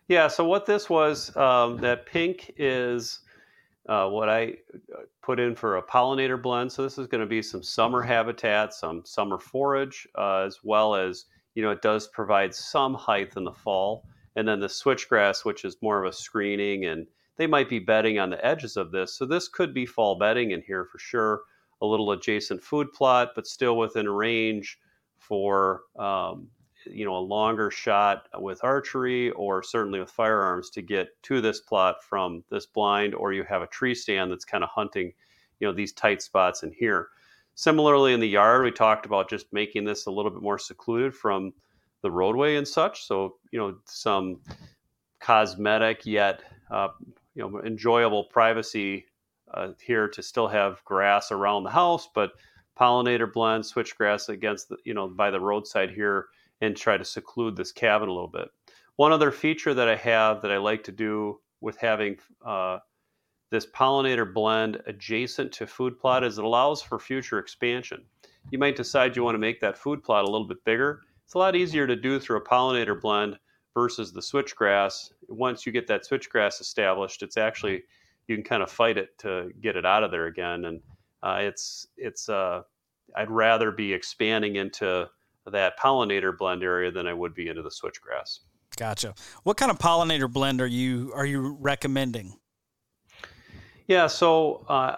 Yeah. 0.08 0.28
So 0.28 0.44
what 0.44 0.66
this 0.66 0.90
was, 0.90 1.34
um, 1.36 1.78
that 1.78 2.06
pink 2.06 2.52
is 2.58 3.20
uh, 3.88 4.08
what 4.08 4.28
I 4.28 4.54
uh, 4.74 5.02
put 5.22 5.40
in 5.40 5.54
for 5.54 5.76
a 5.76 5.82
pollinator 5.82 6.40
blend. 6.40 6.72
So 6.72 6.82
this 6.82 6.98
is 6.98 7.06
going 7.06 7.20
to 7.20 7.26
be 7.26 7.42
some 7.42 7.62
summer 7.62 8.02
habitat, 8.02 8.74
some 8.74 9.04
summer 9.04 9.38
forage, 9.38 10.06
uh, 10.16 10.44
as 10.46 10.60
well 10.62 10.94
as 10.94 11.26
you 11.54 11.62
know 11.62 11.70
it 11.70 11.82
does 11.82 12.08
provide 12.08 12.54
some 12.54 12.94
height 12.94 13.34
in 13.36 13.44
the 13.44 13.52
fall. 13.52 14.06
And 14.36 14.48
then 14.48 14.58
the 14.58 14.66
switchgrass, 14.66 15.44
which 15.44 15.64
is 15.64 15.76
more 15.80 16.02
of 16.02 16.10
a 16.10 16.12
screening, 16.12 16.86
and 16.86 17.06
they 17.36 17.46
might 17.46 17.68
be 17.68 17.78
bedding 17.78 18.18
on 18.18 18.30
the 18.30 18.44
edges 18.44 18.76
of 18.76 18.90
this. 18.90 19.16
So 19.16 19.26
this 19.26 19.48
could 19.48 19.74
be 19.74 19.86
fall 19.86 20.16
bedding 20.16 20.52
in 20.52 20.62
here 20.62 20.84
for 20.84 20.98
sure. 20.98 21.42
A 21.82 21.86
little 21.86 22.12
adjacent 22.12 22.62
food 22.62 22.92
plot, 22.92 23.32
but 23.34 23.46
still 23.46 23.76
within 23.76 24.08
range 24.08 24.78
for 25.18 25.82
um, 25.98 26.48
you 26.86 27.04
know 27.04 27.16
a 27.16 27.18
longer 27.18 27.70
shot 27.70 28.28
with 28.38 28.62
archery 28.62 29.30
or 29.32 29.62
certainly 29.62 29.98
with 29.98 30.10
firearms 30.10 30.70
to 30.70 30.82
get 30.82 31.08
to 31.22 31.40
this 31.40 31.60
plot 31.60 32.02
from 32.02 32.44
this 32.50 32.66
blind 32.66 33.14
or 33.14 33.32
you 33.32 33.42
have 33.44 33.62
a 33.62 33.66
tree 33.68 33.94
stand 33.94 34.30
that's 34.30 34.44
kind 34.44 34.64
of 34.64 34.70
hunting 34.70 35.12
you 35.60 35.66
know 35.66 35.72
these 35.72 35.92
tight 35.92 36.20
spots 36.20 36.62
in 36.62 36.72
here 36.72 37.08
similarly 37.54 38.12
in 38.12 38.20
the 38.20 38.28
yard 38.28 38.64
we 38.64 38.70
talked 38.70 39.06
about 39.06 39.30
just 39.30 39.52
making 39.52 39.84
this 39.84 40.06
a 40.06 40.10
little 40.10 40.30
bit 40.30 40.42
more 40.42 40.58
secluded 40.58 41.14
from 41.14 41.52
the 42.02 42.10
roadway 42.10 42.56
and 42.56 42.68
such 42.68 43.04
so 43.04 43.36
you 43.50 43.58
know 43.58 43.74
some 43.86 44.40
cosmetic 45.20 46.04
yet 46.04 46.42
uh, 46.70 46.88
you 47.34 47.42
know 47.42 47.60
enjoyable 47.62 48.24
privacy 48.24 49.06
uh, 49.52 49.68
here 49.84 50.08
to 50.08 50.22
still 50.22 50.48
have 50.48 50.82
grass 50.84 51.30
around 51.30 51.64
the 51.64 51.70
house 51.70 52.08
but 52.14 52.32
pollinator 52.78 53.30
blend 53.32 53.62
switchgrass 53.62 54.28
against 54.28 54.68
the 54.68 54.76
you 54.84 54.94
know 54.94 55.08
by 55.08 55.30
the 55.30 55.40
roadside 55.40 55.90
here 55.90 56.26
and 56.60 56.76
try 56.76 56.96
to 56.96 57.04
seclude 57.04 57.56
this 57.56 57.72
cabin 57.72 58.08
a 58.08 58.12
little 58.12 58.28
bit. 58.28 58.48
One 58.96 59.12
other 59.12 59.30
feature 59.30 59.74
that 59.74 59.88
I 59.88 59.96
have 59.96 60.42
that 60.42 60.50
I 60.50 60.58
like 60.58 60.84
to 60.84 60.92
do 60.92 61.40
with 61.60 61.76
having 61.78 62.18
uh, 62.44 62.78
this 63.50 63.66
pollinator 63.66 64.32
blend 64.32 64.80
adjacent 64.86 65.52
to 65.52 65.66
food 65.66 65.98
plot 65.98 66.24
is 66.24 66.38
it 66.38 66.44
allows 66.44 66.82
for 66.82 66.98
future 66.98 67.38
expansion. 67.38 68.04
You 68.50 68.58
might 68.58 68.76
decide 68.76 69.16
you 69.16 69.24
want 69.24 69.34
to 69.34 69.40
make 69.40 69.60
that 69.60 69.78
food 69.78 70.02
plot 70.02 70.24
a 70.24 70.30
little 70.30 70.46
bit 70.46 70.64
bigger. 70.64 71.00
It's 71.24 71.34
a 71.34 71.38
lot 71.38 71.56
easier 71.56 71.86
to 71.86 71.96
do 71.96 72.20
through 72.20 72.38
a 72.38 72.44
pollinator 72.44 73.00
blend 73.00 73.38
versus 73.74 74.12
the 74.12 74.20
switchgrass. 74.20 75.10
Once 75.28 75.66
you 75.66 75.72
get 75.72 75.86
that 75.88 76.06
switchgrass 76.06 76.60
established, 76.60 77.22
it's 77.22 77.36
actually 77.36 77.82
you 78.28 78.36
can 78.36 78.44
kind 78.44 78.62
of 78.62 78.70
fight 78.70 78.96
it 78.96 79.18
to 79.18 79.50
get 79.60 79.76
it 79.76 79.84
out 79.84 80.02
of 80.02 80.10
there 80.10 80.26
again. 80.26 80.64
And 80.64 80.80
uh, 81.22 81.38
it's 81.40 81.88
it's 81.96 82.28
uh, 82.28 82.62
I'd 83.16 83.30
rather 83.30 83.70
be 83.70 83.92
expanding 83.92 84.56
into 84.56 85.08
that 85.46 85.78
pollinator 85.78 86.36
blend 86.36 86.62
area 86.62 86.90
than 86.90 87.06
I 87.06 87.12
would 87.12 87.34
be 87.34 87.48
into 87.48 87.62
the 87.62 87.70
switchgrass. 87.70 88.40
Gotcha. 88.76 89.14
What 89.42 89.56
kind 89.56 89.70
of 89.70 89.78
pollinator 89.78 90.32
blend 90.32 90.60
are 90.60 90.66
you 90.66 91.12
are 91.14 91.26
you 91.26 91.56
recommending? 91.60 92.38
Yeah, 93.86 94.06
so 94.06 94.64
uh, 94.68 94.96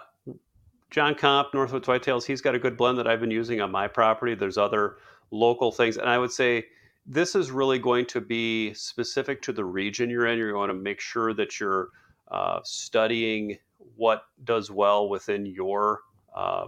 John 0.91 1.13
Comp, 1.13 1.51
Northwoods 1.51 1.83
Whitetails, 1.83 2.25
he's 2.25 2.39
got 2.39 2.55
a 2.55 2.59
good 2.59 2.77
blend 2.77 2.97
that 2.97 3.07
I've 3.07 3.19
been 3.19 3.31
using 3.31 3.59
on 3.59 3.69
my 3.69 3.87
property. 3.87 4.33
There's 4.33 4.57
other 4.57 4.97
local 5.29 5.73
things, 5.73 5.97
and 5.97 6.09
I 6.09 6.17
would 6.17 6.31
say 6.31 6.65
this 7.07 7.35
is 7.35 7.51
really 7.51 7.79
going 7.79 8.05
to 8.07 8.19
be 8.19 8.73
specific 8.73 9.41
to 9.43 9.53
the 9.53 9.63
region 9.63 10.09
you're 10.09 10.27
in. 10.27 10.37
You're 10.37 10.51
going 10.51 10.67
to 10.67 10.73
make 10.73 10.99
sure 10.99 11.33
that 11.33 11.59
you're 11.59 11.89
uh, 12.29 12.59
studying 12.63 13.57
what 13.95 14.23
does 14.43 14.69
well 14.69 15.07
within 15.07 15.45
your 15.45 16.01
uh, 16.35 16.67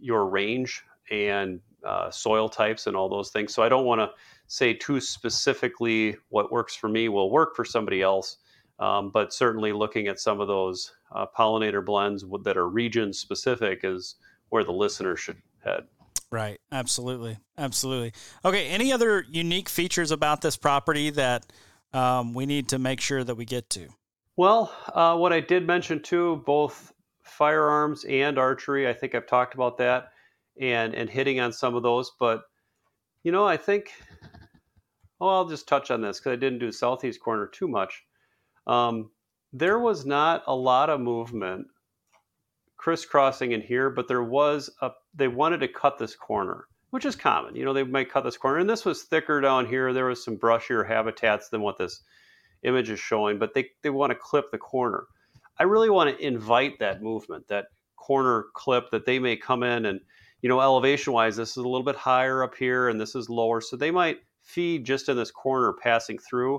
your 0.00 0.26
range 0.26 0.82
and 1.10 1.60
uh, 1.84 2.10
soil 2.10 2.48
types 2.48 2.86
and 2.86 2.96
all 2.96 3.08
those 3.08 3.30
things. 3.30 3.54
So 3.54 3.62
I 3.62 3.68
don't 3.68 3.84
want 3.84 4.00
to 4.00 4.10
say 4.46 4.72
too 4.74 5.00
specifically 5.00 6.16
what 6.30 6.50
works 6.50 6.74
for 6.74 6.88
me 6.88 7.08
will 7.08 7.30
work 7.30 7.54
for 7.54 7.64
somebody 7.64 8.02
else. 8.02 8.38
Um, 8.78 9.10
but 9.10 9.32
certainly 9.32 9.72
looking 9.72 10.08
at 10.08 10.18
some 10.18 10.40
of 10.40 10.48
those 10.48 10.92
uh, 11.14 11.26
pollinator 11.36 11.84
blends 11.84 12.24
that 12.42 12.56
are 12.56 12.68
region 12.68 13.12
specific 13.12 13.80
is 13.84 14.16
where 14.48 14.64
the 14.64 14.72
listener 14.72 15.14
should 15.14 15.36
head. 15.64 15.84
Right. 16.32 16.58
Absolutely. 16.72 17.36
Absolutely. 17.58 18.14
Okay. 18.42 18.68
Any 18.68 18.90
other 18.90 19.24
unique 19.30 19.68
features 19.68 20.10
about 20.10 20.40
this 20.40 20.56
property 20.56 21.10
that 21.10 21.44
um, 21.92 22.32
we 22.32 22.46
need 22.46 22.70
to 22.70 22.78
make 22.78 23.02
sure 23.02 23.22
that 23.22 23.34
we 23.34 23.44
get 23.44 23.68
to? 23.70 23.88
Well, 24.38 24.72
uh, 24.94 25.14
what 25.16 25.34
I 25.34 25.40
did 25.40 25.66
mention 25.66 26.00
too, 26.00 26.42
both 26.46 26.94
firearms 27.22 28.04
and 28.04 28.38
archery. 28.38 28.88
I 28.88 28.94
think 28.94 29.14
I've 29.14 29.26
talked 29.26 29.54
about 29.54 29.76
that 29.76 30.08
and 30.58 30.94
and 30.94 31.10
hitting 31.10 31.38
on 31.38 31.52
some 31.52 31.74
of 31.74 31.82
those. 31.82 32.10
But 32.18 32.44
you 33.22 33.30
know, 33.30 33.46
I 33.46 33.58
think. 33.58 33.92
Oh, 35.20 35.28
I'll 35.28 35.48
just 35.48 35.68
touch 35.68 35.92
on 35.92 36.00
this 36.00 36.18
because 36.18 36.32
I 36.32 36.36
didn't 36.36 36.58
do 36.58 36.72
southeast 36.72 37.20
corner 37.20 37.46
too 37.46 37.68
much. 37.68 38.02
Um, 38.66 39.10
there 39.52 39.78
was 39.78 40.04
not 40.04 40.42
a 40.48 40.56
lot 40.56 40.90
of 40.90 41.00
movement 41.00 41.68
crisscrossing 42.82 43.52
in 43.52 43.60
here, 43.60 43.90
but 43.90 44.08
there 44.08 44.24
was 44.24 44.68
a. 44.80 44.90
They 45.14 45.28
wanted 45.28 45.60
to 45.60 45.68
cut 45.68 45.98
this 45.98 46.16
corner, 46.16 46.66
which 46.90 47.04
is 47.04 47.14
common. 47.14 47.54
You 47.54 47.64
know, 47.64 47.72
they 47.72 47.84
might 47.84 48.10
cut 48.10 48.24
this 48.24 48.36
corner, 48.36 48.58
and 48.58 48.68
this 48.68 48.84
was 48.84 49.04
thicker 49.04 49.40
down 49.40 49.66
here. 49.66 49.92
There 49.92 50.06
was 50.06 50.24
some 50.24 50.36
brushier 50.36 50.86
habitats 50.86 51.48
than 51.48 51.62
what 51.62 51.78
this 51.78 52.00
image 52.64 52.90
is 52.90 52.98
showing, 52.98 53.38
but 53.38 53.54
they 53.54 53.70
they 53.82 53.90
want 53.90 54.10
to 54.10 54.16
clip 54.16 54.50
the 54.50 54.58
corner. 54.58 55.04
I 55.58 55.62
really 55.64 55.90
want 55.90 56.10
to 56.10 56.26
invite 56.26 56.80
that 56.80 57.02
movement, 57.02 57.46
that 57.48 57.66
corner 57.96 58.46
clip 58.54 58.90
that 58.90 59.06
they 59.06 59.20
may 59.20 59.36
come 59.36 59.62
in 59.62 59.86
and 59.86 60.00
you 60.40 60.48
know 60.48 60.60
elevation 60.60 61.12
wise 61.12 61.36
this 61.36 61.50
is 61.50 61.58
a 61.58 61.62
little 61.62 61.84
bit 61.84 61.94
higher 61.94 62.42
up 62.42 62.52
here 62.52 62.88
and 62.88 63.00
this 63.00 63.14
is 63.14 63.30
lower 63.30 63.60
so 63.60 63.76
they 63.76 63.92
might 63.92 64.18
feed 64.40 64.84
just 64.84 65.08
in 65.08 65.16
this 65.16 65.30
corner 65.30 65.72
passing 65.72 66.18
through 66.18 66.58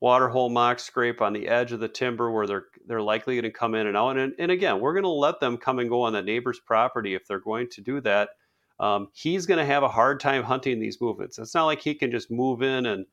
waterhole 0.00 0.48
mock 0.48 0.78
scrape 0.78 1.20
on 1.20 1.34
the 1.34 1.46
edge 1.46 1.72
of 1.72 1.80
the 1.80 1.88
timber 1.88 2.30
where 2.30 2.46
they're 2.46 2.68
they're 2.86 3.02
likely 3.02 3.34
going 3.34 3.44
to 3.44 3.50
come 3.50 3.74
in 3.74 3.86
and 3.86 3.96
out 3.96 4.16
and, 4.16 4.32
and 4.38 4.50
again 4.50 4.80
we're 4.80 4.92
going 4.92 5.02
to 5.02 5.08
let 5.08 5.40
them 5.40 5.56
come 5.56 5.78
and 5.78 5.88
go 5.88 6.02
on 6.02 6.12
the 6.12 6.22
neighbor's 6.22 6.60
property 6.60 7.14
if 7.14 7.26
they're 7.26 7.40
going 7.40 7.68
to 7.70 7.80
do 7.80 8.00
that. 8.00 8.30
Um, 8.78 9.08
he's 9.14 9.46
going 9.46 9.58
to 9.58 9.64
have 9.64 9.82
a 9.82 9.88
hard 9.88 10.20
time 10.20 10.42
hunting 10.42 10.78
these 10.78 11.00
movements. 11.00 11.38
It's 11.38 11.54
not 11.54 11.64
like 11.64 11.80
he 11.80 11.94
can 11.94 12.10
just 12.10 12.30
move 12.30 12.62
in 12.62 12.86
and 12.86 13.06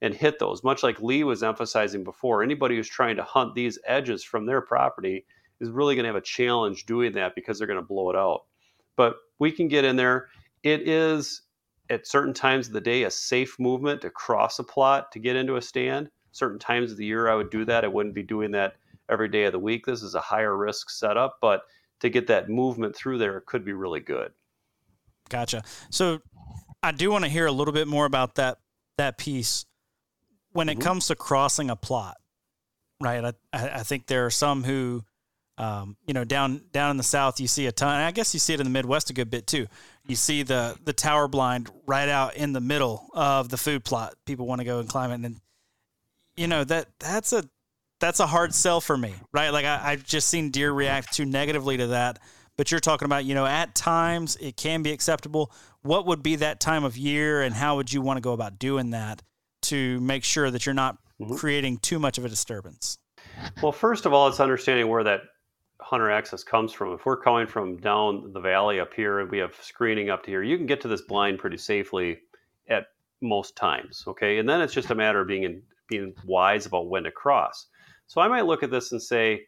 and 0.00 0.14
hit 0.14 0.38
those 0.38 0.62
much 0.62 0.82
like 0.84 1.00
Lee 1.00 1.24
was 1.24 1.42
emphasizing 1.42 2.04
before 2.04 2.42
anybody 2.42 2.76
who's 2.76 2.88
trying 2.88 3.16
to 3.16 3.24
hunt 3.24 3.54
these 3.54 3.78
edges 3.84 4.22
from 4.22 4.46
their 4.46 4.60
property 4.60 5.24
is 5.60 5.70
really 5.70 5.94
going 5.94 6.04
to 6.04 6.08
have 6.08 6.16
a 6.16 6.20
challenge 6.20 6.86
doing 6.86 7.12
that 7.12 7.34
because 7.34 7.58
they're 7.58 7.66
going 7.66 7.80
to 7.80 7.86
blow 7.86 8.10
it 8.10 8.16
out. 8.16 8.44
But 8.96 9.16
we 9.38 9.50
can 9.50 9.68
get 9.68 9.84
in 9.84 9.96
there. 9.96 10.28
It 10.62 10.88
is 10.88 11.42
at 11.90 12.06
certain 12.06 12.34
times 12.34 12.68
of 12.68 12.74
the 12.74 12.80
day 12.80 13.04
a 13.04 13.10
safe 13.10 13.58
movement 13.58 14.02
to 14.02 14.10
cross 14.10 14.58
a 14.58 14.64
plot 14.64 15.10
to 15.12 15.18
get 15.18 15.36
into 15.36 15.56
a 15.56 15.62
stand. 15.62 16.10
Certain 16.32 16.58
times 16.58 16.92
of 16.92 16.98
the 16.98 17.06
year 17.06 17.28
I 17.28 17.34
would 17.34 17.50
do 17.50 17.64
that. 17.64 17.84
I 17.84 17.88
wouldn't 17.88 18.14
be 18.14 18.22
doing 18.22 18.50
that 18.52 18.74
every 19.08 19.28
day 19.28 19.44
of 19.44 19.52
the 19.52 19.58
week. 19.58 19.86
This 19.86 20.02
is 20.02 20.14
a 20.14 20.20
higher 20.20 20.56
risk 20.56 20.90
setup, 20.90 21.38
but 21.40 21.62
to 22.00 22.08
get 22.08 22.26
that 22.28 22.48
movement 22.48 22.94
through 22.94 23.18
there 23.18 23.40
could 23.40 23.64
be 23.64 23.72
really 23.72 24.00
good. 24.00 24.32
Gotcha. 25.28 25.62
So 25.90 26.20
I 26.82 26.92
do 26.92 27.10
want 27.10 27.24
to 27.24 27.30
hear 27.30 27.46
a 27.46 27.52
little 27.52 27.74
bit 27.74 27.88
more 27.88 28.06
about 28.06 28.36
that 28.36 28.58
that 28.96 29.18
piece 29.18 29.66
when 30.52 30.68
mm-hmm. 30.68 30.80
it 30.80 30.84
comes 30.84 31.08
to 31.08 31.14
crossing 31.14 31.70
a 31.70 31.76
plot, 31.76 32.16
right? 33.00 33.24
I, 33.24 33.32
I 33.52 33.82
think 33.82 34.06
there 34.06 34.26
are 34.26 34.30
some 34.30 34.64
who, 34.64 35.04
um, 35.56 35.96
you 36.06 36.14
know, 36.14 36.24
down 36.24 36.62
down 36.72 36.90
in 36.90 36.96
the 36.96 37.02
south, 37.02 37.40
you 37.40 37.48
see 37.48 37.66
a 37.66 37.72
ton. 37.72 38.00
I 38.00 38.10
guess 38.10 38.32
you 38.32 38.40
see 38.40 38.54
it 38.54 38.60
in 38.60 38.64
the 38.64 38.70
Midwest 38.70 39.10
a 39.10 39.12
good 39.12 39.30
bit 39.30 39.46
too. 39.46 39.66
You 40.06 40.16
see 40.16 40.42
the 40.42 40.76
the 40.84 40.92
tower 40.92 41.28
blind 41.28 41.70
right 41.86 42.08
out 42.08 42.36
in 42.36 42.52
the 42.52 42.60
middle 42.60 43.08
of 43.12 43.48
the 43.48 43.56
food 43.56 43.84
plot. 43.84 44.14
People 44.24 44.46
want 44.46 44.60
to 44.60 44.64
go 44.64 44.78
and 44.78 44.88
climb 44.88 45.10
it, 45.10 45.26
and 45.26 45.40
you 46.36 46.46
know 46.46 46.64
that 46.64 46.88
that's 46.98 47.32
a 47.32 47.44
that's 48.00 48.20
a 48.20 48.26
hard 48.26 48.54
sell 48.54 48.80
for 48.80 48.96
me, 48.96 49.14
right? 49.32 49.50
Like 49.50 49.64
I, 49.64 49.80
I've 49.82 50.04
just 50.04 50.28
seen 50.28 50.50
deer 50.50 50.72
react 50.72 51.12
too 51.12 51.24
negatively 51.24 51.76
to 51.78 51.88
that. 51.88 52.18
But 52.56 52.72
you're 52.72 52.80
talking 52.80 53.06
about, 53.06 53.24
you 53.24 53.34
know, 53.34 53.46
at 53.46 53.76
times 53.76 54.36
it 54.40 54.56
can 54.56 54.82
be 54.82 54.90
acceptable. 54.90 55.52
What 55.82 56.06
would 56.06 56.24
be 56.24 56.34
that 56.36 56.58
time 56.58 56.82
of 56.82 56.96
year, 56.96 57.40
and 57.40 57.54
how 57.54 57.76
would 57.76 57.92
you 57.92 58.02
want 58.02 58.16
to 58.16 58.20
go 58.20 58.32
about 58.32 58.58
doing 58.58 58.90
that 58.90 59.22
to 59.62 60.00
make 60.00 60.24
sure 60.24 60.50
that 60.50 60.66
you're 60.66 60.74
not 60.74 60.98
mm-hmm. 61.20 61.36
creating 61.36 61.78
too 61.78 62.00
much 62.00 62.18
of 62.18 62.24
a 62.24 62.28
disturbance? 62.28 62.98
Well, 63.62 63.70
first 63.70 64.06
of 64.06 64.12
all, 64.12 64.26
it's 64.26 64.40
understanding 64.40 64.88
where 64.88 65.04
that 65.04 65.20
hunter 65.80 66.10
access 66.10 66.42
comes 66.42 66.72
from. 66.72 66.92
If 66.92 67.06
we're 67.06 67.16
coming 67.16 67.46
from 67.46 67.76
down 67.76 68.32
the 68.32 68.40
valley 68.40 68.80
up 68.80 68.92
here 68.92 69.20
and 69.20 69.30
we 69.30 69.38
have 69.38 69.54
screening 69.60 70.10
up 70.10 70.24
to 70.24 70.30
here, 70.30 70.42
you 70.42 70.56
can 70.56 70.66
get 70.66 70.80
to 70.80 70.88
this 70.88 71.02
blind 71.02 71.38
pretty 71.38 71.58
safely 71.58 72.18
at 72.68 72.86
most 73.20 73.54
times. 73.54 74.02
Okay. 74.08 74.38
And 74.38 74.48
then 74.48 74.60
it's 74.60 74.74
just 74.74 74.90
a 74.90 74.94
matter 74.96 75.20
of 75.20 75.28
being 75.28 75.44
in, 75.44 75.62
being 75.88 76.12
wise 76.24 76.66
about 76.66 76.88
when 76.88 77.04
to 77.04 77.12
cross. 77.12 77.66
So 78.08 78.22
I 78.22 78.28
might 78.28 78.46
look 78.46 78.62
at 78.62 78.70
this 78.70 78.92
and 78.92 79.00
say, 79.00 79.46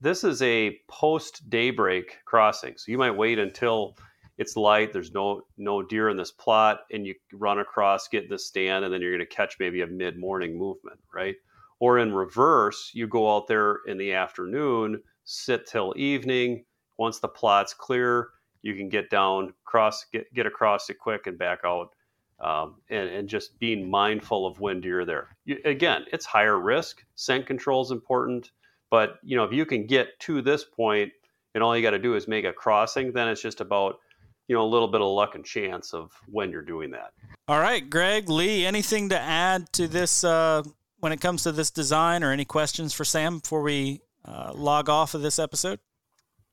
this 0.00 0.24
is 0.24 0.42
a 0.42 0.78
post 0.88 1.48
daybreak 1.48 2.18
crossing. 2.24 2.74
So 2.76 2.90
you 2.90 2.98
might 2.98 3.12
wait 3.12 3.38
until 3.38 3.96
it's 4.38 4.56
light, 4.56 4.92
there's 4.92 5.12
no 5.12 5.42
no 5.56 5.82
deer 5.82 6.08
in 6.08 6.16
this 6.16 6.30
plot, 6.30 6.80
and 6.90 7.06
you 7.06 7.14
run 7.32 7.58
across, 7.58 8.08
get 8.08 8.24
in 8.24 8.30
the 8.30 8.38
stand, 8.38 8.84
and 8.84 8.92
then 8.92 9.00
you're 9.00 9.12
going 9.12 9.26
to 9.26 9.34
catch 9.34 9.56
maybe 9.58 9.80
a 9.82 9.86
mid 9.86 10.18
morning 10.18 10.58
movement, 10.58 10.98
right? 11.14 11.36
Or 11.78 11.98
in 11.98 12.14
reverse, 12.14 12.90
you 12.94 13.06
go 13.06 13.34
out 13.34 13.46
there 13.46 13.78
in 13.86 13.96
the 13.96 14.12
afternoon, 14.12 15.02
sit 15.24 15.66
till 15.66 15.94
evening. 15.96 16.64
Once 16.98 17.18
the 17.18 17.28
plot's 17.28 17.74
clear, 17.74 18.28
you 18.62 18.74
can 18.74 18.88
get 18.88 19.10
down, 19.10 19.54
cross, 19.64 20.04
get 20.12 20.32
get 20.34 20.46
across 20.46 20.88
it 20.90 20.98
quick, 20.98 21.26
and 21.26 21.38
back 21.38 21.60
out 21.64 21.94
um, 22.40 22.76
and, 22.90 23.08
and, 23.08 23.28
just 23.28 23.58
being 23.58 23.88
mindful 23.88 24.46
of 24.46 24.60
when 24.60 24.80
deer 24.80 25.00
are 25.00 25.04
there. 25.04 25.36
You, 25.46 25.58
again, 25.64 26.04
it's 26.12 26.26
higher 26.26 26.60
risk. 26.60 27.02
Scent 27.14 27.46
control 27.46 27.82
is 27.82 27.90
important, 27.90 28.50
but 28.90 29.18
you 29.22 29.36
know 29.36 29.44
if 29.44 29.52
you 29.52 29.64
can 29.64 29.86
get 29.86 30.18
to 30.20 30.42
this 30.42 30.64
point 30.64 31.12
and 31.54 31.64
all 31.64 31.74
you 31.74 31.82
got 31.82 31.92
to 31.92 31.98
do 31.98 32.14
is 32.14 32.28
make 32.28 32.44
a 32.44 32.52
crossing, 32.52 33.12
then 33.12 33.28
it's 33.28 33.40
just 33.40 33.60
about 33.60 34.00
you 34.48 34.54
know 34.54 34.62
a 34.62 34.68
little 34.68 34.88
bit 34.88 35.00
of 35.00 35.08
luck 35.08 35.34
and 35.34 35.44
chance 35.44 35.94
of 35.94 36.12
when 36.28 36.50
you're 36.50 36.62
doing 36.62 36.90
that. 36.90 37.12
All 37.48 37.60
right, 37.60 37.88
Greg 37.88 38.28
Lee, 38.28 38.66
anything 38.66 39.08
to 39.08 39.18
add 39.18 39.72
to 39.72 39.88
this 39.88 40.22
uh, 40.22 40.62
when 41.00 41.12
it 41.12 41.20
comes 41.20 41.42
to 41.44 41.52
this 41.52 41.70
design, 41.70 42.22
or 42.22 42.32
any 42.32 42.44
questions 42.44 42.92
for 42.92 43.04
Sam 43.04 43.38
before 43.38 43.62
we 43.62 44.02
uh, 44.26 44.52
log 44.54 44.90
off 44.90 45.14
of 45.14 45.22
this 45.22 45.38
episode? 45.38 45.80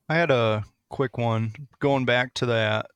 I 0.08 0.16
had 0.16 0.32
a 0.32 0.64
quick 0.90 1.18
one 1.18 1.54
going 1.80 2.06
back 2.06 2.34
to 2.36 2.46
that 2.46 2.88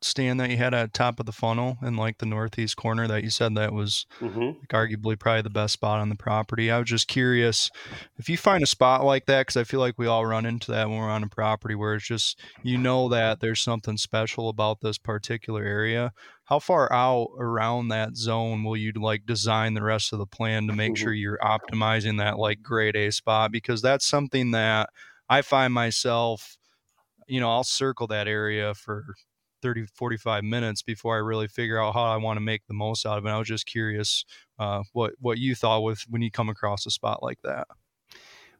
stand 0.00 0.38
that 0.38 0.50
you 0.50 0.56
had 0.56 0.74
at 0.74 0.94
top 0.94 1.18
of 1.18 1.26
the 1.26 1.32
funnel 1.32 1.76
in 1.82 1.96
like 1.96 2.18
the 2.18 2.26
northeast 2.26 2.76
corner 2.76 3.08
that 3.08 3.24
you 3.24 3.30
said 3.30 3.54
that 3.56 3.72
was 3.72 4.06
mm-hmm. 4.20 4.40
like 4.40 4.68
arguably 4.68 5.18
probably 5.18 5.42
the 5.42 5.50
best 5.50 5.72
spot 5.72 6.00
on 6.00 6.08
the 6.08 6.14
property. 6.14 6.70
I 6.70 6.78
was 6.78 6.88
just 6.88 7.08
curious 7.08 7.70
if 8.16 8.28
you 8.28 8.36
find 8.36 8.62
a 8.62 8.66
spot 8.66 9.04
like 9.04 9.26
that 9.26 9.42
because 9.42 9.56
I 9.56 9.64
feel 9.64 9.80
like 9.80 9.98
we 9.98 10.06
all 10.06 10.24
run 10.24 10.46
into 10.46 10.70
that 10.70 10.88
when 10.88 10.98
we're 10.98 11.10
on 11.10 11.24
a 11.24 11.28
property 11.28 11.74
where 11.74 11.94
it's 11.94 12.06
just 12.06 12.40
you 12.62 12.78
know 12.78 13.08
that 13.08 13.40
there's 13.40 13.60
something 13.60 13.96
special 13.96 14.48
about 14.48 14.80
this 14.80 14.98
particular 14.98 15.64
area. 15.64 16.12
How 16.44 16.60
far 16.60 16.90
out 16.92 17.28
around 17.38 17.88
that 17.88 18.16
zone 18.16 18.64
will 18.64 18.76
you 18.76 18.92
like 18.92 19.26
design 19.26 19.74
the 19.74 19.82
rest 19.82 20.12
of 20.12 20.18
the 20.18 20.26
plan 20.26 20.66
to 20.68 20.72
make 20.72 20.94
mm-hmm. 20.94 21.02
sure 21.02 21.12
you're 21.12 21.38
optimizing 21.38 22.18
that 22.18 22.38
like 22.38 22.62
grade 22.62 22.96
A 22.96 23.10
spot? 23.10 23.52
Because 23.52 23.82
that's 23.82 24.06
something 24.06 24.52
that 24.52 24.90
I 25.28 25.42
find 25.42 25.74
myself 25.74 26.56
you 27.28 27.40
know, 27.40 27.50
I'll 27.50 27.64
circle 27.64 28.06
that 28.08 28.26
area 28.26 28.74
for 28.74 29.04
30 29.62 29.86
45 29.94 30.44
minutes 30.44 30.82
before 30.82 31.16
i 31.16 31.18
really 31.18 31.48
figure 31.48 31.82
out 31.82 31.94
how 31.94 32.04
i 32.04 32.16
want 32.16 32.36
to 32.36 32.40
make 32.40 32.66
the 32.66 32.74
most 32.74 33.04
out 33.06 33.18
of 33.18 33.26
it 33.26 33.30
i 33.30 33.38
was 33.38 33.48
just 33.48 33.66
curious 33.66 34.24
uh, 34.58 34.82
what 34.92 35.12
what 35.20 35.38
you 35.38 35.54
thought 35.54 35.82
with 35.82 36.04
when 36.08 36.22
you 36.22 36.30
come 36.30 36.48
across 36.48 36.86
a 36.86 36.90
spot 36.90 37.22
like 37.22 37.40
that. 37.42 37.66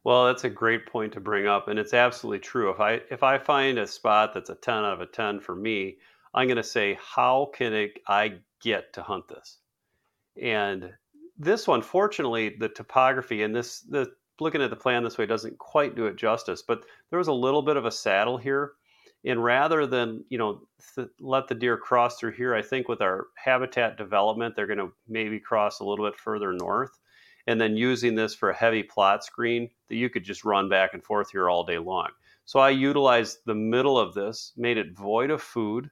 Well 0.05 0.27
that's 0.27 0.45
a 0.45 0.51
great 0.51 0.87
point 0.87 1.13
to 1.15 1.21
bring 1.21 1.47
up 1.47 1.69
and 1.69 1.79
it's 1.79 1.95
absolutely 1.95 2.39
true. 2.41 2.71
If 2.71 2.81
i 2.81 3.01
if 3.11 3.23
i 3.23 3.39
find 3.39 3.79
a 3.79 3.87
spot 3.87 4.33
that's 4.33 4.51
a 4.51 4.55
10 4.55 4.75
out 4.75 4.93
of 4.93 5.01
a 5.01 5.07
10 5.07 5.41
for 5.41 5.55
me 5.55 5.99
i'm 6.35 6.47
going 6.47 6.57
to 6.57 6.63
say 6.63 6.99
how 7.01 7.51
can 7.53 7.73
it, 7.73 7.99
i 8.07 8.35
get 8.61 8.93
to 8.93 9.03
hunt 9.03 9.29
this? 9.29 9.59
And 10.41 10.93
this 11.37 11.67
one 11.67 11.83
fortunately 11.83 12.57
the 12.59 12.69
topography 12.69 13.43
and 13.43 13.55
this 13.55 13.81
the 13.81 14.11
looking 14.41 14.63
at 14.63 14.71
the 14.71 14.77
plan 14.77 15.03
this 15.03 15.19
way 15.19 15.27
doesn't 15.27 15.59
quite 15.59 15.97
do 15.97 16.07
it 16.07 16.17
justice 16.17 16.63
but 16.63 16.85
there 17.11 17.19
was 17.19 17.29
a 17.29 17.33
little 17.33 17.63
bit 17.63 17.77
of 17.77 17.87
a 17.87 17.91
saddle 17.91 18.37
here 18.37 18.73
and 19.25 19.43
rather 19.43 19.87
than 19.87 20.25
you 20.29 20.39
know 20.39 20.61
th- 20.95 21.09
let 21.21 21.49
the 21.49 21.55
deer 21.55 21.77
cross 21.77 22.19
through 22.19 22.33
here 22.33 22.55
i 22.55 22.63
think 22.63 22.89
with 22.89 23.01
our 23.01 23.27
habitat 23.37 23.97
development 23.97 24.55
they're 24.55 24.67
going 24.67 24.79
to 24.79 24.93
maybe 25.09 25.41
cross 25.41 25.81
a 25.81 25.85
little 25.85 26.05
bit 26.05 26.19
further 26.19 26.53
north. 26.53 26.99
And 27.47 27.59
then 27.59 27.79
using 27.79 28.15
this 28.15 28.35
for 28.35 28.51
a 28.51 28.57
heavy 28.57 28.83
plot 28.83 29.25
screen 29.25 29.71
that 29.89 29.97
you 29.97 30.11
could 30.11 30.23
just 30.23 30.45
run 30.45 30.69
back 30.69 30.93
and 30.93 31.03
forth 31.03 31.31
here 31.31 31.49
all 31.49 31.65
day 31.65 31.79
long. 31.79 32.09
So 32.45 32.61
i 32.61 32.69
utilized 32.69 33.39
the 33.47 33.55
middle 33.55 33.99
of 33.99 34.13
this 34.13 34.53
made 34.57 34.77
it 34.77 34.95
void 34.95 35.31
of 35.31 35.41
food. 35.41 35.91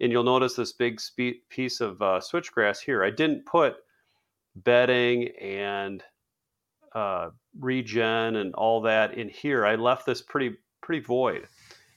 And 0.00 0.12
you'll 0.12 0.24
notice 0.24 0.54
this 0.54 0.72
big 0.72 1.00
spe- 1.00 1.40
piece 1.48 1.80
of 1.80 2.00
uh, 2.02 2.20
switchgrass 2.20 2.80
here. 2.80 3.02
I 3.02 3.10
didn't 3.10 3.46
put 3.46 3.76
bedding 4.56 5.28
and 5.40 6.04
uh, 6.94 7.30
regen 7.58 8.36
and 8.36 8.54
all 8.54 8.82
that 8.82 9.14
in 9.14 9.30
here. 9.30 9.64
I 9.64 9.74
left 9.76 10.04
this 10.04 10.20
pretty 10.20 10.56
pretty 10.82 11.02
void 11.02 11.48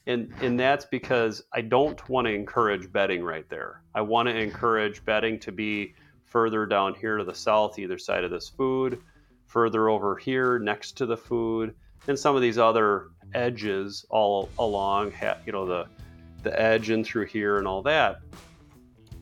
and 0.06 0.32
and 0.40 0.58
that's 0.58 0.84
because 0.84 1.42
I 1.52 1.60
don't 1.60 2.08
want 2.08 2.26
to 2.26 2.32
encourage 2.32 2.92
bedding 2.92 3.22
right 3.22 3.48
there. 3.48 3.82
I 3.94 4.00
want 4.00 4.28
to 4.28 4.36
encourage 4.36 5.04
bedding 5.04 5.38
to 5.40 5.52
be 5.52 5.94
further 6.24 6.66
down 6.66 6.94
here 6.94 7.18
to 7.18 7.24
the 7.24 7.34
south, 7.34 7.78
either 7.78 7.98
side 7.98 8.24
of 8.24 8.30
this 8.30 8.48
food, 8.48 9.00
further 9.46 9.88
over 9.88 10.16
here 10.16 10.58
next 10.58 10.92
to 10.98 11.06
the 11.06 11.16
food, 11.16 11.74
and 12.08 12.18
some 12.18 12.34
of 12.34 12.42
these 12.42 12.58
other 12.58 13.08
edges 13.34 14.04
all 14.10 14.48
along. 14.58 15.12
You 15.46 15.52
know 15.52 15.66
the 15.66 15.86
the 16.42 16.60
edge 16.60 16.90
and 16.90 17.06
through 17.06 17.26
here 17.26 17.58
and 17.58 17.68
all 17.68 17.82
that, 17.82 18.20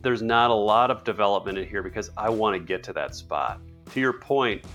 there's 0.01 0.23
not 0.23 0.49
a 0.49 0.55
lot 0.55 0.89
of 0.89 1.03
development 1.03 1.57
in 1.57 1.67
here 1.67 1.83
because 1.83 2.09
I 2.17 2.29
want 2.29 2.55
to 2.55 2.59
get 2.59 2.83
to 2.83 2.93
that 2.93 3.13
spot. 3.15 3.59
To 3.91 3.99
your 3.99 4.13
point, 4.13 4.65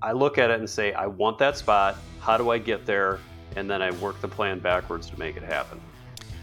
I 0.00 0.12
look 0.12 0.38
at 0.38 0.50
it 0.50 0.60
and 0.60 0.68
say, 0.68 0.92
I 0.92 1.06
want 1.06 1.38
that 1.38 1.56
spot. 1.56 1.96
How 2.20 2.36
do 2.36 2.50
I 2.50 2.58
get 2.58 2.86
there? 2.86 3.18
And 3.56 3.70
then 3.70 3.82
I 3.82 3.90
work 3.92 4.20
the 4.20 4.28
plan 4.28 4.58
backwards 4.58 5.08
to 5.10 5.18
make 5.18 5.36
it 5.36 5.42
happen. 5.42 5.80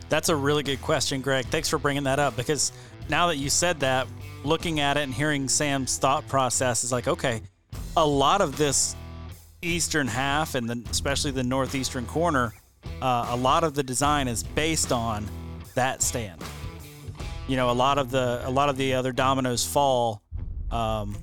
That's 0.10 0.30
a 0.30 0.36
really 0.36 0.64
good 0.64 0.82
question, 0.82 1.22
Greg. 1.22 1.46
Thanks 1.46 1.70
for 1.70 1.78
bringing 1.78 2.04
that 2.04 2.20
up 2.20 2.36
because 2.36 2.72
now 3.10 3.28
that 3.28 3.38
you 3.38 3.50
said 3.50 3.80
that, 3.80 4.08
looking 4.44 4.80
at 4.80 4.98
it 4.98 5.02
and 5.02 5.14
hearing 5.14 5.48
Sam's 5.48 5.98
thought 5.98 6.28
process 6.28 6.84
is 6.84 6.92
like, 6.92 7.08
okay, 7.08 7.42
a 7.96 8.06
lot 8.06 8.42
of 8.42 8.58
this 8.58 8.96
eastern 9.62 10.08
half 10.08 10.56
and 10.56 10.70
especially 10.90 11.32
the 11.32 11.44
northeastern 11.44 12.06
corner, 12.06 12.54
uh, 13.02 13.28
a 13.30 13.36
lot 13.36 13.64
of 13.64 13.74
the 13.74 13.84
design 13.84 14.28
is 14.28 14.44
based 14.44 14.92
on 14.92 15.28
that 15.76 16.02
stand. 16.02 16.42
You 17.48 17.58
know, 17.58 17.70
a 17.70 17.74
lot 17.74 17.98
of 17.98 18.12
the 18.12 18.42
a 18.46 18.50
lot 18.50 18.70
of 18.70 18.78
the 18.78 18.94
other 18.94 19.12
dominoes 19.12 19.66
fall 19.66 20.22
um, 20.72 21.16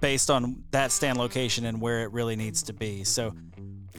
based 0.00 0.30
on 0.30 0.64
that 0.70 0.92
stand 0.92 1.18
location 1.18 1.64
and 1.64 1.80
where 1.80 2.02
it 2.02 2.12
really 2.12 2.36
needs 2.36 2.62
to 2.64 2.72
be. 2.72 3.04
So, 3.04 3.34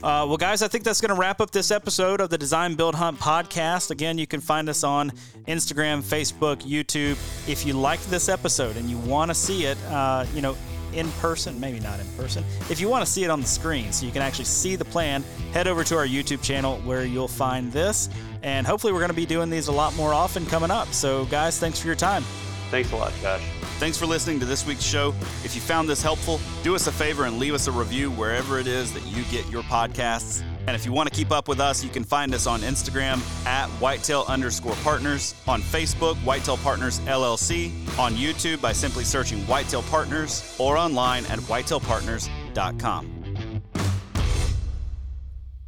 uh, 0.02 0.24
well, 0.28 0.36
guys, 0.36 0.62
I 0.62 0.68
think 0.68 0.84
that's 0.84 1.00
going 1.00 1.14
to 1.14 1.20
wrap 1.20 1.40
up 1.40 1.50
this 1.50 1.70
episode 1.70 2.20
of 2.20 2.30
the 2.30 2.38
Design 2.38 2.74
Build 2.74 2.94
Hunt 2.94 3.18
podcast. 3.18 3.90
Again, 3.90 4.16
you 4.18 4.26
can 4.26 4.40
find 4.40 4.68
us 4.68 4.84
on 4.84 5.10
Instagram, 5.46 6.02
Facebook, 6.02 6.62
YouTube. 6.62 7.16
If 7.48 7.66
you 7.66 7.72
liked 7.72 8.08
this 8.10 8.28
episode 8.28 8.76
and 8.76 8.88
you 8.88 8.98
want 8.98 9.30
to 9.30 9.34
see 9.34 9.64
it, 9.64 9.76
uh, 9.86 10.24
you 10.34 10.42
know, 10.42 10.56
in 10.92 11.10
person, 11.12 11.58
maybe 11.60 11.80
not 11.80 12.00
in 12.00 12.06
person. 12.16 12.44
If 12.70 12.80
you 12.80 12.88
want 12.88 13.04
to 13.04 13.10
see 13.10 13.24
it 13.24 13.30
on 13.30 13.40
the 13.40 13.46
screen 13.46 13.92
so 13.92 14.06
you 14.06 14.12
can 14.12 14.22
actually 14.22 14.46
see 14.46 14.76
the 14.76 14.84
plan, 14.84 15.22
head 15.52 15.66
over 15.66 15.84
to 15.84 15.96
our 15.96 16.06
YouTube 16.06 16.42
channel 16.42 16.78
where 16.78 17.04
you'll 17.04 17.28
find 17.28 17.72
this. 17.72 18.08
And 18.42 18.66
hopefully, 18.66 18.92
we're 18.92 19.00
going 19.00 19.10
to 19.10 19.16
be 19.16 19.26
doing 19.26 19.50
these 19.50 19.66
a 19.66 19.72
lot 19.72 19.94
more 19.96 20.14
often 20.14 20.46
coming 20.46 20.70
up. 20.70 20.92
So, 20.92 21.24
guys, 21.26 21.58
thanks 21.58 21.80
for 21.80 21.86
your 21.88 21.96
time. 21.96 22.24
Thanks 22.70 22.92
a 22.92 22.96
lot, 22.96 23.12
Josh. 23.20 23.42
Thanks 23.78 23.96
for 23.96 24.06
listening 24.06 24.40
to 24.40 24.46
this 24.46 24.66
week's 24.66 24.82
show. 24.82 25.14
If 25.44 25.54
you 25.54 25.60
found 25.60 25.88
this 25.88 26.02
helpful, 26.02 26.40
do 26.62 26.74
us 26.74 26.86
a 26.86 26.92
favor 26.92 27.24
and 27.24 27.38
leave 27.38 27.54
us 27.54 27.66
a 27.68 27.72
review 27.72 28.10
wherever 28.10 28.58
it 28.58 28.66
is 28.66 28.92
that 28.92 29.06
you 29.06 29.22
get 29.24 29.48
your 29.48 29.62
podcasts. 29.62 30.42
And 30.66 30.76
if 30.76 30.84
you 30.84 30.92
want 30.92 31.08
to 31.08 31.14
keep 31.14 31.30
up 31.30 31.48
with 31.48 31.60
us, 31.60 31.82
you 31.82 31.88
can 31.88 32.04
find 32.04 32.34
us 32.34 32.46
on 32.46 32.60
Instagram 32.60 33.22
at 33.46 33.68
whitetail 33.80 34.24
underscore 34.28 34.74
partners, 34.82 35.34
on 35.46 35.62
Facebook, 35.62 36.16
Whitetail 36.24 36.58
Partners 36.58 37.00
LLC, 37.00 37.72
on 37.98 38.14
YouTube 38.14 38.60
by 38.60 38.72
simply 38.72 39.04
searching 39.04 39.38
Whitetail 39.46 39.82
Partners, 39.82 40.54
or 40.58 40.76
online 40.76 41.24
at 41.26 41.38
whitetailpartners.com. 41.38 43.17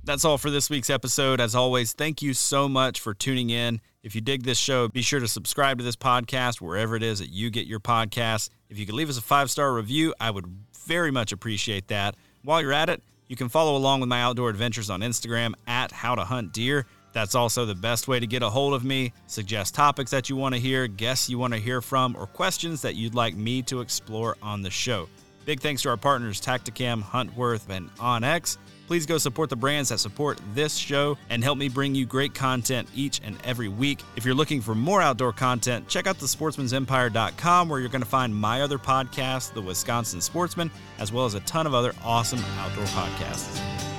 That's 0.02 0.24
all 0.24 0.38
for 0.38 0.50
this 0.50 0.70
week's 0.70 0.88
episode. 0.88 1.40
As 1.40 1.54
always, 1.54 1.92
thank 1.92 2.22
you 2.22 2.32
so 2.32 2.68
much 2.68 3.00
for 3.00 3.12
tuning 3.12 3.50
in. 3.50 3.80
If 4.02 4.14
you 4.14 4.22
dig 4.22 4.44
this 4.44 4.58
show, 4.58 4.88
be 4.88 5.02
sure 5.02 5.20
to 5.20 5.28
subscribe 5.28 5.76
to 5.78 5.84
this 5.84 5.96
podcast 5.96 6.60
wherever 6.60 6.96
it 6.96 7.02
is 7.02 7.18
that 7.18 7.28
you 7.28 7.50
get 7.50 7.66
your 7.66 7.80
podcasts. 7.80 8.48
If 8.70 8.78
you 8.78 8.86
could 8.86 8.94
leave 8.94 9.10
us 9.10 9.18
a 9.18 9.22
five 9.22 9.50
star 9.50 9.74
review, 9.74 10.14
I 10.18 10.30
would 10.30 10.46
very 10.86 11.10
much 11.10 11.32
appreciate 11.32 11.88
that. 11.88 12.16
While 12.42 12.62
you're 12.62 12.72
at 12.72 12.88
it, 12.88 13.02
you 13.28 13.36
can 13.36 13.50
follow 13.50 13.76
along 13.76 14.00
with 14.00 14.08
my 14.08 14.22
outdoor 14.22 14.48
adventures 14.48 14.88
on 14.88 15.00
Instagram 15.00 15.52
at 15.66 15.92
How 15.92 16.14
to 16.14 16.24
Hunt 16.24 16.52
Deer. 16.52 16.86
That's 17.12 17.34
also 17.34 17.66
the 17.66 17.74
best 17.74 18.08
way 18.08 18.18
to 18.18 18.26
get 18.26 18.42
a 18.42 18.48
hold 18.48 18.72
of 18.72 18.84
me, 18.84 19.12
suggest 19.26 19.74
topics 19.74 20.10
that 20.12 20.30
you 20.30 20.36
want 20.36 20.54
to 20.54 20.60
hear, 20.60 20.86
guests 20.86 21.28
you 21.28 21.38
want 21.38 21.52
to 21.52 21.60
hear 21.60 21.82
from, 21.82 22.16
or 22.16 22.26
questions 22.26 22.82
that 22.82 22.94
you'd 22.94 23.14
like 23.14 23.34
me 23.34 23.62
to 23.62 23.80
explore 23.80 24.36
on 24.42 24.62
the 24.62 24.70
show. 24.70 25.08
Big 25.44 25.60
thanks 25.60 25.82
to 25.82 25.90
our 25.90 25.96
partners 25.96 26.40
Tactacam, 26.40 27.02
Huntworth, 27.02 27.68
and 27.68 27.94
onX. 27.96 28.56
Please 28.90 29.06
go 29.06 29.18
support 29.18 29.48
the 29.50 29.54
brands 29.54 29.90
that 29.90 29.98
support 29.98 30.40
this 30.52 30.74
show 30.74 31.16
and 31.28 31.44
help 31.44 31.56
me 31.56 31.68
bring 31.68 31.94
you 31.94 32.04
great 32.04 32.34
content 32.34 32.88
each 32.92 33.20
and 33.22 33.38
every 33.44 33.68
week. 33.68 34.02
If 34.16 34.24
you're 34.24 34.34
looking 34.34 34.60
for 34.60 34.74
more 34.74 35.00
outdoor 35.00 35.32
content, 35.32 35.86
check 35.86 36.08
out 36.08 36.18
the 36.18 36.26
sportsmensempire.com 36.26 37.68
where 37.68 37.78
you're 37.78 37.88
going 37.88 38.02
to 38.02 38.08
find 38.08 38.34
my 38.34 38.62
other 38.62 38.78
podcast, 38.78 39.52
The 39.52 39.62
Wisconsin 39.62 40.20
Sportsman, 40.20 40.72
as 40.98 41.12
well 41.12 41.24
as 41.24 41.34
a 41.34 41.40
ton 41.40 41.68
of 41.68 41.74
other 41.74 41.94
awesome 42.02 42.40
outdoor 42.58 42.86
podcasts. 42.86 43.89